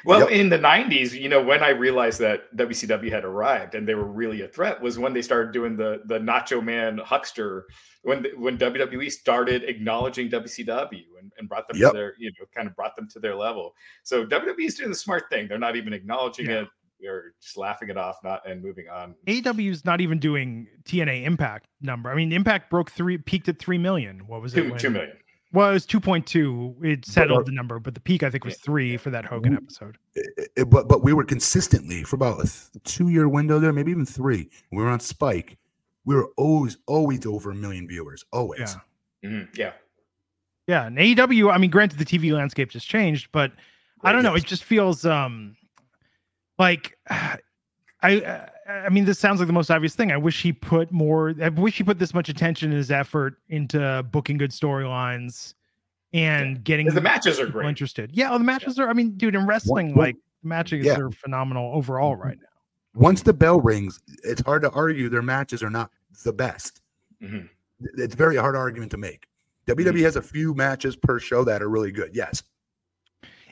[0.04, 0.30] Well, Yep.
[0.30, 4.10] in the '90s, you know, when I realized that WCW had arrived and they were
[4.10, 7.66] really a threat, was when they started doing the the Nacho Man Huckster.
[8.04, 11.92] When when WWE started acknowledging WCW and, and brought them Yep.
[11.92, 13.74] to their, you know, kind of brought them to their level.
[14.02, 15.46] So WWE is doing the smart thing.
[15.46, 16.62] They're not even acknowledging Yeah.
[16.62, 16.68] it.
[17.00, 19.14] They're just laughing it off, not and moving on.
[19.26, 22.10] AEW's not even doing TNA Impact number.
[22.10, 24.26] I mean, Impact broke three, peaked at three million.
[24.26, 24.62] What was it?
[24.62, 25.16] Two, when- two million.
[25.52, 26.74] Well, it was two point two.
[26.82, 29.52] It settled uh, the number, but the peak I think was three for that Hogan
[29.52, 29.98] w- episode.
[30.14, 33.72] It- it- but but we were consistently for about a th- two year window there,
[33.72, 34.48] maybe even three.
[34.70, 35.58] We were on Spike.
[36.04, 38.24] We were always always over a million viewers.
[38.32, 38.60] Always.
[39.22, 39.28] Yeah.
[39.30, 39.72] Mhm, Yeah.
[40.68, 41.50] Yeah, and AEW.
[41.52, 43.52] I mean, granted, the TV landscape just changed, but
[44.02, 44.34] I don't know.
[44.34, 45.56] It just feels um
[46.58, 47.40] like I
[48.20, 50.12] uh, I mean, this sounds like the most obvious thing.
[50.12, 51.34] I wish he put more.
[51.42, 55.54] I wish he put this much attention and his effort into booking good storylines
[56.12, 57.70] and getting the matches are people great.
[57.70, 58.10] interested.
[58.12, 58.88] Yeah, oh, the matches are.
[58.88, 60.98] I mean, dude, in wrestling, well, like matches yeah.
[60.98, 62.46] are phenomenal overall right now.
[62.94, 65.90] Once the bell rings, it's hard to argue their matches are not
[66.24, 66.82] the best.
[67.22, 67.48] Mhm.
[67.96, 69.26] It's very hard argument to make.
[69.66, 72.14] WWE has a few matches per show that are really good.
[72.14, 72.42] Yes.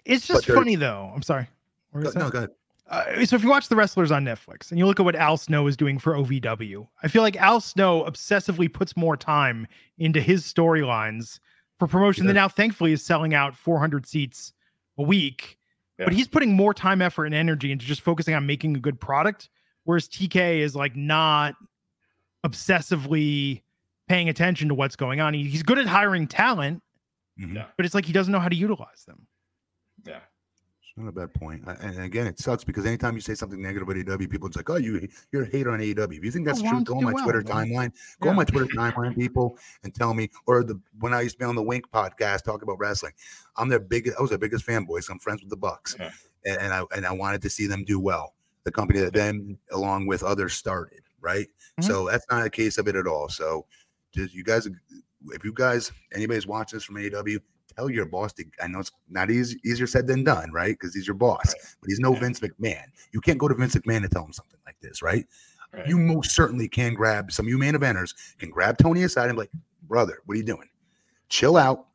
[0.04, 1.11] It's just funny though.
[1.14, 1.48] I'm sorry.
[1.94, 2.50] Go- no, go ahead.
[2.91, 5.36] Uh, so if you watch the wrestlers on Netflix and you look at what Al
[5.36, 9.66] Snow is doing for OVW, I feel like Al Snow obsessively puts more time
[9.99, 11.38] into his storylines
[11.78, 14.53] for promotion that now thankfully is selling out 400 seats
[14.99, 15.57] a week.
[15.99, 18.99] But he's putting more time, effort, and energy into just focusing on making a good
[19.01, 19.51] product,
[19.84, 21.55] whereas TK is like not
[22.45, 23.62] obsessively
[24.09, 25.34] paying attention to what's going on.
[25.34, 26.82] He- he's good at hiring talent,
[27.38, 27.55] Mhm.
[27.55, 27.66] Yeah.
[27.76, 29.26] but it's like he doesn't know how to utilize them.
[30.05, 30.20] Yeah.
[31.01, 31.66] Not a bad point.
[31.66, 34.57] I- And again, it sucks because anytime you say something negative about AEW, people it's
[34.57, 37.05] like, "Oh, you you're a hater on AEW." If you think that's true, go on
[37.05, 37.68] my well, Twitter man.
[37.68, 37.92] timeline.
[38.20, 40.30] Go on my Twitter timeline, people, and tell me.
[40.46, 43.12] Or the when I used to be on the Wink podcast talking about wrestling,
[43.57, 44.18] I'm their biggest.
[44.18, 45.03] I was their biggest fanboy.
[45.03, 46.11] So I'm friends with the Bucks, Yeah.
[46.45, 48.34] and, and I and I wanted to see them do well.
[48.64, 51.00] The company that then, along with others, started.
[51.22, 51.49] Right.
[51.80, 51.84] Mhm.
[51.84, 53.29] So that's not a case of it at all.
[53.30, 53.66] So,
[54.12, 54.66] just you guys,
[55.33, 57.38] if you guys, anybody's watching this from AEW,
[57.76, 58.45] tell your boss to.
[58.63, 60.76] I know it's not easy, easier said than done, right?
[60.79, 62.21] Because he's your boss, but he's no Yeah.
[62.21, 62.84] Vince McMahon.
[63.13, 65.26] You can't go to Vince McMahon and tell him something like this, right?
[65.72, 65.87] Right.
[65.87, 69.34] You most certainly can grab some of you main eventers can grab Tony aside and
[69.37, 69.53] be like,
[69.83, 70.68] brother, what are you doing?
[71.29, 71.87] Chill out.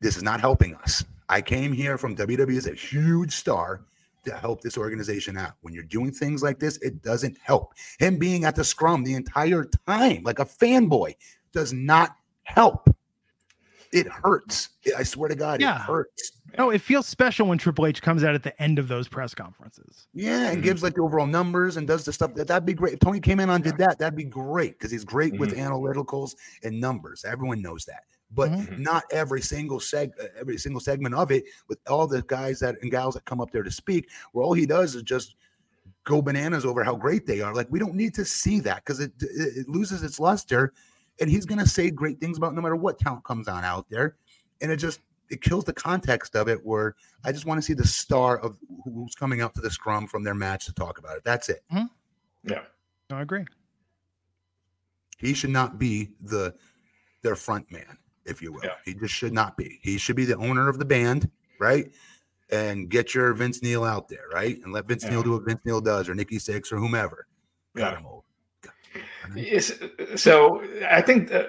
[0.00, 1.04] This is not helping us.
[1.28, 3.80] I came here from WWE as a huge star
[4.24, 5.52] to help this organization out.
[5.62, 7.74] When you're doing things like this, it doesn't help.
[7.98, 11.14] Him being at the scrum the entire time, like a fanboy,
[11.52, 12.88] does not help.
[13.96, 14.68] It hurts.
[14.94, 15.76] I swear to God, Yeah.
[15.76, 16.32] it hurts.
[16.58, 19.34] No, it feels special when Triple H comes out at the end of those press
[19.34, 20.06] conferences.
[20.12, 20.64] Yeah, and Mhm.
[20.64, 22.92] gives like the overall numbers and does the stuff that that'd be great.
[22.94, 26.34] If Tony came in and did that, that'd be great because he's great with analyticals
[26.62, 27.24] and numbers.
[27.24, 28.78] Everyone knows that, but Mhm.
[28.78, 32.76] not every single seg uh, every single segment of it with all the guys that
[32.82, 35.36] and gals that come up there to speak, where all he does is just
[36.04, 37.54] go bananas over how great they are.
[37.54, 40.72] Like we don't need to see that because it, it it loses its luster,
[41.20, 44.16] and he's gonna say great things about no matter what talent comes on out there,
[44.60, 46.64] and it just it kills the context of it.
[46.64, 46.94] Where
[47.24, 50.22] I just want to see the star of who's coming out to the scrum from
[50.22, 51.24] their match to talk about it.
[51.24, 51.62] That's it.
[51.72, 51.86] Mm-hmm.
[52.50, 52.62] Yeah.
[53.10, 53.44] No, I agree.
[55.18, 56.54] He should not be the
[57.22, 58.60] their front man, if you will.
[58.62, 58.74] Yeah.
[58.84, 59.78] He just should not be.
[59.82, 61.90] He should be the owner of the band, right?
[62.50, 64.60] And get your Vince Neil out there, right?
[64.62, 65.10] And let Vince Yeah.
[65.10, 67.26] Neil do what Vince Neil does, or Nikki Sixx, or whomever.
[67.74, 67.98] Got Yeah.
[67.98, 68.22] him over.
[69.34, 69.72] Yes,
[70.16, 71.44] so I think uh,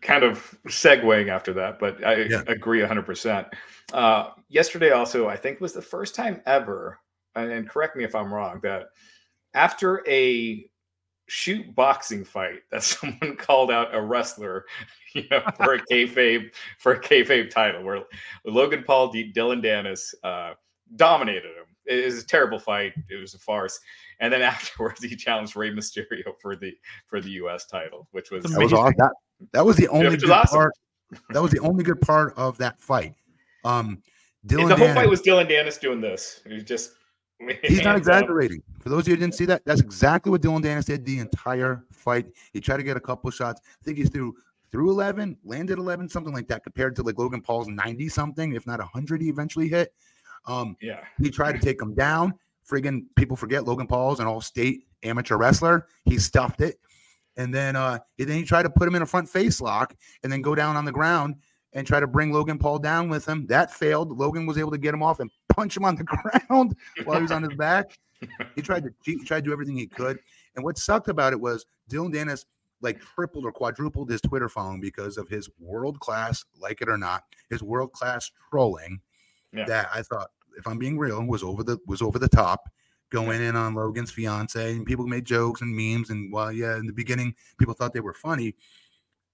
[0.00, 2.42] kind of segueing after that, but I Yeah.
[2.46, 3.46] agree 100%.
[3.92, 6.98] Uh, yesterday, also, I think was the first time ever,
[7.34, 8.88] and, and correct me if I'm wrong, that
[9.54, 10.66] after a
[11.28, 14.64] shoot boxing fight, that someone called out a wrestler,
[15.14, 18.02] you know, for a kayfabe for a kayfabe title, where
[18.44, 20.54] Logan Paul, D- Dillon Danis uh,
[20.96, 21.66] dominated him.
[21.86, 22.92] It was a terrible fight.
[23.08, 23.80] It was a farce.
[24.20, 26.72] And then afterwards, he challenged Rey Mysterio for the
[27.06, 27.66] for the U.S.
[27.66, 29.12] title, which was That was all that.
[29.52, 30.56] That was the only was good awesome.
[30.56, 30.72] part.
[31.30, 33.14] That was the only good part of that fight.
[33.64, 34.02] Um,
[34.46, 36.40] Dillon the whole fight was Dillon Danis doing this.
[36.46, 36.92] He just
[37.38, 37.96] He's not hands up.
[37.96, 38.62] exaggerating.
[38.80, 41.18] For those of you who didn't see that, that's exactly what Dillon Danis did the
[41.18, 42.26] entire fight.
[42.52, 43.60] He tried to get a couple shots.
[43.64, 44.34] I think he threw
[44.70, 48.66] through 11, landed 11, something like that, compared to like Logan Paul's 90 something, if
[48.66, 49.92] not 100, he eventually hit.
[50.46, 52.34] Um, Yeah, he tried to take him down.
[52.68, 55.86] Friggin' people forget Logan Paul's an all state amateur wrestler.
[56.04, 56.78] He stuffed it.
[57.36, 59.94] And then uh and then he tried to put him in a front face lock
[60.22, 61.36] and then go down on the ground
[61.72, 63.46] and try to bring Logan Paul down with him.
[63.46, 64.16] That failed.
[64.18, 66.74] Logan was able to get him off and punch him on the ground
[67.04, 67.98] while he was on his back.
[68.54, 70.18] He tried to cheat, he tried to do everything he could.
[70.54, 72.44] And what sucked about it was Dillon Danis
[72.82, 76.98] like tripled or quadrupled his Twitter following because of his world class, like it or
[76.98, 79.00] not, his world class trolling
[79.54, 79.64] Yeah.
[79.66, 80.28] that I thought,
[80.60, 82.70] if I'm being real, was over the was over the top,
[83.10, 86.86] going in on Logan's fiance, and people made jokes and memes, and while yeah, in
[86.86, 88.54] the beginning, people thought they were funny.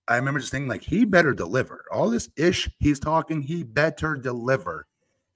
[0.09, 1.85] I remember just thinking like he better deliver.
[1.93, 4.87] All this ish he's talking, he better deliver.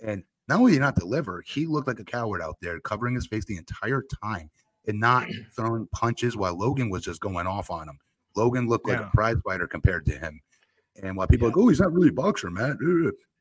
[0.00, 3.14] And not only did he not deliver, he looked like a coward out there, covering
[3.16, 4.48] his face the entire time
[4.86, 5.26] and not
[5.56, 7.98] throwing punches while Logan was just going off on him.
[8.36, 9.08] Logan looked like Yeah.
[9.08, 10.40] a prize fighter compared to him.
[11.02, 12.78] And while people are like, oh, he's not really a boxer, man.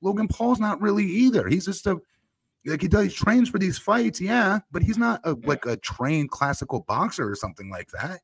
[0.01, 1.47] Logan Paul's not really either.
[1.47, 1.99] He's just a
[2.65, 5.77] like he does he trains for these fights, yeah, but he's not a, like a
[5.77, 8.19] trained classical boxer or something like that.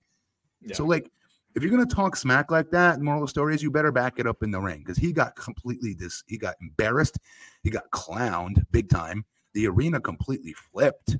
[0.61, 0.75] yeah.
[0.75, 1.11] So like
[1.55, 4.19] if you're gonna talk smack like that, moral of the story is you better back
[4.19, 7.17] it up in the ring because he got completely dis he got embarrassed,
[7.63, 9.23] he got clowned big time.
[9.53, 11.15] The arena completely flipped,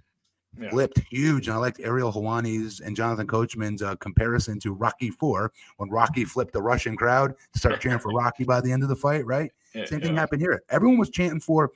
[0.60, 0.70] Yeah.
[0.72, 1.48] flipped huge.
[1.48, 6.26] And I liked Ariel Helwani's and Jonathan Coachman's uh, comparison to Rocky Four when Rocky
[6.26, 9.26] flipped the Russian crowd to start cheering for Rocky by the end of the fight,
[9.26, 9.50] right?
[9.74, 10.62] Yeah, Same thing happened here.
[10.70, 11.72] Everyone was chanting for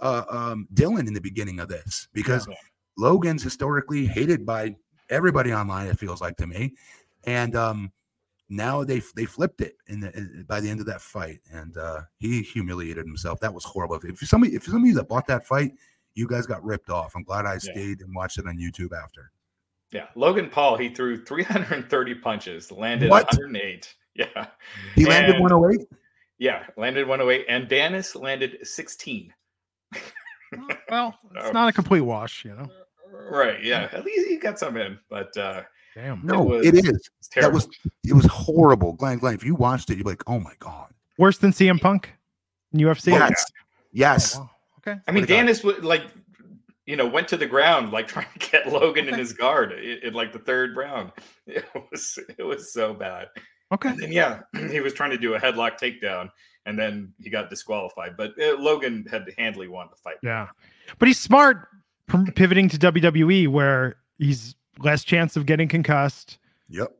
[0.00, 2.54] uh, um, Dillon in the beginning of this because Yeah.
[2.98, 4.76] Logan's historically hated by
[5.10, 5.86] everybody online.
[5.88, 6.74] It feels like to me,
[7.24, 7.92] and um,
[8.48, 12.02] now they they flipped it in the by the end of that fight, and uh,
[12.18, 13.38] he humiliated himself.
[13.40, 13.96] That was horrible.
[14.02, 15.72] If somebody if somebody that bought that fight,
[16.14, 17.12] you guys got ripped off.
[17.14, 19.30] I'm glad I stayed and watched it on YouTube after.
[19.92, 23.26] Yeah, Logan Paul, he threw 330 punches, landed What?
[23.26, 23.94] 108.
[24.16, 24.46] Yeah,
[24.94, 25.86] He landed And- 108.
[26.38, 29.30] yeah, landed 108, and Danis landed 16.
[30.90, 31.52] Well, it's Oh.
[31.52, 32.66] not a complete wash, you know.
[33.30, 35.62] Right, yeah, at least he got some in, but uh,
[35.94, 36.20] Damn.
[36.24, 36.84] No, was- it is.
[36.88, 37.68] it's That was
[38.04, 38.92] it was horrible.
[38.92, 40.88] Glenn, Glenn, if you watched it, you'd be like, oh my god.
[41.18, 42.12] Worse than CM Punk
[42.72, 43.12] in UFC.
[43.14, 43.16] Oh.
[43.16, 43.46] Yes.
[43.92, 44.36] Yes.
[44.36, 44.50] Oh, wow.
[44.78, 45.00] Okay.
[45.08, 46.02] I mean, Swear to would like,
[46.84, 49.98] you know, went to the ground like trying to get Logan in his guard in,
[50.02, 51.12] in like the third round.
[51.46, 53.28] It was it was so bad.
[53.72, 53.88] Okay.
[53.88, 54.40] And then yeah,
[54.70, 56.28] he was trying to do a headlock takedown,
[56.66, 58.16] and then he got disqualified.
[58.16, 60.16] But uh, Logan had handily won the fight.
[60.22, 60.48] Yeah.
[60.98, 61.68] But he's smart
[62.08, 66.38] p- pivoting to WWE where he's less chance of getting concussed,
[66.68, 66.92] Yep.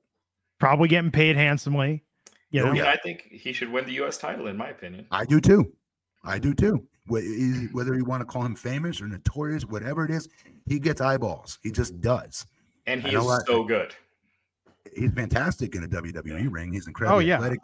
[0.59, 2.03] probably getting paid handsomely.
[2.51, 2.69] You know?
[2.69, 2.91] I mean, yeah.
[2.91, 4.17] I think he should win the U.S.
[4.17, 5.07] title, in my opinion.
[5.11, 5.73] I do too.
[6.25, 6.87] I do too.
[7.09, 10.29] Whether you want to call him famous or notorious, whatever it is,
[10.67, 11.59] he gets eyeballs.
[11.63, 12.47] He just does.
[12.87, 13.95] And I he is so good.
[14.95, 16.73] He's fantastic in a WWE ring.
[16.73, 17.35] He's incredibly Oh, yeah.
[17.37, 17.61] athletic.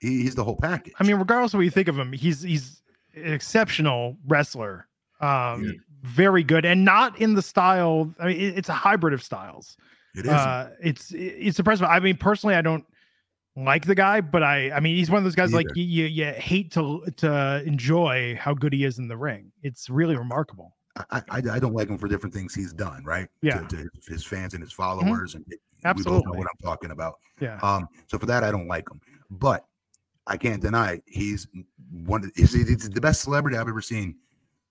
[0.00, 0.94] He, he's the whole package.
[0.98, 2.82] I mean, regardless of what you think of him, he's he's
[3.14, 4.86] an exceptional wrestler.
[5.20, 5.72] Um, Yeah.
[6.02, 8.12] very good, and not in the style.
[8.20, 9.76] I mean, it- it's a hybrid of styles.
[10.14, 10.30] it is.
[10.32, 11.86] Uh, it's it's impressive.
[11.86, 12.84] I mean, personally, I don't
[13.56, 16.04] like the guy, but I I mean, he's one of those guys like you, you
[16.04, 19.50] you hate to to enjoy how good he is in the ring.
[19.62, 20.76] It's really remarkable.
[21.10, 23.28] I, I, I don't like him for different things he's done, right?
[23.42, 23.58] Yeah.
[23.58, 23.66] Mm-hmm.
[23.68, 25.34] To, to his fans and his followers.
[25.34, 27.16] And we both know what I'm talking about.
[27.38, 27.58] Yeah.
[27.62, 29.00] Um, so for that, I don't like him.
[29.30, 29.66] But
[30.26, 31.46] I can't deny he's
[31.90, 34.16] one of he's, he's the best celebrity I've ever seen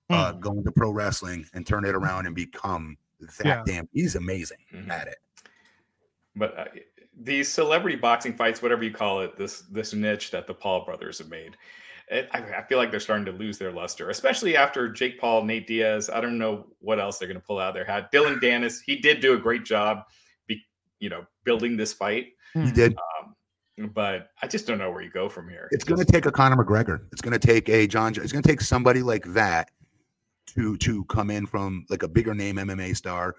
[0.10, 0.40] uh, Hmm.
[0.40, 2.98] go into pro wrestling and turn it around and become
[3.38, 3.64] that Yeah.
[3.66, 3.90] damn.
[3.94, 4.90] He's amazing Mhm.
[4.90, 5.18] at it.
[6.36, 6.66] But uh,
[7.18, 11.18] these celebrity boxing fights, whatever you call it, this this niche that the Paul brothers
[11.20, 11.56] have made,
[12.10, 15.44] it, I, I feel like they're starting to lose their luster, especially after Jake Paul,
[15.46, 16.10] Nate Diaz.
[16.14, 18.12] I don't know what else they're going to pull out of their hat.
[18.12, 20.04] Dillon Danis, he did do a great job,
[20.46, 20.62] be,
[21.00, 22.28] you know, building this fight.
[22.54, 22.92] He did.
[22.92, 23.15] Um,
[23.94, 25.68] but I just don't know where you go from here.
[25.72, 27.02] It's going to take a Conor McGregor.
[27.12, 28.14] It's going to take a John.
[28.16, 29.72] It's going to take somebody like that
[30.48, 33.36] to to come in from like a bigger name MMA star,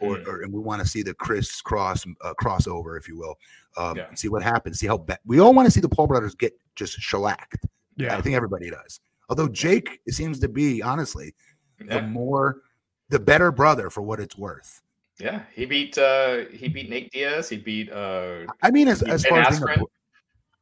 [0.00, 0.26] or, Mm.
[0.26, 3.36] or and we want to see the Chris Cross uh, crossover, if you will,
[3.76, 4.14] um, Yeah.
[4.14, 4.78] see what happens.
[4.78, 7.66] See how ba- we all want to see the Paul brothers get just shellacked.
[7.96, 8.16] Yeah.
[8.16, 9.00] I think everybody does.
[9.28, 11.34] Although Jake seems to be honestly
[11.78, 12.62] the more
[13.08, 14.82] the better brother for what it's worth.
[15.20, 15.42] Yeah.
[15.54, 17.48] He beat uh he beat Nate Diaz.
[17.48, 19.84] He beat uh I mean, as, as Ben far as being a,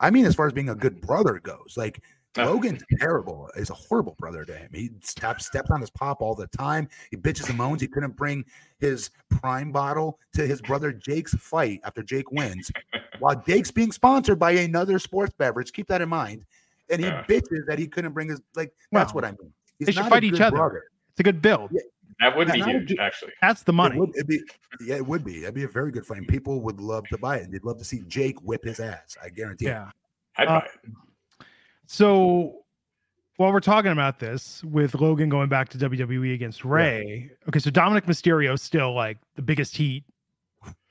[0.01, 2.01] I mean, as far as being a good brother goes, like
[2.37, 3.49] uh, Logan's terrible.
[3.57, 4.69] He's a horrible brother to him.
[4.73, 6.89] He steps steps on his pop all the time.
[7.11, 7.81] He bitches and moans.
[7.81, 8.45] He couldn't bring
[8.79, 12.71] his prime bottle to his brother Jake's fight after Jake wins,
[13.19, 15.73] while Jake's being sponsored by another sports beverage.
[15.73, 16.45] Keep that in mind.
[16.91, 17.25] And he Yeah.
[17.25, 18.73] bitches that he couldn't bring his like.
[18.93, 19.53] That's what I mean.
[19.79, 20.57] He's they should fight each good other.
[20.57, 20.85] brother.
[21.11, 21.71] It's a good build.
[21.73, 21.81] Yeah.
[22.21, 23.33] That would be huge, good- actually.
[23.41, 23.97] That's the money.
[23.97, 24.41] It would, it'd be,
[24.85, 25.41] yeah, it would be.
[25.41, 26.19] That'd be a very good fight.
[26.19, 27.51] And people would love to buy it.
[27.53, 29.17] They'd love to see Jake whip his ass.
[29.23, 29.67] I guarantee.
[29.67, 29.71] it.
[29.71, 29.91] yeah.
[30.37, 31.47] I'd Uh, buy it.
[31.87, 32.57] So
[33.37, 37.71] while we're talking about this with Logan going back to WWE against Rey, okay, so
[37.71, 40.05] Dominik Mysterio is still like the biggest heat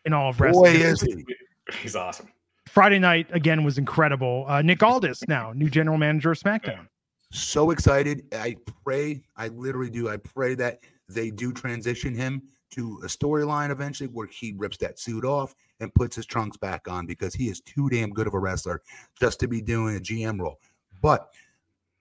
[0.06, 0.76] in all of Boy, wrestling.
[0.76, 1.26] is he.
[1.82, 2.30] He's awesome.
[2.68, 4.46] Friday night again was incredible.
[4.48, 6.88] Uh, Nick Aldis now new general manager of SmackDown.
[7.32, 8.24] so excited.
[8.34, 8.56] I
[8.86, 10.08] pray, I literally do.
[10.10, 10.80] I pray that
[11.10, 15.94] they do transition him to a storyline eventually where he rips that suit off and
[15.94, 18.82] puts his trunks back on because he is too damn good of a wrestler
[19.20, 20.60] just to be doing a GM role.
[21.02, 21.30] But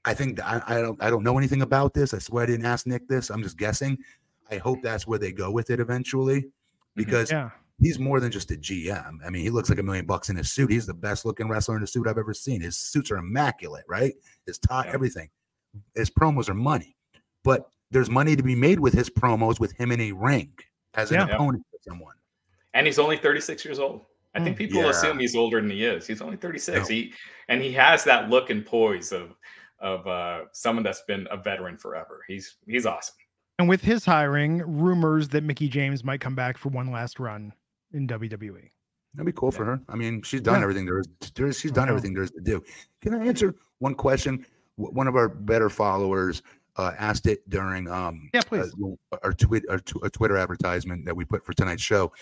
[0.05, 2.15] I think I, I don't I don't know anything about this.
[2.15, 3.31] I swear I didn't ask Nick this.
[3.31, 3.99] I'm just guessing.
[4.51, 6.49] I hope that's where they go with it eventually mm-hmm.
[6.95, 7.51] because Yeah,
[7.81, 9.19] he's more than just a GM.
[9.24, 10.70] I mean, he looks like a million bucks in his suit.
[10.70, 12.61] He's the best looking wrestler in a suit I've ever seen.
[12.61, 14.15] His suits are immaculate, right?
[14.47, 14.93] His tie, Yeah.
[14.93, 15.28] everything.
[15.95, 16.97] His promos are money,
[17.45, 20.52] but there's money to be made with his promos with him in a ring
[20.94, 21.34] as an Yeah.
[21.34, 22.14] opponent to someone.
[22.74, 24.04] And he's only 36 years old.
[24.34, 24.58] I think Mm.
[24.58, 24.90] people Yeah.
[24.90, 26.06] assume he's older than he is.
[26.06, 26.88] He's only 36.
[26.88, 26.94] No.
[26.94, 27.14] He
[27.48, 29.34] and he has that look and poise of
[29.78, 32.22] of uh, someone that's been a veteran forever.
[32.26, 33.14] He's he's awesome.
[33.58, 37.52] and with his hiring, rumors that Mickie James might come back for one last run
[37.92, 38.06] in.
[38.06, 38.70] WWE.
[39.14, 39.80] That'd be cool for her.
[39.88, 40.62] I mean, she's done Yeah.
[40.62, 41.06] everything there is.
[41.34, 41.92] There is she's done know.
[41.92, 42.62] everything there is to do.
[43.00, 44.44] Can I answer one question?
[44.76, 46.42] One of our better followers
[46.78, 48.73] uh, asked it during um, Yeah, please.
[49.12, 52.12] uh, our tweet our, tw- our Twitter advertisement that we put for tonight's show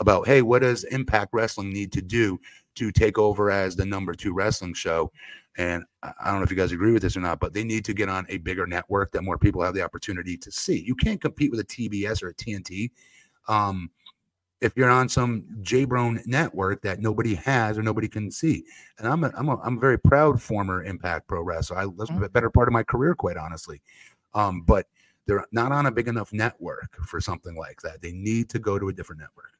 [0.00, 2.38] about hey, what does Impact Wrestling need to do
[2.76, 5.10] to take over as the number two wrestling show?
[5.56, 7.64] And I I don't know if you guys agree with this or not, but they
[7.64, 10.78] need to get on a bigger network that more people have the opportunity to see.
[10.86, 12.90] You can't compete with a TBS or a TNT.
[13.48, 13.90] Um,
[14.60, 18.64] if you're on some J-Brone network that nobody has or nobody can see.
[18.98, 21.78] And I'm a, I'm a, I'm a very proud former Impact Pro wrestler.
[21.78, 22.20] I, that's Mhm.
[22.20, 23.80] the better part of my career, quite honestly.
[24.34, 24.86] Um, but
[25.26, 28.02] they're not on a big enough network for something like that.
[28.02, 29.52] They need to go to a different network.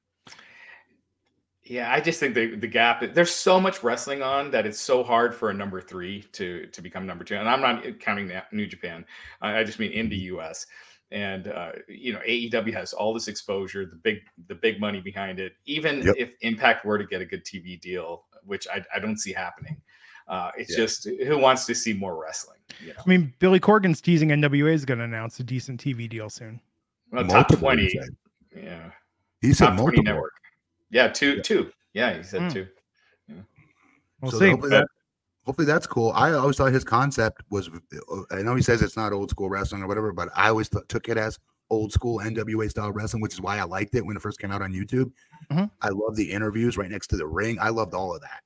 [1.63, 3.13] Yeah, I just think the the gap.
[3.13, 6.81] There's so much wrestling on that it's so hard for a number three to to
[6.81, 7.35] become number two.
[7.37, 9.05] And I'm not counting New Japan.
[9.43, 10.67] I, I just mean in the U.S.
[11.11, 15.41] And uh, you know, AEW has all this exposure, the big the big money behind
[15.41, 15.53] it.
[15.65, 16.15] Even Yep.
[16.19, 19.81] if Impact were to get a good TV deal, which I, I don't see happening,
[20.29, 20.77] uh, it's Yeah.
[20.85, 22.59] just who wants to see more wrestling?
[22.81, 26.09] You know, I mean, Billy Corgan's teasing NWA is going to announce a decent TV
[26.09, 26.61] deal soon.
[27.11, 28.65] well, top Multiple, he twenty, said.
[28.65, 28.91] yeah,
[29.41, 30.05] He said top multiple.
[30.05, 30.35] network.
[30.91, 31.43] yeah, two, Yeah.
[31.43, 32.49] two, yeah, he said Hmm.
[32.51, 32.67] two.
[34.21, 34.51] We'll So see.
[34.69, 34.89] That,
[35.49, 36.13] hopefully that's cool.
[36.15, 37.71] I always thought his concept was.
[38.31, 40.85] I know he says it's not old school wrestling or whatever, but I always th-
[40.89, 41.39] took it as
[41.71, 44.51] old school NWA style wrestling, which is why I liked it when it first came
[44.53, 45.11] out on YouTube.
[45.51, 45.71] Mhm.
[45.81, 47.57] I love the interviews right next to the ring.
[47.63, 48.43] I loved all of that.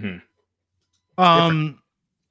[0.00, 0.16] hmm
[1.18, 1.82] Um,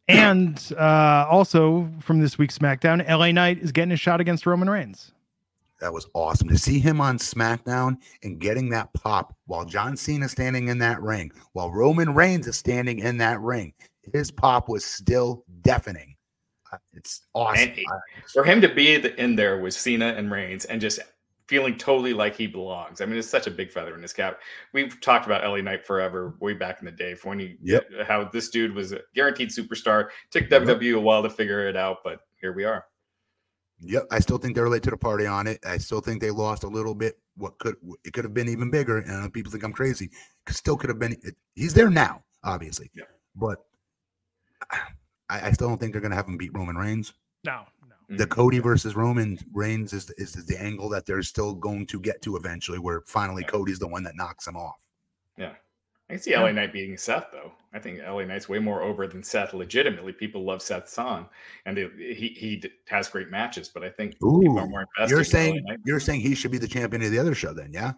[0.07, 4.71] and uh, also from this week's SmackDown, LA Knight is getting a shot against Roman
[4.71, 5.11] Reigns.
[5.83, 10.29] That was awesome to see him on SmackDown and getting that pop while John Cena
[10.29, 13.73] standing in that ring, while Roman Reigns is standing in that ring.
[14.13, 16.15] His pop was still deafening.
[16.71, 17.73] Uh, It's awesome.
[18.31, 21.01] For him to be the, in there with Cena and Reigns and just
[21.49, 23.01] feeling totally like he belongs.
[23.01, 24.39] I mean, it's such a big feather in his cap.
[24.71, 27.89] We've talked about LA Knight forever, way back in the day, for when he Yep.
[28.07, 30.07] how this dude was a guaranteed superstar.
[30.31, 30.63] Took Yep.
[30.63, 32.85] WWE a while to figure it out, but here we are.
[33.85, 35.59] Yep, I still think they're late to the party on it.
[35.65, 37.19] I still think they lost a little bit.
[37.35, 38.99] What could it could have been even bigger?
[38.99, 40.09] And uh, people think I'm crazy.
[40.45, 41.15] Could- Still could have been.
[41.55, 43.07] He's there now, obviously, Yep.
[43.35, 43.65] but
[45.29, 47.13] I, I still don't think they're going to have him beat Roman Reigns.
[47.43, 48.17] No, no.
[48.17, 48.29] The mm.
[48.29, 52.35] Cody versus Roman Reigns is is the angle that they're still going to get to
[52.37, 53.49] eventually, where finally Yeah.
[53.49, 54.75] Cody's the one that knocks him off.
[55.37, 55.53] Yeah.
[56.09, 57.51] I can see LA Knight beating Seth though.
[57.73, 59.53] I think LA Knight's way more over than Seth.
[59.53, 61.27] Legitimately, people love Seth's song,
[61.65, 63.67] and they, he he d- has great matches.
[63.67, 65.09] But I think people Ooh, are more invested.
[65.09, 67.51] You're in LA saying you're saying he should be the champion of the other show,
[67.53, 67.71] then?
[67.73, 67.93] Yeah.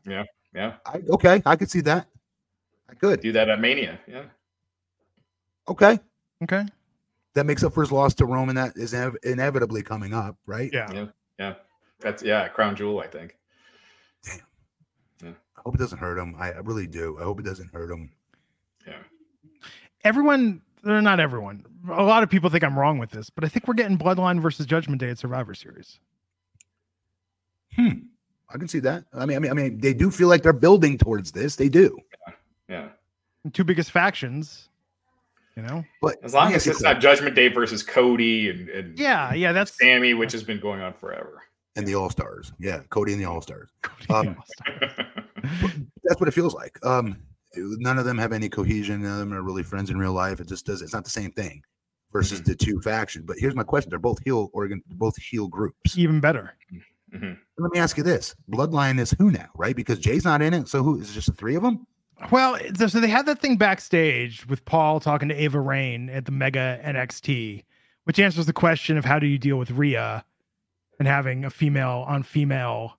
[0.53, 2.07] yeah, I, okay, I could see that.
[2.89, 3.19] I could.
[3.19, 3.99] do that at Mania.
[4.07, 4.23] Yeah,
[5.67, 5.99] Okay,
[6.43, 6.65] Okay.
[7.33, 8.55] that makes up for his loss to Roman.
[8.55, 10.69] That is inev- inevitably coming up, right?
[10.71, 10.91] Yeah.
[10.93, 11.05] yeah,
[11.39, 11.53] yeah.
[11.99, 12.99] That's yeah, Crown Jewel.
[12.99, 13.35] I think.
[14.23, 14.39] Damn.
[15.23, 15.29] Yeah.
[15.57, 16.35] I hope it doesn't hurt him.
[16.39, 17.17] I, I really do.
[17.19, 18.11] I hope it doesn't hurt him.
[18.87, 18.99] Yeah,
[20.05, 21.65] Everyone, or not everyone.
[21.91, 24.39] A lot of people think I'm wrong with this, but I think we're getting Bloodline
[24.41, 25.99] versus Judgment Day at Survivor Series.
[27.75, 27.89] Hmm.
[28.53, 29.03] I can see that.
[29.13, 31.55] I mean, I mean, I mean, they do feel like they're building towards this.
[31.55, 31.97] They do.
[32.69, 32.89] yeah.
[33.43, 34.69] The two biggest factions.
[35.55, 35.83] You know.
[36.01, 39.33] But As long as ask you it's not Judgment Day versus Cody and, and Yeah,
[39.33, 39.51] yeah.
[39.51, 41.43] That's Sammy, which has been going on forever.
[41.75, 42.51] and the All Stars.
[42.59, 43.69] Yeah, Cody and the All Stars.
[44.09, 44.35] Um,
[46.03, 46.77] That's what it feels like.
[46.85, 47.17] Um,
[47.57, 49.01] none of them have any cohesion.
[49.03, 50.39] None of them are really friends in real life.
[50.39, 50.81] It just does.
[50.81, 51.61] It's not the same thing
[52.11, 52.49] versus Mm-hmm.
[52.51, 53.25] the two factions.
[53.25, 55.97] But here's my question: They're both heel organ, both heel groups.
[55.97, 56.55] even better.
[57.13, 57.37] Mhm.
[57.57, 59.75] Let me ask you this: Bloodline is who now, right?
[59.75, 60.67] Because Jay's not in it.
[60.67, 61.85] So who is it just the three of them?
[62.31, 66.25] Well, so so they had that thing backstage with Paul talking to Ava Raine at
[66.25, 67.63] the Mega NXT,
[68.05, 70.23] which answers the question of how do you deal with Rhea
[70.99, 72.97] and having a female on female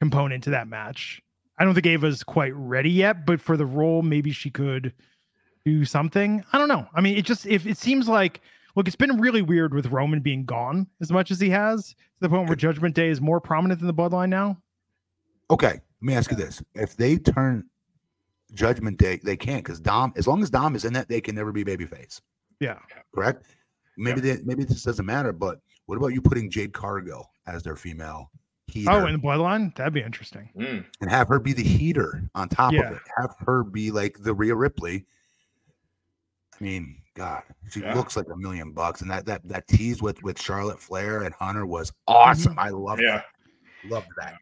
[0.00, 1.22] component to that match.
[1.58, 4.92] I don't think Ava's quite ready yet, but for the role, maybe she could
[5.64, 6.44] do something.
[6.52, 6.86] I don't know.
[6.94, 8.40] I mean, it just if it seems like
[8.74, 11.96] look, it's been really weird with Roman being gone as much as he has to
[12.20, 14.58] the point where Judgment Day is more prominent than the Bloodline now.
[15.50, 17.64] Okay, let me ask you this: If they turn
[18.52, 21.34] Judgment Day, they can't because Dom, as long as Dom is in that, they can
[21.34, 22.20] never be babyface.
[22.60, 22.78] Yeah.
[23.14, 23.44] Correct?
[23.98, 27.76] Maybe they, maybe this doesn't matter, but what about you putting Jade Cargill as their
[27.76, 28.30] female
[28.68, 30.50] heater Oh, in the Bloodline, that'd be interesting.
[30.56, 30.84] Mm.
[31.00, 32.88] and have her be the heater on top Yeah.
[32.90, 33.02] of it?
[33.16, 35.06] Have her be like the Rhea Ripley.
[36.58, 37.94] I mean, God, she Yeah.
[37.94, 41.34] looks like a million bucks, and that that that tease with with Charlotte Flair and
[41.34, 42.58] Hunter was awesome.
[42.58, 43.16] I love Yeah.
[43.84, 43.90] that.
[43.90, 44.36] Love that.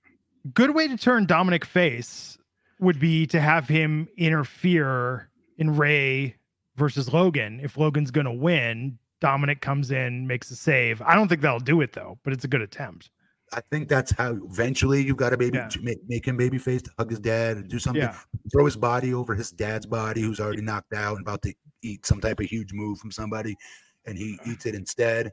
[0.53, 2.37] good way to turn Dominic face
[2.79, 6.37] would be to have him interfere in Rey
[6.77, 7.61] versus Logan.
[7.63, 11.01] If Logan's going to win, Dominic comes in, makes a save.
[11.01, 13.09] I don't think that'll do it though, but it's a good attempt.
[13.55, 15.69] I think that's how eventually you've got to baby Yeah.
[15.81, 18.03] make, make him babyface to hug his dad and do something.
[18.03, 18.17] Yeah.
[18.53, 22.05] Throw his body over his dad's body, who's already knocked out and about to eat
[22.05, 23.57] some type of huge move from somebody,
[24.07, 25.31] and he eats it instead.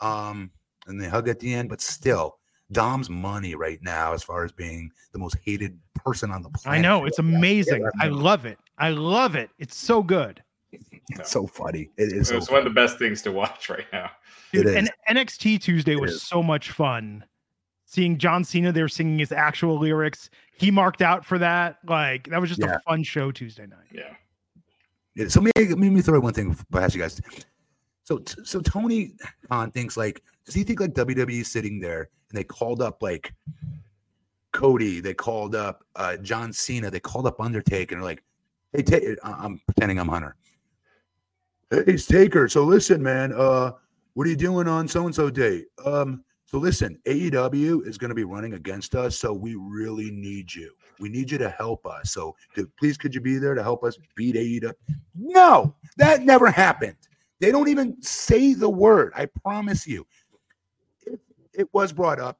[0.00, 0.50] Um,
[0.86, 2.38] and they hug at the end, but still,
[2.72, 6.78] Dom's money right now, as far as being the most hated person on the planet.
[6.78, 7.86] I know it's amazing.
[8.00, 8.58] I love it.
[8.78, 9.50] I love it.
[9.58, 10.42] It's so good.
[11.10, 11.90] It's so funny.
[11.98, 12.28] It is.
[12.28, 14.10] So It's one of the best things to watch right now.
[14.52, 14.90] It Dude, and.
[15.08, 16.22] NXT Tuesday It was is.
[16.22, 17.24] so much fun.
[17.92, 20.30] Seeing John Cena, they were singing his actual lyrics.
[20.56, 21.76] He marked out for that.
[21.86, 22.76] Like that was just Yeah.
[22.76, 23.84] a fun show Tuesday night.
[23.92, 24.14] Yeah.
[25.14, 27.20] Yeah, so maybe let me throw one thing past you guys.
[28.04, 29.12] So t- so Tony
[29.50, 33.34] Khan thinks like, does he think like WWE sitting there and they called up like
[34.52, 38.22] Cody, they called up uh John Cena, they called up Undertaker, and they're like,
[38.72, 40.34] hey, Ta- I- I'm pretending I'm Hunter.
[41.70, 42.48] Hey, it's Taker.
[42.48, 43.72] So listen, man, uh,
[44.14, 45.66] what are you doing on so and so date?
[45.84, 50.54] Um, so listen, AEW is going to be running against us, so we really need
[50.54, 50.70] you.
[51.00, 52.12] We need you to help us.
[52.12, 52.36] So
[52.78, 54.74] please, could you be there to help us beat AEW?
[55.18, 56.96] No, that never happened.
[57.40, 59.12] They don't even say the word.
[59.16, 60.06] I promise you.
[61.06, 61.20] If
[61.54, 62.38] it was brought up,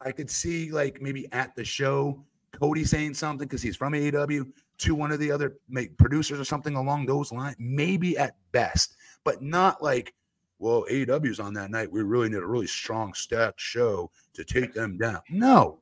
[0.00, 4.50] I could see like maybe at the show Cody saying something because he's from AEW
[4.78, 5.58] to one of the other
[5.96, 7.54] producers or something along those lines.
[7.60, 10.12] Maybe at best, but not like,
[10.58, 11.90] well, AEW's on that night.
[11.90, 15.20] We really need a really strong stacked show to take them down.
[15.30, 15.78] No,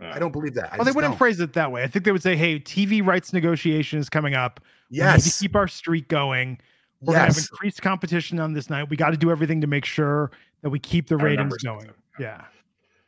[0.00, 0.14] Yeah.
[0.14, 0.72] I don't believe that.
[0.72, 1.18] I well, they wouldn't don't.
[1.18, 1.82] phrase it that way.
[1.82, 4.60] I think they would say, "Hey, TV rights negotiation is coming up.
[4.90, 5.40] We need to Yes.
[5.40, 6.58] keep our streak going.
[7.00, 8.88] We're gonna have increased competition on this night.
[8.90, 10.30] We got to do everything to make sure
[10.62, 11.94] that we keep the Our ratings going." goes.
[12.18, 12.44] Yeah.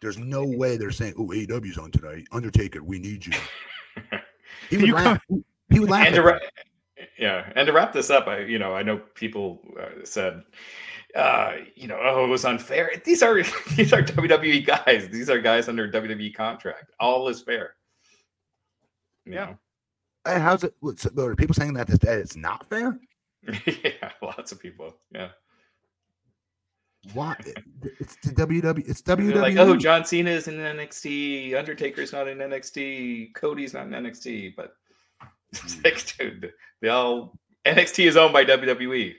[0.00, 2.24] There's no way they're saying, "Oh, AEW's on tonight.
[2.32, 3.32] Undertaker, we need you."
[4.68, 5.20] He Can would you laugh.
[5.70, 6.06] He would laugh.
[6.06, 6.42] and at to wrap,
[7.20, 10.42] yeah, and to wrap this up, I you know I know people uh, said,
[11.14, 12.90] uh, you know, oh, it was unfair.
[13.04, 13.34] These are
[13.76, 15.08] these are WWE guys.
[15.10, 16.90] These are guys under WWE contract.
[16.98, 17.74] All is fair.
[19.26, 19.44] You Yeah.
[19.46, 20.38] know?
[20.38, 20.74] How's it?
[20.80, 22.98] what's- Are people saying that that it's not fair?
[23.66, 24.96] yeah, lots of people.
[25.12, 25.28] Yeah,
[27.14, 27.34] Why?
[28.00, 28.86] It's the WWE.
[28.86, 29.40] It's WWE.
[29.40, 31.54] like, oh, John Cena is in NXT.
[31.54, 33.32] Undertaker's not in NXT.
[33.34, 34.54] Cody's not in NXT.
[34.56, 34.74] But
[35.52, 39.14] it's like, dude, they all NXT is owned by WWE.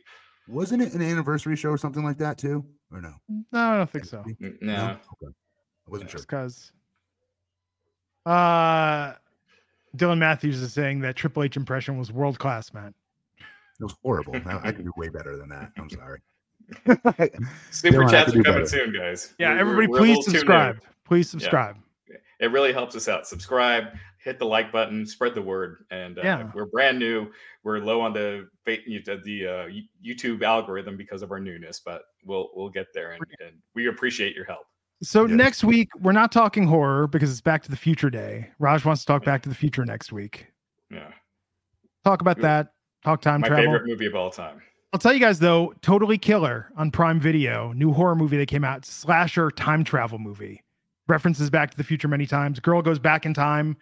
[0.48, 2.66] Wasn't it an anniversary show or something like that too?
[2.92, 3.14] Or no?
[3.30, 4.24] No, I don't think so.
[4.42, 4.98] N- No.
[5.24, 5.32] Okay.
[5.88, 6.20] I wasn't sure.
[6.22, 6.72] Because.
[8.26, 9.14] Uh,
[9.98, 12.94] Dylan Matthews is saying that Triple H impression was world class, man.
[13.80, 14.36] It was horrible.
[14.46, 15.72] I, I can do way better than that.
[15.78, 16.20] I'm sorry.
[17.72, 18.66] Super Dylan, chats are coming better.
[18.68, 19.34] soon, guys.
[19.40, 20.38] Yeah, We're- everybody, we're a please little too new.
[20.40, 20.82] subscribe.
[21.06, 21.78] Please subscribe.
[22.40, 23.28] It really helps us out.
[23.28, 23.86] Subscribe,
[24.24, 25.86] hit the like button, spread the word.
[25.92, 26.52] And uh, Yeah.
[26.54, 27.32] we're brand new.
[27.64, 29.70] We're low on the fa- the uh,
[30.06, 34.36] YouTube algorithm because of our newness, but we'll we'll get there, and, and we appreciate
[34.36, 34.66] your help.
[35.04, 35.36] So Yes.
[35.36, 38.52] next week we're not talking horror because it's Back to the Future Day.
[38.60, 40.48] Raj wants to talk Back to the Future next week.
[40.92, 41.12] Yeah,
[42.06, 42.74] Talk about that.
[43.04, 43.58] Talk time travel.
[43.58, 43.74] my travel.
[43.80, 44.62] favorite movie of all time.
[44.94, 48.64] I'll tell you guys though, Totally Killer on Prime Video, new horror movie that came
[48.64, 50.62] out, slasher time travel movie.
[51.08, 52.60] References Back to the Future many times.
[52.60, 53.78] Girl goes back in time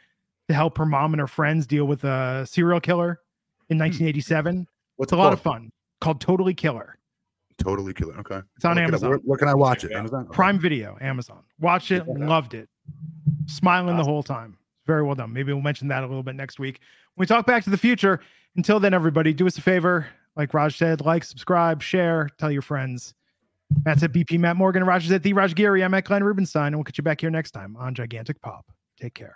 [0.49, 3.21] to help her mom and her friends deal with a serial killer
[3.69, 3.83] in hmm.
[3.83, 4.67] 1987.
[4.97, 5.71] What's It's a it lot of fun.
[6.01, 6.97] Called Totally Killer.
[7.57, 8.17] Totally killer.
[8.19, 8.39] Okay.
[8.55, 8.93] It's on I'll look it.
[8.93, 9.09] Amazon.
[9.09, 9.89] Where, where can I watch it?
[9.89, 9.99] Check it out.
[9.99, 10.21] Amazon.
[10.23, 10.35] Okay.
[10.35, 11.43] Prime Video, Amazon.
[11.59, 12.69] Watch it, Check loved it.
[13.47, 14.57] Smiling the whole time.
[14.87, 15.33] Very well done.
[15.33, 16.79] Maybe we'll mention that a little bit next week.
[17.15, 18.21] When we talk back to the future.
[18.55, 20.07] Until then, everybody, do us a favor.
[20.35, 23.13] Like Raj said, like, subscribe, share, tell your friends.
[23.85, 24.83] Matt's at BP Matt Morgan.
[24.83, 25.83] Rogers at the Raj Geary.
[25.83, 26.67] I'm at Glenn Rubenstein.
[26.67, 28.65] And we'll catch you back here next time on Gigantic Pop.
[28.99, 29.35] Take care.